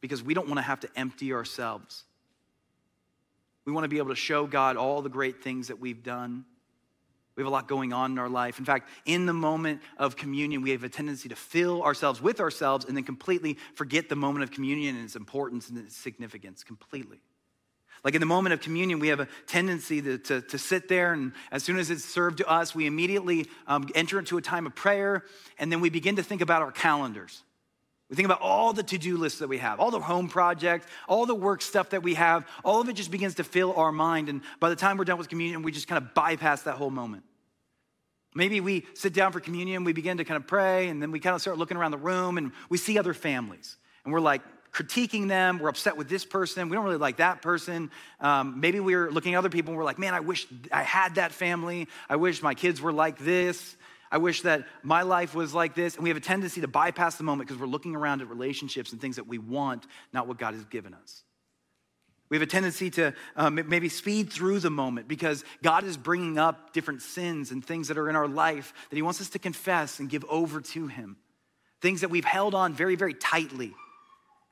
because 0.00 0.22
we 0.22 0.34
don't 0.34 0.46
want 0.46 0.58
to 0.58 0.62
have 0.62 0.80
to 0.80 0.88
empty 0.96 1.32
ourselves. 1.32 2.04
We 3.64 3.72
want 3.72 3.84
to 3.84 3.88
be 3.88 3.98
able 3.98 4.10
to 4.10 4.14
show 4.14 4.46
God 4.46 4.76
all 4.76 5.02
the 5.02 5.10
great 5.10 5.42
things 5.42 5.68
that 5.68 5.80
we've 5.80 6.02
done. 6.02 6.44
We 7.34 7.42
have 7.42 7.48
a 7.48 7.50
lot 7.50 7.66
going 7.66 7.92
on 7.92 8.12
in 8.12 8.18
our 8.18 8.28
life. 8.28 8.60
In 8.60 8.64
fact, 8.64 8.88
in 9.04 9.26
the 9.26 9.32
moment 9.32 9.82
of 9.98 10.14
communion, 10.14 10.62
we 10.62 10.70
have 10.70 10.84
a 10.84 10.88
tendency 10.88 11.28
to 11.28 11.36
fill 11.36 11.82
ourselves 11.82 12.22
with 12.22 12.38
ourselves 12.38 12.84
and 12.84 12.96
then 12.96 13.02
completely 13.02 13.58
forget 13.74 14.08
the 14.08 14.14
moment 14.14 14.44
of 14.44 14.52
communion 14.52 14.94
and 14.94 15.04
its 15.04 15.16
importance 15.16 15.68
and 15.68 15.78
its 15.78 15.96
significance 15.96 16.62
completely. 16.62 17.18
Like 18.04 18.14
in 18.14 18.20
the 18.20 18.26
moment 18.26 18.52
of 18.52 18.60
communion, 18.60 18.98
we 18.98 19.08
have 19.08 19.20
a 19.20 19.28
tendency 19.46 20.02
to, 20.02 20.18
to, 20.18 20.42
to 20.42 20.58
sit 20.58 20.88
there, 20.88 21.14
and 21.14 21.32
as 21.50 21.64
soon 21.64 21.78
as 21.78 21.90
it's 21.90 22.04
served 22.04 22.38
to 22.38 22.46
us, 22.46 22.74
we 22.74 22.86
immediately 22.86 23.48
um, 23.66 23.88
enter 23.94 24.18
into 24.18 24.36
a 24.36 24.42
time 24.42 24.66
of 24.66 24.74
prayer, 24.74 25.24
and 25.58 25.72
then 25.72 25.80
we 25.80 25.88
begin 25.88 26.16
to 26.16 26.22
think 26.22 26.42
about 26.42 26.60
our 26.60 26.70
calendars. 26.70 27.42
We 28.10 28.16
think 28.16 28.26
about 28.26 28.42
all 28.42 28.74
the 28.74 28.82
to 28.82 28.98
do 28.98 29.16
lists 29.16 29.38
that 29.38 29.48
we 29.48 29.58
have, 29.58 29.80
all 29.80 29.90
the 29.90 29.98
home 29.98 30.28
projects, 30.28 30.86
all 31.08 31.24
the 31.24 31.34
work 31.34 31.62
stuff 31.62 31.90
that 31.90 32.02
we 32.02 32.14
have. 32.14 32.46
All 32.62 32.82
of 32.82 32.88
it 32.90 32.92
just 32.92 33.10
begins 33.10 33.36
to 33.36 33.44
fill 33.44 33.72
our 33.74 33.90
mind. 33.90 34.28
And 34.28 34.42
by 34.60 34.68
the 34.68 34.76
time 34.76 34.98
we're 34.98 35.04
done 35.04 35.16
with 35.16 35.30
communion, 35.30 35.62
we 35.62 35.72
just 35.72 35.88
kind 35.88 36.00
of 36.00 36.12
bypass 36.12 36.62
that 36.62 36.74
whole 36.74 36.90
moment. 36.90 37.24
Maybe 38.34 38.60
we 38.60 38.86
sit 38.94 39.14
down 39.14 39.32
for 39.32 39.40
communion, 39.40 39.84
we 39.84 39.92
begin 39.92 40.18
to 40.18 40.24
kind 40.24 40.36
of 40.36 40.46
pray, 40.46 40.88
and 40.88 41.00
then 41.00 41.12
we 41.12 41.20
kind 41.20 41.34
of 41.34 41.40
start 41.40 41.56
looking 41.56 41.76
around 41.76 41.92
the 41.92 41.98
room 41.98 42.36
and 42.36 42.52
we 42.68 42.78
see 42.78 42.98
other 42.98 43.14
families. 43.14 43.76
And 44.04 44.12
we're 44.12 44.20
like, 44.20 44.42
critiquing 44.74 45.28
them. 45.28 45.58
We're 45.58 45.68
upset 45.68 45.96
with 45.96 46.08
this 46.08 46.24
person. 46.24 46.68
We 46.68 46.74
don't 46.74 46.84
really 46.84 46.96
like 46.96 47.18
that 47.18 47.40
person. 47.40 47.90
Um, 48.20 48.60
maybe 48.60 48.80
we're 48.80 49.10
looking 49.10 49.34
at 49.34 49.38
other 49.38 49.48
people 49.48 49.70
and 49.70 49.78
we're 49.78 49.84
like, 49.84 49.98
man, 49.98 50.12
I 50.14 50.20
wish 50.20 50.46
I 50.72 50.82
had 50.82 51.14
that 51.14 51.32
family. 51.32 51.88
I 52.08 52.16
wish 52.16 52.42
my 52.42 52.54
kids 52.54 52.80
were 52.80 52.92
like 52.92 53.18
this. 53.18 53.76
I 54.10 54.18
wish 54.18 54.42
that 54.42 54.66
my 54.82 55.02
life 55.02 55.34
was 55.34 55.54
like 55.54 55.74
this. 55.74 55.94
And 55.94 56.02
we 56.02 56.10
have 56.10 56.16
a 56.16 56.20
tendency 56.20 56.60
to 56.60 56.68
bypass 56.68 57.16
the 57.16 57.24
moment 57.24 57.48
because 57.48 57.60
we're 57.60 57.68
looking 57.68 57.94
around 57.94 58.20
at 58.20 58.28
relationships 58.28 58.92
and 58.92 59.00
things 59.00 59.16
that 59.16 59.28
we 59.28 59.38
want, 59.38 59.86
not 60.12 60.26
what 60.26 60.38
God 60.38 60.54
has 60.54 60.64
given 60.64 60.92
us. 60.92 61.22
We 62.28 62.36
have 62.36 62.42
a 62.42 62.50
tendency 62.50 62.90
to 62.90 63.14
um, 63.36 63.60
maybe 63.68 63.88
speed 63.88 64.32
through 64.32 64.58
the 64.60 64.70
moment 64.70 65.08
because 65.08 65.44
God 65.62 65.84
is 65.84 65.96
bringing 65.96 66.38
up 66.38 66.72
different 66.72 67.02
sins 67.02 67.52
and 67.52 67.64
things 67.64 67.88
that 67.88 67.98
are 67.98 68.08
in 68.08 68.16
our 68.16 68.26
life 68.26 68.72
that 68.90 68.96
He 68.96 69.02
wants 69.02 69.20
us 69.20 69.30
to 69.30 69.38
confess 69.38 70.00
and 70.00 70.10
give 70.10 70.24
over 70.28 70.60
to 70.60 70.88
Him. 70.88 71.16
Things 71.80 72.00
that 72.00 72.08
we've 72.08 72.24
held 72.24 72.54
on 72.54 72.72
very, 72.72 72.96
very 72.96 73.14
tightly 73.14 73.74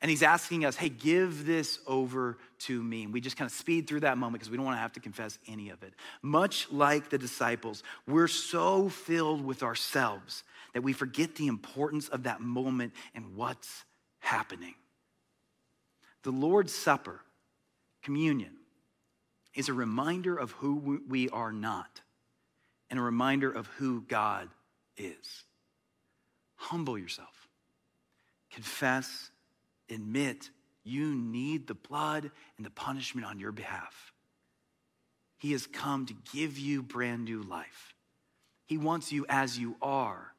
and 0.03 0.11
he's 0.11 0.25
asking 0.25 0.65
us, 0.65 0.75
hey, 0.75 0.89
give 0.89 1.47
this 1.47 1.79
over 1.87 2.37
to 2.59 2.83
me. 2.83 3.05
And 3.05 3.13
we 3.13 3.21
just 3.21 3.37
kind 3.37 3.49
of 3.49 3.57
speed 3.57 3.87
through 3.87 4.01
that 4.01 4.19
moment 4.19 4.41
because 4.41 4.51
we 4.51 4.57
don't 4.57 4.67
want 4.67 4.77
to 4.77 4.81
have 4.81 4.95
to 4.95 5.01
confess 5.01 5.39
any 5.47 5.71
of 5.71 5.85
it. 5.85 5.95
Much 6.23 6.71
like 6.73 7.09
the 7.09 7.19
disciples, 7.19 7.85
we're 8.09 8.27
so 8.27 8.89
filled 8.89 9.45
with 9.45 9.63
ourselves 9.63 10.43
that 10.75 10.83
we 10.83 10.93
forget 10.93 11.37
the 11.37 11.47
importance 11.47 12.09
of 12.09 12.25
that 12.25 12.41
moment 12.41 12.93
and 13.15 13.37
what's 13.37 13.85
happening. 14.19 14.75
The 16.25 16.33
Lord's 16.33 16.75
Supper, 16.75 17.21
communion, 18.03 18.55
is 19.55 19.69
a 19.69 19.73
reminder 19.73 20.37
of 20.37 20.51
who 20.53 21.01
we 21.09 21.29
are 21.29 21.53
not 21.53 22.01
and 22.91 22.99
a 22.99 23.03
reminder 23.03 23.53
of 23.53 23.69
who 23.79 24.01
God 24.03 24.49
is. 24.97 25.45
Humble 26.57 26.99
yourself, 26.99 27.49
confess 28.51 29.31
admit 29.93 30.51
you 30.85 31.15
need 31.15 31.67
the 31.67 31.75
blood 31.75 32.31
and 32.57 32.67
the 32.67 32.71
punishment 32.71 33.27
on 33.27 33.39
your 33.39 33.53
behalf. 33.53 34.13
He 35.39 35.53
has 35.53 35.67
come 35.67 36.07
to 36.07 36.15
give 36.33 36.59
you 36.59 36.83
brand 36.83 37.25
new 37.25 37.43
life. 37.43 37.95
He 38.67 38.79
wants 38.79 39.13
you 39.13 39.27
as 39.29 39.59
you 39.59 39.77
are, 39.83 40.35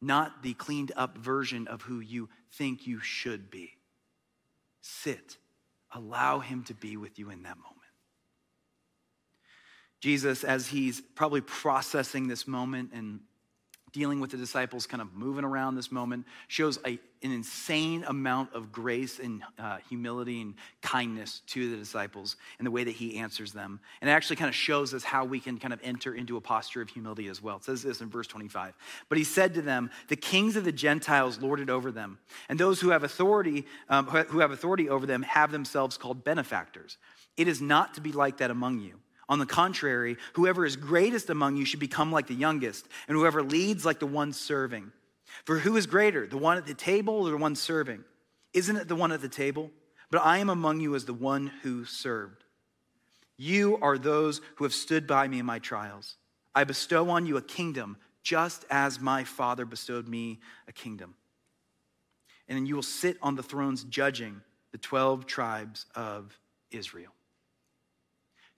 not 0.00 0.42
the 0.42 0.54
cleaned 0.54 0.92
up 0.96 1.18
version 1.18 1.66
of 1.68 1.82
who 1.82 2.00
you 2.00 2.28
think 2.52 2.86
you 2.86 3.00
should 3.00 3.50
be. 3.50 3.72
Sit, 4.80 5.36
allow 5.92 6.38
Him 6.40 6.64
to 6.64 6.74
be 6.74 6.96
with 6.96 7.18
you 7.18 7.30
in 7.30 7.42
that 7.42 7.56
moment. 7.56 7.76
Jesus, 10.00 10.44
as 10.44 10.68
he's 10.68 11.00
probably 11.00 11.40
processing 11.40 12.28
this 12.28 12.46
moment 12.46 12.90
and 12.92 13.20
dealing 13.96 14.20
with 14.20 14.30
the 14.30 14.36
disciples, 14.36 14.86
kind 14.86 15.00
of 15.00 15.14
moving 15.14 15.42
around 15.42 15.74
this 15.74 15.90
moment, 15.90 16.26
shows 16.48 16.78
a, 16.84 16.98
an 17.22 17.32
insane 17.32 18.04
amount 18.06 18.52
of 18.52 18.70
grace 18.70 19.18
and 19.18 19.42
uh, 19.58 19.78
humility 19.88 20.42
and 20.42 20.52
kindness 20.82 21.40
to 21.46 21.70
the 21.70 21.78
disciples 21.78 22.36
in 22.58 22.66
the 22.66 22.70
way 22.70 22.84
that 22.84 22.90
he 22.90 23.16
answers 23.16 23.54
them. 23.54 23.80
And 24.02 24.10
it 24.10 24.12
actually 24.12 24.36
kind 24.36 24.50
of 24.50 24.54
shows 24.54 24.92
us 24.92 25.02
how 25.02 25.24
we 25.24 25.40
can 25.40 25.56
kind 25.56 25.72
of 25.72 25.80
enter 25.82 26.14
into 26.14 26.36
a 26.36 26.42
posture 26.42 26.82
of 26.82 26.90
humility 26.90 27.28
as 27.28 27.40
well. 27.40 27.56
It 27.56 27.64
says 27.64 27.82
this 27.82 28.02
in 28.02 28.10
verse 28.10 28.26
25. 28.26 28.74
But 29.08 29.16
he 29.16 29.24
said 29.24 29.54
to 29.54 29.62
them, 29.62 29.90
The 30.08 30.16
kings 30.16 30.56
of 30.56 30.64
the 30.64 30.72
Gentiles 30.72 31.40
lord 31.40 31.60
it 31.60 31.70
over 31.70 31.90
them, 31.90 32.18
and 32.50 32.60
those 32.60 32.82
who 32.82 32.90
have 32.90 33.02
authority, 33.02 33.64
um, 33.88 34.08
who 34.08 34.40
have 34.40 34.50
authority 34.50 34.90
over 34.90 35.06
them 35.06 35.22
have 35.22 35.52
themselves 35.52 35.96
called 35.96 36.22
benefactors. 36.22 36.98
It 37.38 37.48
is 37.48 37.62
not 37.62 37.94
to 37.94 38.02
be 38.02 38.12
like 38.12 38.36
that 38.38 38.50
among 38.50 38.80
you. 38.80 39.00
On 39.28 39.38
the 39.38 39.46
contrary, 39.46 40.16
whoever 40.34 40.64
is 40.64 40.76
greatest 40.76 41.30
among 41.30 41.56
you 41.56 41.64
should 41.64 41.80
become 41.80 42.12
like 42.12 42.28
the 42.28 42.34
youngest, 42.34 42.86
and 43.08 43.16
whoever 43.16 43.42
leads 43.42 43.84
like 43.84 43.98
the 43.98 44.06
one 44.06 44.32
serving. 44.32 44.92
For 45.44 45.58
who 45.58 45.76
is 45.76 45.86
greater, 45.86 46.26
the 46.26 46.38
one 46.38 46.56
at 46.56 46.66
the 46.66 46.74
table 46.74 47.26
or 47.26 47.30
the 47.30 47.36
one 47.36 47.56
serving? 47.56 48.04
Isn't 48.52 48.76
it 48.76 48.88
the 48.88 48.94
one 48.94 49.12
at 49.12 49.20
the 49.20 49.28
table? 49.28 49.70
But 50.10 50.24
I 50.24 50.38
am 50.38 50.48
among 50.48 50.80
you 50.80 50.94
as 50.94 51.04
the 51.04 51.12
one 51.14 51.48
who 51.62 51.84
served. 51.84 52.44
You 53.36 53.78
are 53.82 53.98
those 53.98 54.40
who 54.56 54.64
have 54.64 54.72
stood 54.72 55.06
by 55.06 55.26
me 55.26 55.40
in 55.40 55.46
my 55.46 55.58
trials. 55.58 56.16
I 56.54 56.64
bestow 56.64 57.10
on 57.10 57.26
you 57.26 57.36
a 57.36 57.42
kingdom, 57.42 57.96
just 58.22 58.64
as 58.70 59.00
my 59.00 59.24
Father 59.24 59.64
bestowed 59.64 60.08
me 60.08 60.38
a 60.68 60.72
kingdom. 60.72 61.14
And 62.48 62.56
then 62.56 62.66
you 62.66 62.76
will 62.76 62.82
sit 62.82 63.18
on 63.20 63.34
the 63.34 63.42
thrones 63.42 63.84
judging 63.84 64.40
the 64.70 64.78
12 64.78 65.26
tribes 65.26 65.86
of 65.94 66.38
Israel. 66.70 67.12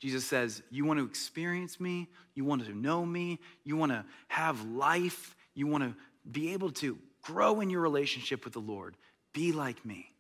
Jesus 0.00 0.24
says, 0.24 0.62
You 0.70 0.84
want 0.84 0.98
to 1.00 1.06
experience 1.06 1.80
me, 1.80 2.08
you 2.34 2.44
want 2.44 2.64
to 2.64 2.74
know 2.74 3.04
me, 3.04 3.40
you 3.64 3.76
want 3.76 3.92
to 3.92 4.04
have 4.28 4.64
life, 4.64 5.34
you 5.54 5.66
want 5.66 5.84
to 5.84 5.94
be 6.30 6.52
able 6.52 6.70
to 6.72 6.98
grow 7.22 7.60
in 7.60 7.70
your 7.70 7.80
relationship 7.80 8.44
with 8.44 8.52
the 8.52 8.60
Lord. 8.60 8.96
Be 9.32 9.52
like 9.52 9.84
me. 9.84 10.10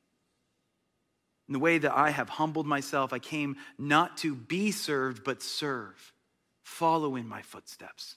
In 1.48 1.52
the 1.54 1.58
way 1.58 1.78
that 1.78 1.96
I 1.96 2.10
have 2.10 2.28
humbled 2.28 2.66
myself, 2.66 3.12
I 3.12 3.18
came 3.18 3.56
not 3.78 4.18
to 4.18 4.34
be 4.34 4.70
served, 4.70 5.24
but 5.24 5.42
serve. 5.42 6.12
Follow 6.62 7.16
in 7.16 7.26
my 7.26 7.40
footsteps. 7.40 8.16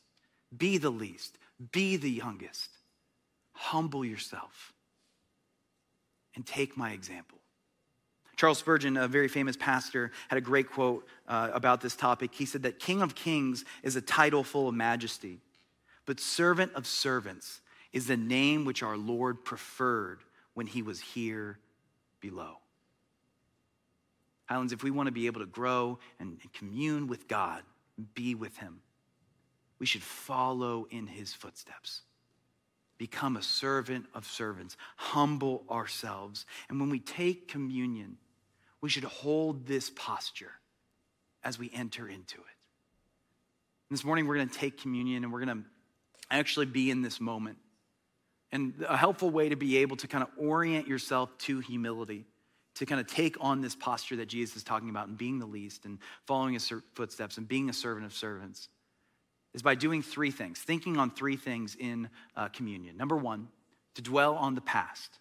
Be 0.56 0.78
the 0.78 0.90
least, 0.90 1.38
be 1.72 1.96
the 1.96 2.12
youngest. 2.12 2.70
Humble 3.54 4.04
yourself 4.04 4.74
and 6.36 6.46
take 6.46 6.76
my 6.76 6.92
example. 6.92 7.41
Charles 8.42 8.58
Spurgeon, 8.58 8.98
a 8.98 9.08
very 9.08 9.28
famous 9.28 9.56
pastor, 9.56 10.10
had 10.28 10.36
a 10.36 10.42
great 10.42 10.68
quote 10.68 11.08
uh, 11.28 11.52
about 11.54 11.80
this 11.80 11.96
topic. 11.96 12.34
He 12.34 12.46
said 12.46 12.64
that 12.64 12.80
King 12.80 13.04
of 13.04 13.14
Kings 13.14 13.64
is 13.84 13.96
a 13.96 14.02
title 14.02 14.44
full 14.44 14.68
of 14.68 14.74
majesty, 14.74 15.38
but 16.08 16.20
servant 16.20 16.72
of 16.74 16.88
servants 16.88 17.62
is 17.94 18.08
the 18.08 18.18
name 18.18 18.66
which 18.66 18.82
our 18.82 18.98
Lord 18.98 19.46
preferred 19.46 20.22
when 20.56 20.66
he 20.66 20.82
was 20.82 21.00
here 21.00 21.60
below. 22.20 22.58
Highlands, 24.46 24.74
if 24.74 24.82
we 24.82 24.90
want 24.90 25.06
to 25.06 25.12
be 25.12 25.28
able 25.28 25.42
to 25.42 25.46
grow 25.46 26.00
and, 26.20 26.40
and 26.42 26.52
commune 26.52 27.06
with 27.06 27.28
God, 27.28 27.62
be 28.16 28.34
with 28.34 28.58
him, 28.58 28.82
we 29.78 29.86
should 29.86 30.02
follow 30.02 30.88
in 30.90 31.06
his 31.06 31.32
footsteps. 31.32 32.02
Become 32.98 33.38
a 33.38 33.44
servant 33.44 34.08
of 34.16 34.26
servants, 34.26 34.78
humble 34.96 35.64
ourselves. 35.70 36.48
And 36.70 36.80
when 36.80 36.90
we 36.90 37.00
take 37.00 37.48
communion, 37.48 38.18
we 38.82 38.90
should 38.90 39.04
hold 39.04 39.66
this 39.68 39.90
posture 39.90 40.52
as 41.44 41.58
we 41.58 41.72
enter 41.74 42.08
into 42.08 42.38
it. 42.38 42.58
This 43.90 44.04
morning, 44.04 44.28
we're 44.28 44.36
going 44.36 44.50
to 44.50 44.58
take 44.58 44.82
communion 44.82 45.24
and 45.24 45.34
we're 45.34 45.44
going 45.44 45.64
to 45.64 45.66
actually 46.30 46.66
be 46.66 46.90
in 46.90 47.02
this 47.02 47.20
moment. 47.20 47.58
And 48.52 48.74
a 48.88 48.98
helpful 48.98 49.30
way 49.30 49.50
to 49.50 49.56
be 49.56 49.78
able 49.78 49.98
to 49.98 50.08
kind 50.08 50.24
of 50.24 50.30
orient 50.38 50.88
yourself 50.88 51.38
to 51.40 51.60
humility 51.60 52.26
to 52.76 52.86
kind 52.86 53.02
of 53.02 53.08
take 53.08 53.38
on 53.42 53.62
this 53.62 53.76
posture 53.76 54.16
that 54.18 54.28
Jesus 54.28 54.58
is 54.58 54.64
talking 54.64 54.90
about 54.90 55.08
and 55.08 55.18
being 55.18 55.40
the 55.40 55.46
least 55.46 55.86
and 55.86 56.00
following 56.26 56.54
his 56.54 56.72
footsteps 56.94 57.38
and 57.38 57.48
being 57.48 57.70
a 57.70 57.74
servant 57.74 58.06
of 58.06 58.14
servants 58.14 58.70
is 59.54 59.62
by 59.62 59.76
doing 59.76 60.02
three 60.02 60.32
things, 60.32 60.60
thinking 60.60 60.98
on 60.98 61.12
three 61.12 61.36
things 61.36 61.76
in 61.78 62.10
uh, 62.36 62.48
communion. 62.48 62.96
Number 62.96 63.18
one, 63.18 63.50
to 63.96 64.02
dwell 64.02 64.36
on 64.36 64.56
the 64.56 64.62
past. 64.62 65.20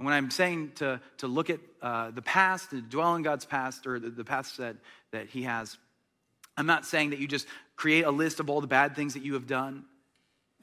And 0.00 0.06
when 0.06 0.14
I'm 0.14 0.30
saying 0.30 0.72
to, 0.76 0.98
to 1.18 1.26
look 1.26 1.50
at 1.50 1.60
uh, 1.82 2.10
the 2.10 2.22
past, 2.22 2.70
to 2.70 2.80
dwell 2.80 3.08
on 3.08 3.22
God's 3.22 3.44
past 3.44 3.86
or 3.86 3.98
the, 3.98 4.08
the 4.08 4.24
past 4.24 4.56
that, 4.56 4.76
that 5.10 5.26
He 5.26 5.42
has, 5.42 5.76
I'm 6.56 6.64
not 6.64 6.86
saying 6.86 7.10
that 7.10 7.18
you 7.18 7.28
just 7.28 7.46
create 7.76 8.06
a 8.06 8.10
list 8.10 8.40
of 8.40 8.48
all 8.48 8.62
the 8.62 8.66
bad 8.66 8.96
things 8.96 9.12
that 9.12 9.22
you 9.22 9.34
have 9.34 9.46
done 9.46 9.84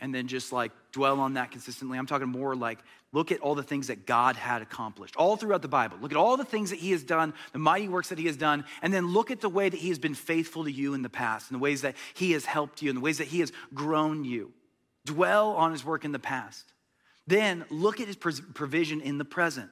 and 0.01 0.13
then 0.13 0.27
just 0.27 0.51
like 0.51 0.71
dwell 0.91 1.19
on 1.19 1.35
that 1.35 1.51
consistently. 1.51 1.99
I'm 1.99 2.07
talking 2.07 2.29
more 2.29 2.55
like 2.55 2.79
look 3.11 3.31
at 3.31 3.39
all 3.41 3.53
the 3.53 3.61
things 3.61 3.87
that 3.87 4.07
God 4.07 4.37
had 4.37 4.63
accomplished 4.63 5.15
all 5.17 5.35
throughout 5.35 5.61
the 5.61 5.67
Bible. 5.67 5.99
Look 6.01 6.11
at 6.11 6.17
all 6.17 6.35
the 6.35 6.43
things 6.43 6.71
that 6.71 6.79
He 6.79 6.89
has 6.89 7.03
done, 7.03 7.35
the 7.53 7.59
mighty 7.59 7.87
works 7.87 8.09
that 8.09 8.17
He 8.17 8.25
has 8.25 8.37
done, 8.37 8.65
and 8.81 8.91
then 8.91 9.13
look 9.13 9.29
at 9.29 9.39
the 9.39 9.49
way 9.49 9.69
that 9.69 9.77
He 9.77 9.89
has 9.89 9.99
been 9.99 10.15
faithful 10.15 10.63
to 10.63 10.71
you 10.71 10.95
in 10.95 11.03
the 11.03 11.09
past, 11.09 11.51
and 11.51 11.59
the 11.59 11.63
ways 11.63 11.81
that 11.81 11.95
He 12.15 12.31
has 12.31 12.43
helped 12.43 12.81
you, 12.81 12.89
and 12.89 12.97
the 12.97 13.03
ways 13.03 13.19
that 13.19 13.27
He 13.27 13.41
has 13.41 13.51
grown 13.75 14.23
you. 14.23 14.51
Dwell 15.05 15.51
on 15.51 15.73
His 15.73 15.85
work 15.85 16.05
in 16.05 16.11
the 16.11 16.17
past. 16.17 16.73
Then 17.27 17.65
look 17.69 17.99
at 17.99 18.07
His 18.07 18.15
provision 18.15 19.01
in 19.01 19.17
the 19.17 19.25
present. 19.25 19.69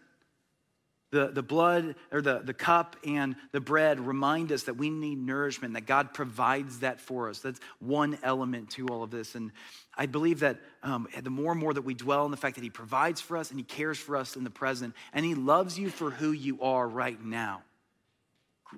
The, 1.11 1.27
the 1.27 1.43
blood 1.43 1.95
or 2.11 2.21
the, 2.21 2.41
the 2.43 2.53
cup 2.53 2.97
and 3.05 3.37
the 3.53 3.61
bread 3.61 4.01
remind 4.01 4.51
us 4.51 4.63
that 4.63 4.75
we 4.75 4.89
need 4.89 5.17
nourishment, 5.17 5.75
that 5.75 5.85
God 5.85 6.13
provides 6.13 6.79
that 6.79 6.99
for 6.99 7.29
us. 7.29 7.39
That's 7.39 7.59
one 7.79 8.17
element 8.21 8.71
to 8.71 8.87
all 8.87 9.01
of 9.01 9.11
this. 9.11 9.35
And 9.35 9.53
I 9.95 10.07
believe 10.07 10.41
that 10.41 10.59
um, 10.83 11.07
the 11.21 11.29
more 11.29 11.53
and 11.53 11.61
more 11.61 11.73
that 11.73 11.83
we 11.83 11.93
dwell 11.93 12.25
on 12.25 12.31
the 12.31 12.37
fact 12.37 12.55
that 12.55 12.63
He 12.63 12.69
provides 12.69 13.21
for 13.21 13.37
us 13.37 13.49
and 13.51 13.59
He 13.59 13.63
cares 13.63 13.97
for 13.97 14.17
us 14.17 14.35
in 14.35 14.43
the 14.43 14.49
present, 14.49 14.93
and 15.13 15.23
He 15.23 15.35
loves 15.35 15.79
you 15.79 15.89
for 15.89 16.09
who 16.09 16.33
you 16.33 16.61
are 16.61 16.85
right 16.85 17.23
now, 17.23 17.61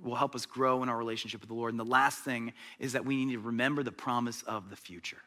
will 0.04 0.16
help 0.16 0.36
us 0.36 0.46
grow 0.46 0.84
in 0.84 0.90
our 0.90 0.98
relationship 0.98 1.42
with 1.42 1.48
the 1.48 1.56
Lord. 1.56 1.74
And 1.74 1.80
the 1.80 1.86
last 1.86 2.20
thing 2.20 2.54
is 2.78 2.94
that 2.94 3.06
we 3.06 3.26
need 3.26 3.34
to 3.34 3.40
remember 3.40 3.82
the 3.82 3.92
promise 3.92 4.44
of 4.44 4.70
the 4.70 4.76
future. 4.76 5.22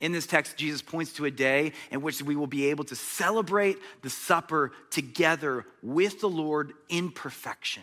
In 0.00 0.12
this 0.12 0.26
text, 0.26 0.56
Jesus 0.56 0.80
points 0.80 1.12
to 1.14 1.26
a 1.26 1.30
day 1.30 1.72
in 1.90 2.00
which 2.00 2.22
we 2.22 2.34
will 2.34 2.46
be 2.46 2.70
able 2.70 2.84
to 2.84 2.96
celebrate 2.96 3.78
the 4.02 4.10
supper 4.10 4.72
together 4.90 5.66
with 5.82 6.20
the 6.20 6.28
Lord 6.28 6.72
in 6.88 7.10
perfection. 7.10 7.82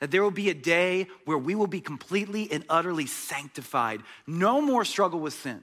That 0.00 0.10
there 0.10 0.22
will 0.22 0.30
be 0.30 0.50
a 0.50 0.54
day 0.54 1.08
where 1.24 1.38
we 1.38 1.54
will 1.54 1.66
be 1.66 1.80
completely 1.80 2.50
and 2.52 2.64
utterly 2.68 3.06
sanctified. 3.06 4.02
No 4.26 4.60
more 4.60 4.84
struggle 4.84 5.18
with 5.18 5.34
sin. 5.34 5.62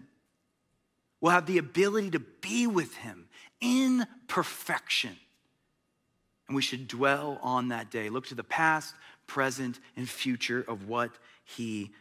We'll 1.22 1.32
have 1.32 1.46
the 1.46 1.60
ability 1.60 2.12
to 2.12 2.20
be 2.20 2.68
with 2.68 2.96
Him 2.96 3.30
in 3.62 4.06
perfection. 4.28 5.16
And 6.48 6.56
we 6.56 6.62
should 6.62 6.90
dwell 6.90 7.40
on 7.42 7.70
that 7.70 7.92
day. 7.92 8.10
Look 8.10 8.28
to 8.28 8.36
the 8.36 8.44
past, 8.44 8.94
present, 9.26 9.80
and 9.96 10.10
future 10.10 10.66
of 10.68 10.90
what 10.90 11.12
He 11.46 11.92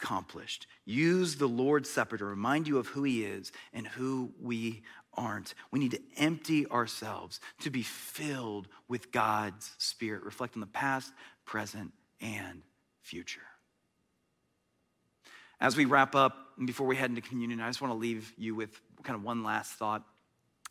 accomplished. 0.00 0.66
Use 0.84 1.36
the 1.36 1.46
Lord's 1.46 1.90
Supper 1.90 2.16
to 2.16 2.24
remind 2.24 2.66
you 2.66 2.78
of 2.78 2.88
who 2.88 3.02
He 3.02 3.24
is 3.24 3.52
and 3.72 3.86
who 3.86 4.32
we 4.40 4.82
aren't. 5.14 5.54
We 5.70 5.78
need 5.78 5.92
to 5.92 6.00
empty 6.16 6.66
ourselves 6.66 7.40
to 7.60 7.70
be 7.70 7.82
filled 7.82 8.68
with 8.88 9.12
God's 9.12 9.72
Spirit, 9.78 10.22
reflect 10.24 10.54
on 10.56 10.60
the 10.60 10.66
past, 10.66 11.12
present, 11.44 11.92
and 12.20 12.62
future. 13.02 13.40
As 15.60 15.76
we 15.76 15.84
wrap 15.84 16.14
up, 16.14 16.36
and 16.56 16.66
before 16.66 16.86
we 16.86 16.96
head 16.96 17.10
into 17.10 17.22
communion, 17.22 17.60
I 17.60 17.68
just 17.68 17.82
want 17.82 17.92
to 17.92 17.98
leave 17.98 18.32
you 18.38 18.54
with 18.54 18.80
kind 19.02 19.16
of 19.16 19.22
one 19.22 19.42
last 19.44 19.72
thought. 19.72 20.02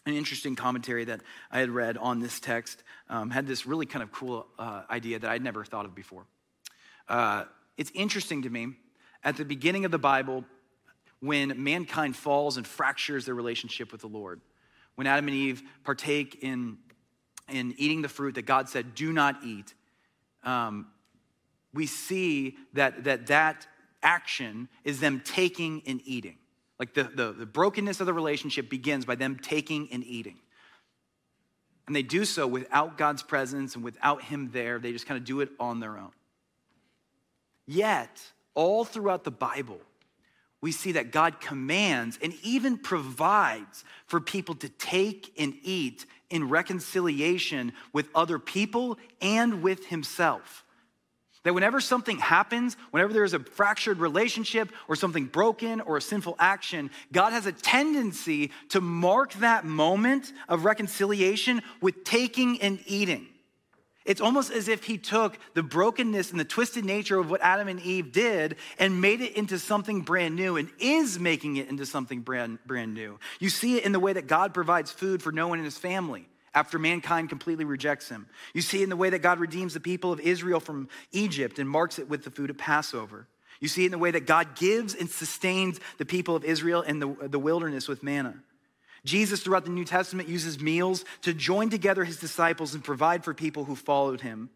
An 0.05 0.13
interesting 0.13 0.55
commentary 0.55 1.05
that 1.05 1.21
I 1.51 1.59
had 1.59 1.69
read 1.69 1.97
on 1.97 2.19
this 2.19 2.39
text 2.39 2.81
um, 3.09 3.29
had 3.29 3.45
this 3.45 3.67
really 3.67 3.85
kind 3.85 4.01
of 4.01 4.11
cool 4.11 4.47
uh, 4.57 4.83
idea 4.89 5.19
that 5.19 5.29
I'd 5.29 5.43
never 5.43 5.63
thought 5.63 5.85
of 5.85 5.93
before. 5.93 6.25
Uh, 7.07 7.43
it's 7.77 7.91
interesting 7.93 8.43
to 8.43 8.49
me 8.49 8.75
at 9.23 9.37
the 9.37 9.45
beginning 9.45 9.85
of 9.85 9.91
the 9.91 9.99
Bible, 9.99 10.45
when 11.19 11.61
mankind 11.61 12.15
falls 12.15 12.57
and 12.57 12.65
fractures 12.65 13.25
their 13.25 13.35
relationship 13.35 13.91
with 13.91 14.01
the 14.01 14.07
Lord, 14.07 14.41
when 14.95 15.07
Adam 15.07 15.27
and 15.27 15.35
Eve 15.35 15.63
partake 15.83 16.39
in, 16.41 16.77
in 17.49 17.73
eating 17.77 18.01
the 18.01 18.09
fruit 18.09 18.35
that 18.35 18.45
God 18.45 18.69
said, 18.69 18.95
do 18.95 19.11
not 19.11 19.43
eat, 19.43 19.73
um, 20.43 20.87
we 21.73 21.85
see 21.85 22.57
that, 22.73 23.03
that 23.03 23.27
that 23.27 23.67
action 24.01 24.69
is 24.83 24.99
them 24.99 25.21
taking 25.23 25.83
and 25.85 26.01
eating. 26.05 26.37
Like 26.79 26.93
the, 26.93 27.03
the, 27.03 27.33
the 27.33 27.45
brokenness 27.45 27.99
of 27.99 28.05
the 28.05 28.13
relationship 28.13 28.69
begins 28.69 29.05
by 29.05 29.15
them 29.15 29.37
taking 29.41 29.89
and 29.91 30.03
eating. 30.03 30.37
And 31.87 31.95
they 31.95 32.03
do 32.03 32.23
so 32.23 32.47
without 32.47 32.97
God's 32.97 33.23
presence 33.23 33.75
and 33.75 33.83
without 33.83 34.21
Him 34.23 34.51
there. 34.53 34.79
They 34.79 34.91
just 34.91 35.05
kind 35.05 35.17
of 35.17 35.25
do 35.25 35.41
it 35.41 35.49
on 35.59 35.79
their 35.79 35.97
own. 35.97 36.11
Yet, 37.65 38.21
all 38.59 38.83
throughout 38.83 39.23
the 39.23 39.31
Bible, 39.31 39.79
we 40.59 40.73
see 40.73 40.91
that 40.91 41.13
God 41.13 41.39
commands 41.39 42.19
and 42.21 42.33
even 42.43 42.77
provides 42.77 43.85
for 44.05 44.19
people 44.19 44.53
to 44.55 44.67
take 44.67 45.33
and 45.39 45.53
eat 45.63 46.05
in 46.29 46.49
reconciliation 46.49 47.71
with 47.93 48.09
other 48.13 48.37
people 48.37 48.99
and 49.21 49.63
with 49.63 49.85
Himself. 49.85 50.65
That 51.43 51.53
whenever 51.53 51.79
something 51.79 52.17
happens, 52.17 52.75
whenever 52.91 53.13
there 53.13 53.23
is 53.23 53.33
a 53.33 53.39
fractured 53.39 53.99
relationship 53.99 54.73
or 54.89 54.97
something 54.97 55.27
broken 55.27 55.79
or 55.79 55.95
a 55.95 56.01
sinful 56.01 56.35
action, 56.37 56.91
God 57.13 57.31
has 57.31 57.45
a 57.45 57.53
tendency 57.53 58.51
to 58.71 58.81
mark 58.81 59.31
that 59.35 59.63
moment 59.63 60.33
of 60.49 60.65
reconciliation 60.65 61.61
with 61.79 62.03
taking 62.03 62.61
and 62.61 62.83
eating. 62.85 63.29
It's 64.09 64.21
almost 64.21 64.51
as 64.51 64.67
if 64.67 64.85
he 64.85 64.97
took 64.97 65.37
the 65.53 65.61
brokenness 65.61 66.31
and 66.31 66.39
the 66.39 66.43
twisted 66.43 66.83
nature 66.83 67.19
of 67.19 67.29
what 67.29 67.41
Adam 67.41 67.67
and 67.67 67.79
Eve 67.79 68.11
did 68.11 68.55
and 68.79 68.99
made 68.99 69.21
it 69.21 69.37
into 69.37 69.59
something 69.59 70.01
brand 70.01 70.35
new 70.35 70.57
and 70.57 70.67
is 70.79 71.19
making 71.19 71.57
it 71.57 71.69
into 71.69 71.85
something 71.85 72.21
brand, 72.21 72.57
brand 72.65 72.95
new. 72.95 73.19
You 73.39 73.49
see 73.49 73.77
it 73.77 73.85
in 73.85 73.91
the 73.91 73.99
way 73.99 74.11
that 74.13 74.25
God 74.25 74.51
provides 74.51 74.91
food 74.91 75.21
for 75.21 75.31
Noah 75.31 75.51
and 75.51 75.59
in 75.59 75.65
his 75.65 75.77
family 75.77 76.27
after 76.55 76.79
mankind 76.79 77.29
completely 77.29 77.65
rejects 77.65 78.09
him. 78.09 78.25
You 78.55 78.63
see 78.63 78.79
it 78.79 78.85
in 78.85 78.89
the 78.89 78.95
way 78.95 79.11
that 79.11 79.19
God 79.19 79.39
redeems 79.39 79.75
the 79.75 79.79
people 79.79 80.11
of 80.11 80.19
Israel 80.19 80.59
from 80.59 80.89
Egypt 81.11 81.59
and 81.59 81.69
marks 81.69 81.99
it 81.99 82.09
with 82.09 82.23
the 82.23 82.31
food 82.31 82.49
of 82.49 82.57
Passover. 82.57 83.27
You 83.59 83.67
see 83.67 83.83
it 83.83 83.87
in 83.87 83.91
the 83.91 83.99
way 83.99 84.09
that 84.09 84.25
God 84.25 84.55
gives 84.55 84.95
and 84.95 85.07
sustains 85.07 85.79
the 85.99 86.05
people 86.05 86.35
of 86.35 86.43
Israel 86.43 86.81
in 86.81 86.97
the, 86.97 87.15
the 87.27 87.37
wilderness 87.37 87.87
with 87.87 88.01
manna. 88.01 88.41
Jesus, 89.05 89.41
throughout 89.41 89.65
the 89.65 89.71
New 89.71 89.85
Testament, 89.85 90.29
uses 90.29 90.59
meals 90.59 91.05
to 91.21 91.33
join 91.33 91.69
together 91.69 92.03
his 92.03 92.17
disciples 92.17 92.73
and 92.73 92.83
provide 92.83 93.23
for 93.23 93.33
people 93.33 93.65
who 93.65 93.75
followed 93.75 94.21
him. 94.21 94.49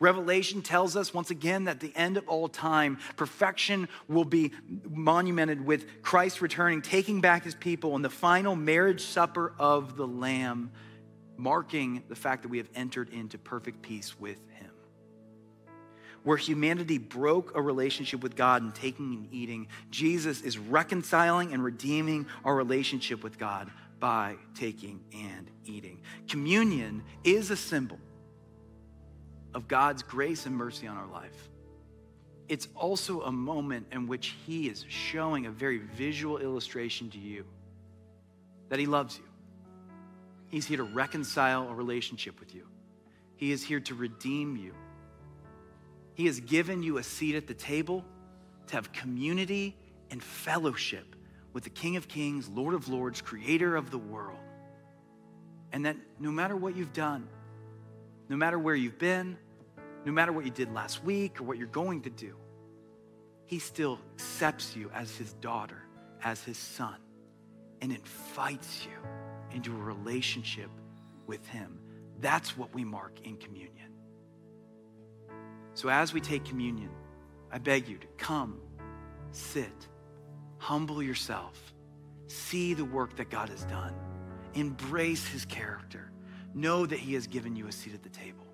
Revelation 0.00 0.62
tells 0.62 0.96
us 0.96 1.12
once 1.12 1.30
again 1.30 1.64
that 1.64 1.80
the 1.80 1.92
end 1.96 2.16
of 2.16 2.28
all 2.28 2.48
time, 2.48 2.98
perfection 3.16 3.88
will 4.06 4.24
be 4.24 4.52
monumented 4.88 5.64
with 5.64 6.02
Christ 6.02 6.40
returning, 6.40 6.82
taking 6.82 7.20
back 7.20 7.44
his 7.44 7.54
people, 7.54 7.96
and 7.96 8.04
the 8.04 8.10
final 8.10 8.54
marriage 8.54 9.00
supper 9.00 9.54
of 9.58 9.96
the 9.96 10.06
Lamb, 10.06 10.70
marking 11.36 12.04
the 12.08 12.14
fact 12.14 12.42
that 12.42 12.48
we 12.48 12.58
have 12.58 12.68
entered 12.74 13.08
into 13.08 13.38
perfect 13.38 13.82
peace 13.82 14.18
with 14.18 14.38
him. 14.50 14.57
Where 16.24 16.36
humanity 16.36 16.98
broke 16.98 17.56
a 17.56 17.62
relationship 17.62 18.22
with 18.22 18.36
God 18.36 18.62
and 18.62 18.74
taking 18.74 19.14
and 19.14 19.28
eating, 19.32 19.68
Jesus 19.90 20.42
is 20.42 20.58
reconciling 20.58 21.52
and 21.52 21.62
redeeming 21.62 22.26
our 22.44 22.54
relationship 22.54 23.22
with 23.22 23.38
God 23.38 23.70
by 24.00 24.36
taking 24.54 25.00
and 25.12 25.50
eating. 25.64 26.00
Communion 26.28 27.02
is 27.24 27.50
a 27.50 27.56
symbol 27.56 27.98
of 29.54 29.68
God's 29.68 30.02
grace 30.02 30.46
and 30.46 30.54
mercy 30.54 30.86
on 30.86 30.96
our 30.96 31.06
life. 31.06 31.48
It's 32.48 32.68
also 32.74 33.22
a 33.22 33.32
moment 33.32 33.86
in 33.92 34.06
which 34.06 34.34
He 34.46 34.68
is 34.68 34.84
showing 34.88 35.46
a 35.46 35.50
very 35.50 35.78
visual 35.78 36.38
illustration 36.38 37.10
to 37.10 37.18
you 37.18 37.44
that 38.68 38.78
He 38.78 38.86
loves 38.86 39.18
you. 39.18 39.24
He's 40.48 40.66
here 40.66 40.78
to 40.78 40.84
reconcile 40.84 41.68
a 41.68 41.74
relationship 41.74 42.40
with 42.40 42.54
you, 42.54 42.66
He 43.36 43.52
is 43.52 43.62
here 43.62 43.80
to 43.80 43.94
redeem 43.94 44.56
you. 44.56 44.74
He 46.18 46.26
has 46.26 46.40
given 46.40 46.82
you 46.82 46.98
a 46.98 47.02
seat 47.04 47.36
at 47.36 47.46
the 47.46 47.54
table 47.54 48.04
to 48.66 48.74
have 48.74 48.90
community 48.90 49.76
and 50.10 50.20
fellowship 50.20 51.14
with 51.52 51.62
the 51.62 51.70
King 51.70 51.94
of 51.94 52.08
Kings, 52.08 52.48
Lord 52.48 52.74
of 52.74 52.88
Lords, 52.88 53.22
creator 53.22 53.76
of 53.76 53.92
the 53.92 53.98
world. 53.98 54.40
And 55.70 55.86
that 55.86 55.96
no 56.18 56.32
matter 56.32 56.56
what 56.56 56.74
you've 56.74 56.92
done, 56.92 57.28
no 58.28 58.34
matter 58.36 58.58
where 58.58 58.74
you've 58.74 58.98
been, 58.98 59.38
no 60.04 60.10
matter 60.10 60.32
what 60.32 60.44
you 60.44 60.50
did 60.50 60.74
last 60.74 61.04
week 61.04 61.40
or 61.40 61.44
what 61.44 61.56
you're 61.56 61.68
going 61.68 62.02
to 62.02 62.10
do, 62.10 62.34
he 63.46 63.60
still 63.60 64.00
accepts 64.14 64.74
you 64.74 64.90
as 64.92 65.14
his 65.14 65.34
daughter, 65.34 65.84
as 66.24 66.42
his 66.42 66.58
son, 66.58 66.96
and 67.80 67.92
invites 67.92 68.84
you 68.84 69.56
into 69.56 69.70
a 69.70 69.78
relationship 69.80 70.70
with 71.28 71.46
him. 71.46 71.78
That's 72.18 72.58
what 72.58 72.74
we 72.74 72.82
mark 72.82 73.20
in 73.22 73.36
communion. 73.36 73.92
So 75.78 75.88
as 75.88 76.12
we 76.12 76.20
take 76.20 76.44
communion, 76.44 76.90
I 77.52 77.58
beg 77.58 77.86
you 77.86 77.98
to 77.98 78.06
come, 78.16 78.58
sit, 79.30 79.86
humble 80.56 81.00
yourself, 81.00 81.72
see 82.26 82.74
the 82.74 82.84
work 82.84 83.14
that 83.18 83.30
God 83.30 83.48
has 83.48 83.62
done, 83.62 83.94
embrace 84.54 85.24
his 85.28 85.44
character, 85.44 86.10
know 86.52 86.84
that 86.84 86.98
he 86.98 87.14
has 87.14 87.28
given 87.28 87.54
you 87.54 87.68
a 87.68 87.70
seat 87.70 87.94
at 87.94 88.02
the 88.02 88.08
table, 88.08 88.44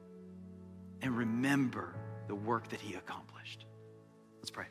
and 1.01 1.17
remember 1.17 1.95
the 2.29 2.35
work 2.35 2.69
that 2.69 2.81
he 2.83 2.93
accomplished. 2.93 3.65
Let's 4.41 4.51
pray. 4.51 4.67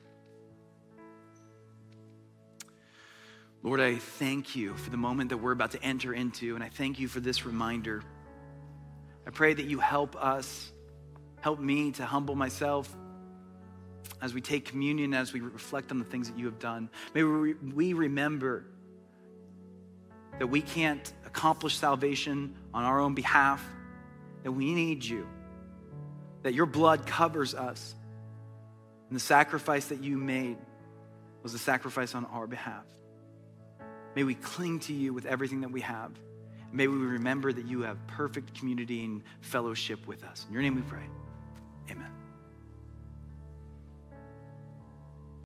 Lord, 3.64 3.80
I 3.80 3.96
thank 3.96 4.56
you 4.56 4.76
for 4.76 4.92
the 4.92 4.98
moment 4.98 5.30
that 5.30 5.38
we're 5.38 5.54
about 5.54 5.72
to 5.72 5.82
enter 5.82 6.14
into, 6.14 6.54
and 6.54 6.64
I 6.64 6.70
thank 6.70 7.00
you 7.00 7.08
for 7.08 7.20
this 7.20 7.48
reminder. 7.48 8.04
I 9.26 9.32
pray 9.32 9.56
that 9.56 9.66
you 9.66 9.80
help 9.80 10.16
us, 10.16 10.73
help 11.44 11.60
me 11.60 11.92
to 11.92 12.06
humble 12.06 12.36
myself 12.36 12.90
as 14.22 14.34
we 14.34 14.40
take 14.40 14.64
communion, 14.64 15.14
as 15.14 15.34
we 15.34 15.42
reflect 15.42 15.92
on 15.92 16.00
the 16.00 16.06
things 16.06 16.30
that 16.30 16.40
you 16.40 16.46
have 16.46 16.58
done. 16.58 16.90
May 17.14 17.22
we 17.22 17.92
remember 17.92 18.64
that 20.40 20.48
we 20.48 20.62
can't 20.62 21.12
accomplish 21.26 21.76
salvation 21.76 22.56
on 22.74 22.86
our 22.86 23.02
own 23.02 23.14
behalf, 23.14 23.62
that 24.44 24.54
we 24.54 24.74
need 24.74 25.04
you, 25.04 25.28
that 26.44 26.54
your 26.54 26.66
blood 26.66 27.06
covers 27.06 27.54
us, 27.54 27.94
and 29.10 29.16
the 29.16 29.24
sacrifice 29.24 29.88
that 29.88 30.02
you 30.02 30.18
made 30.18 30.56
was 31.44 31.54
a 31.54 31.60
sacrifice 31.60 32.16
on 32.16 32.24
our 32.28 32.48
behalf. 32.48 32.86
May 34.16 34.24
we 34.24 34.36
cling 34.36 34.80
to 34.80 34.94
you 34.94 35.14
with 35.14 35.26
everything 35.26 35.60
that 35.60 35.72
we 35.72 35.82
have. 35.82 36.12
May 36.72 36.88
we 36.88 36.96
remember 36.96 37.52
that 37.52 37.66
you 37.66 37.82
have 37.82 37.98
perfect 38.08 38.58
community 38.58 39.04
and 39.04 39.24
fellowship 39.42 40.08
with 40.08 40.24
us. 40.24 40.46
In 40.48 40.54
your 40.54 40.64
name 40.64 40.76
we 40.76 40.84
pray. 40.84 41.04
Amen. 41.92 42.23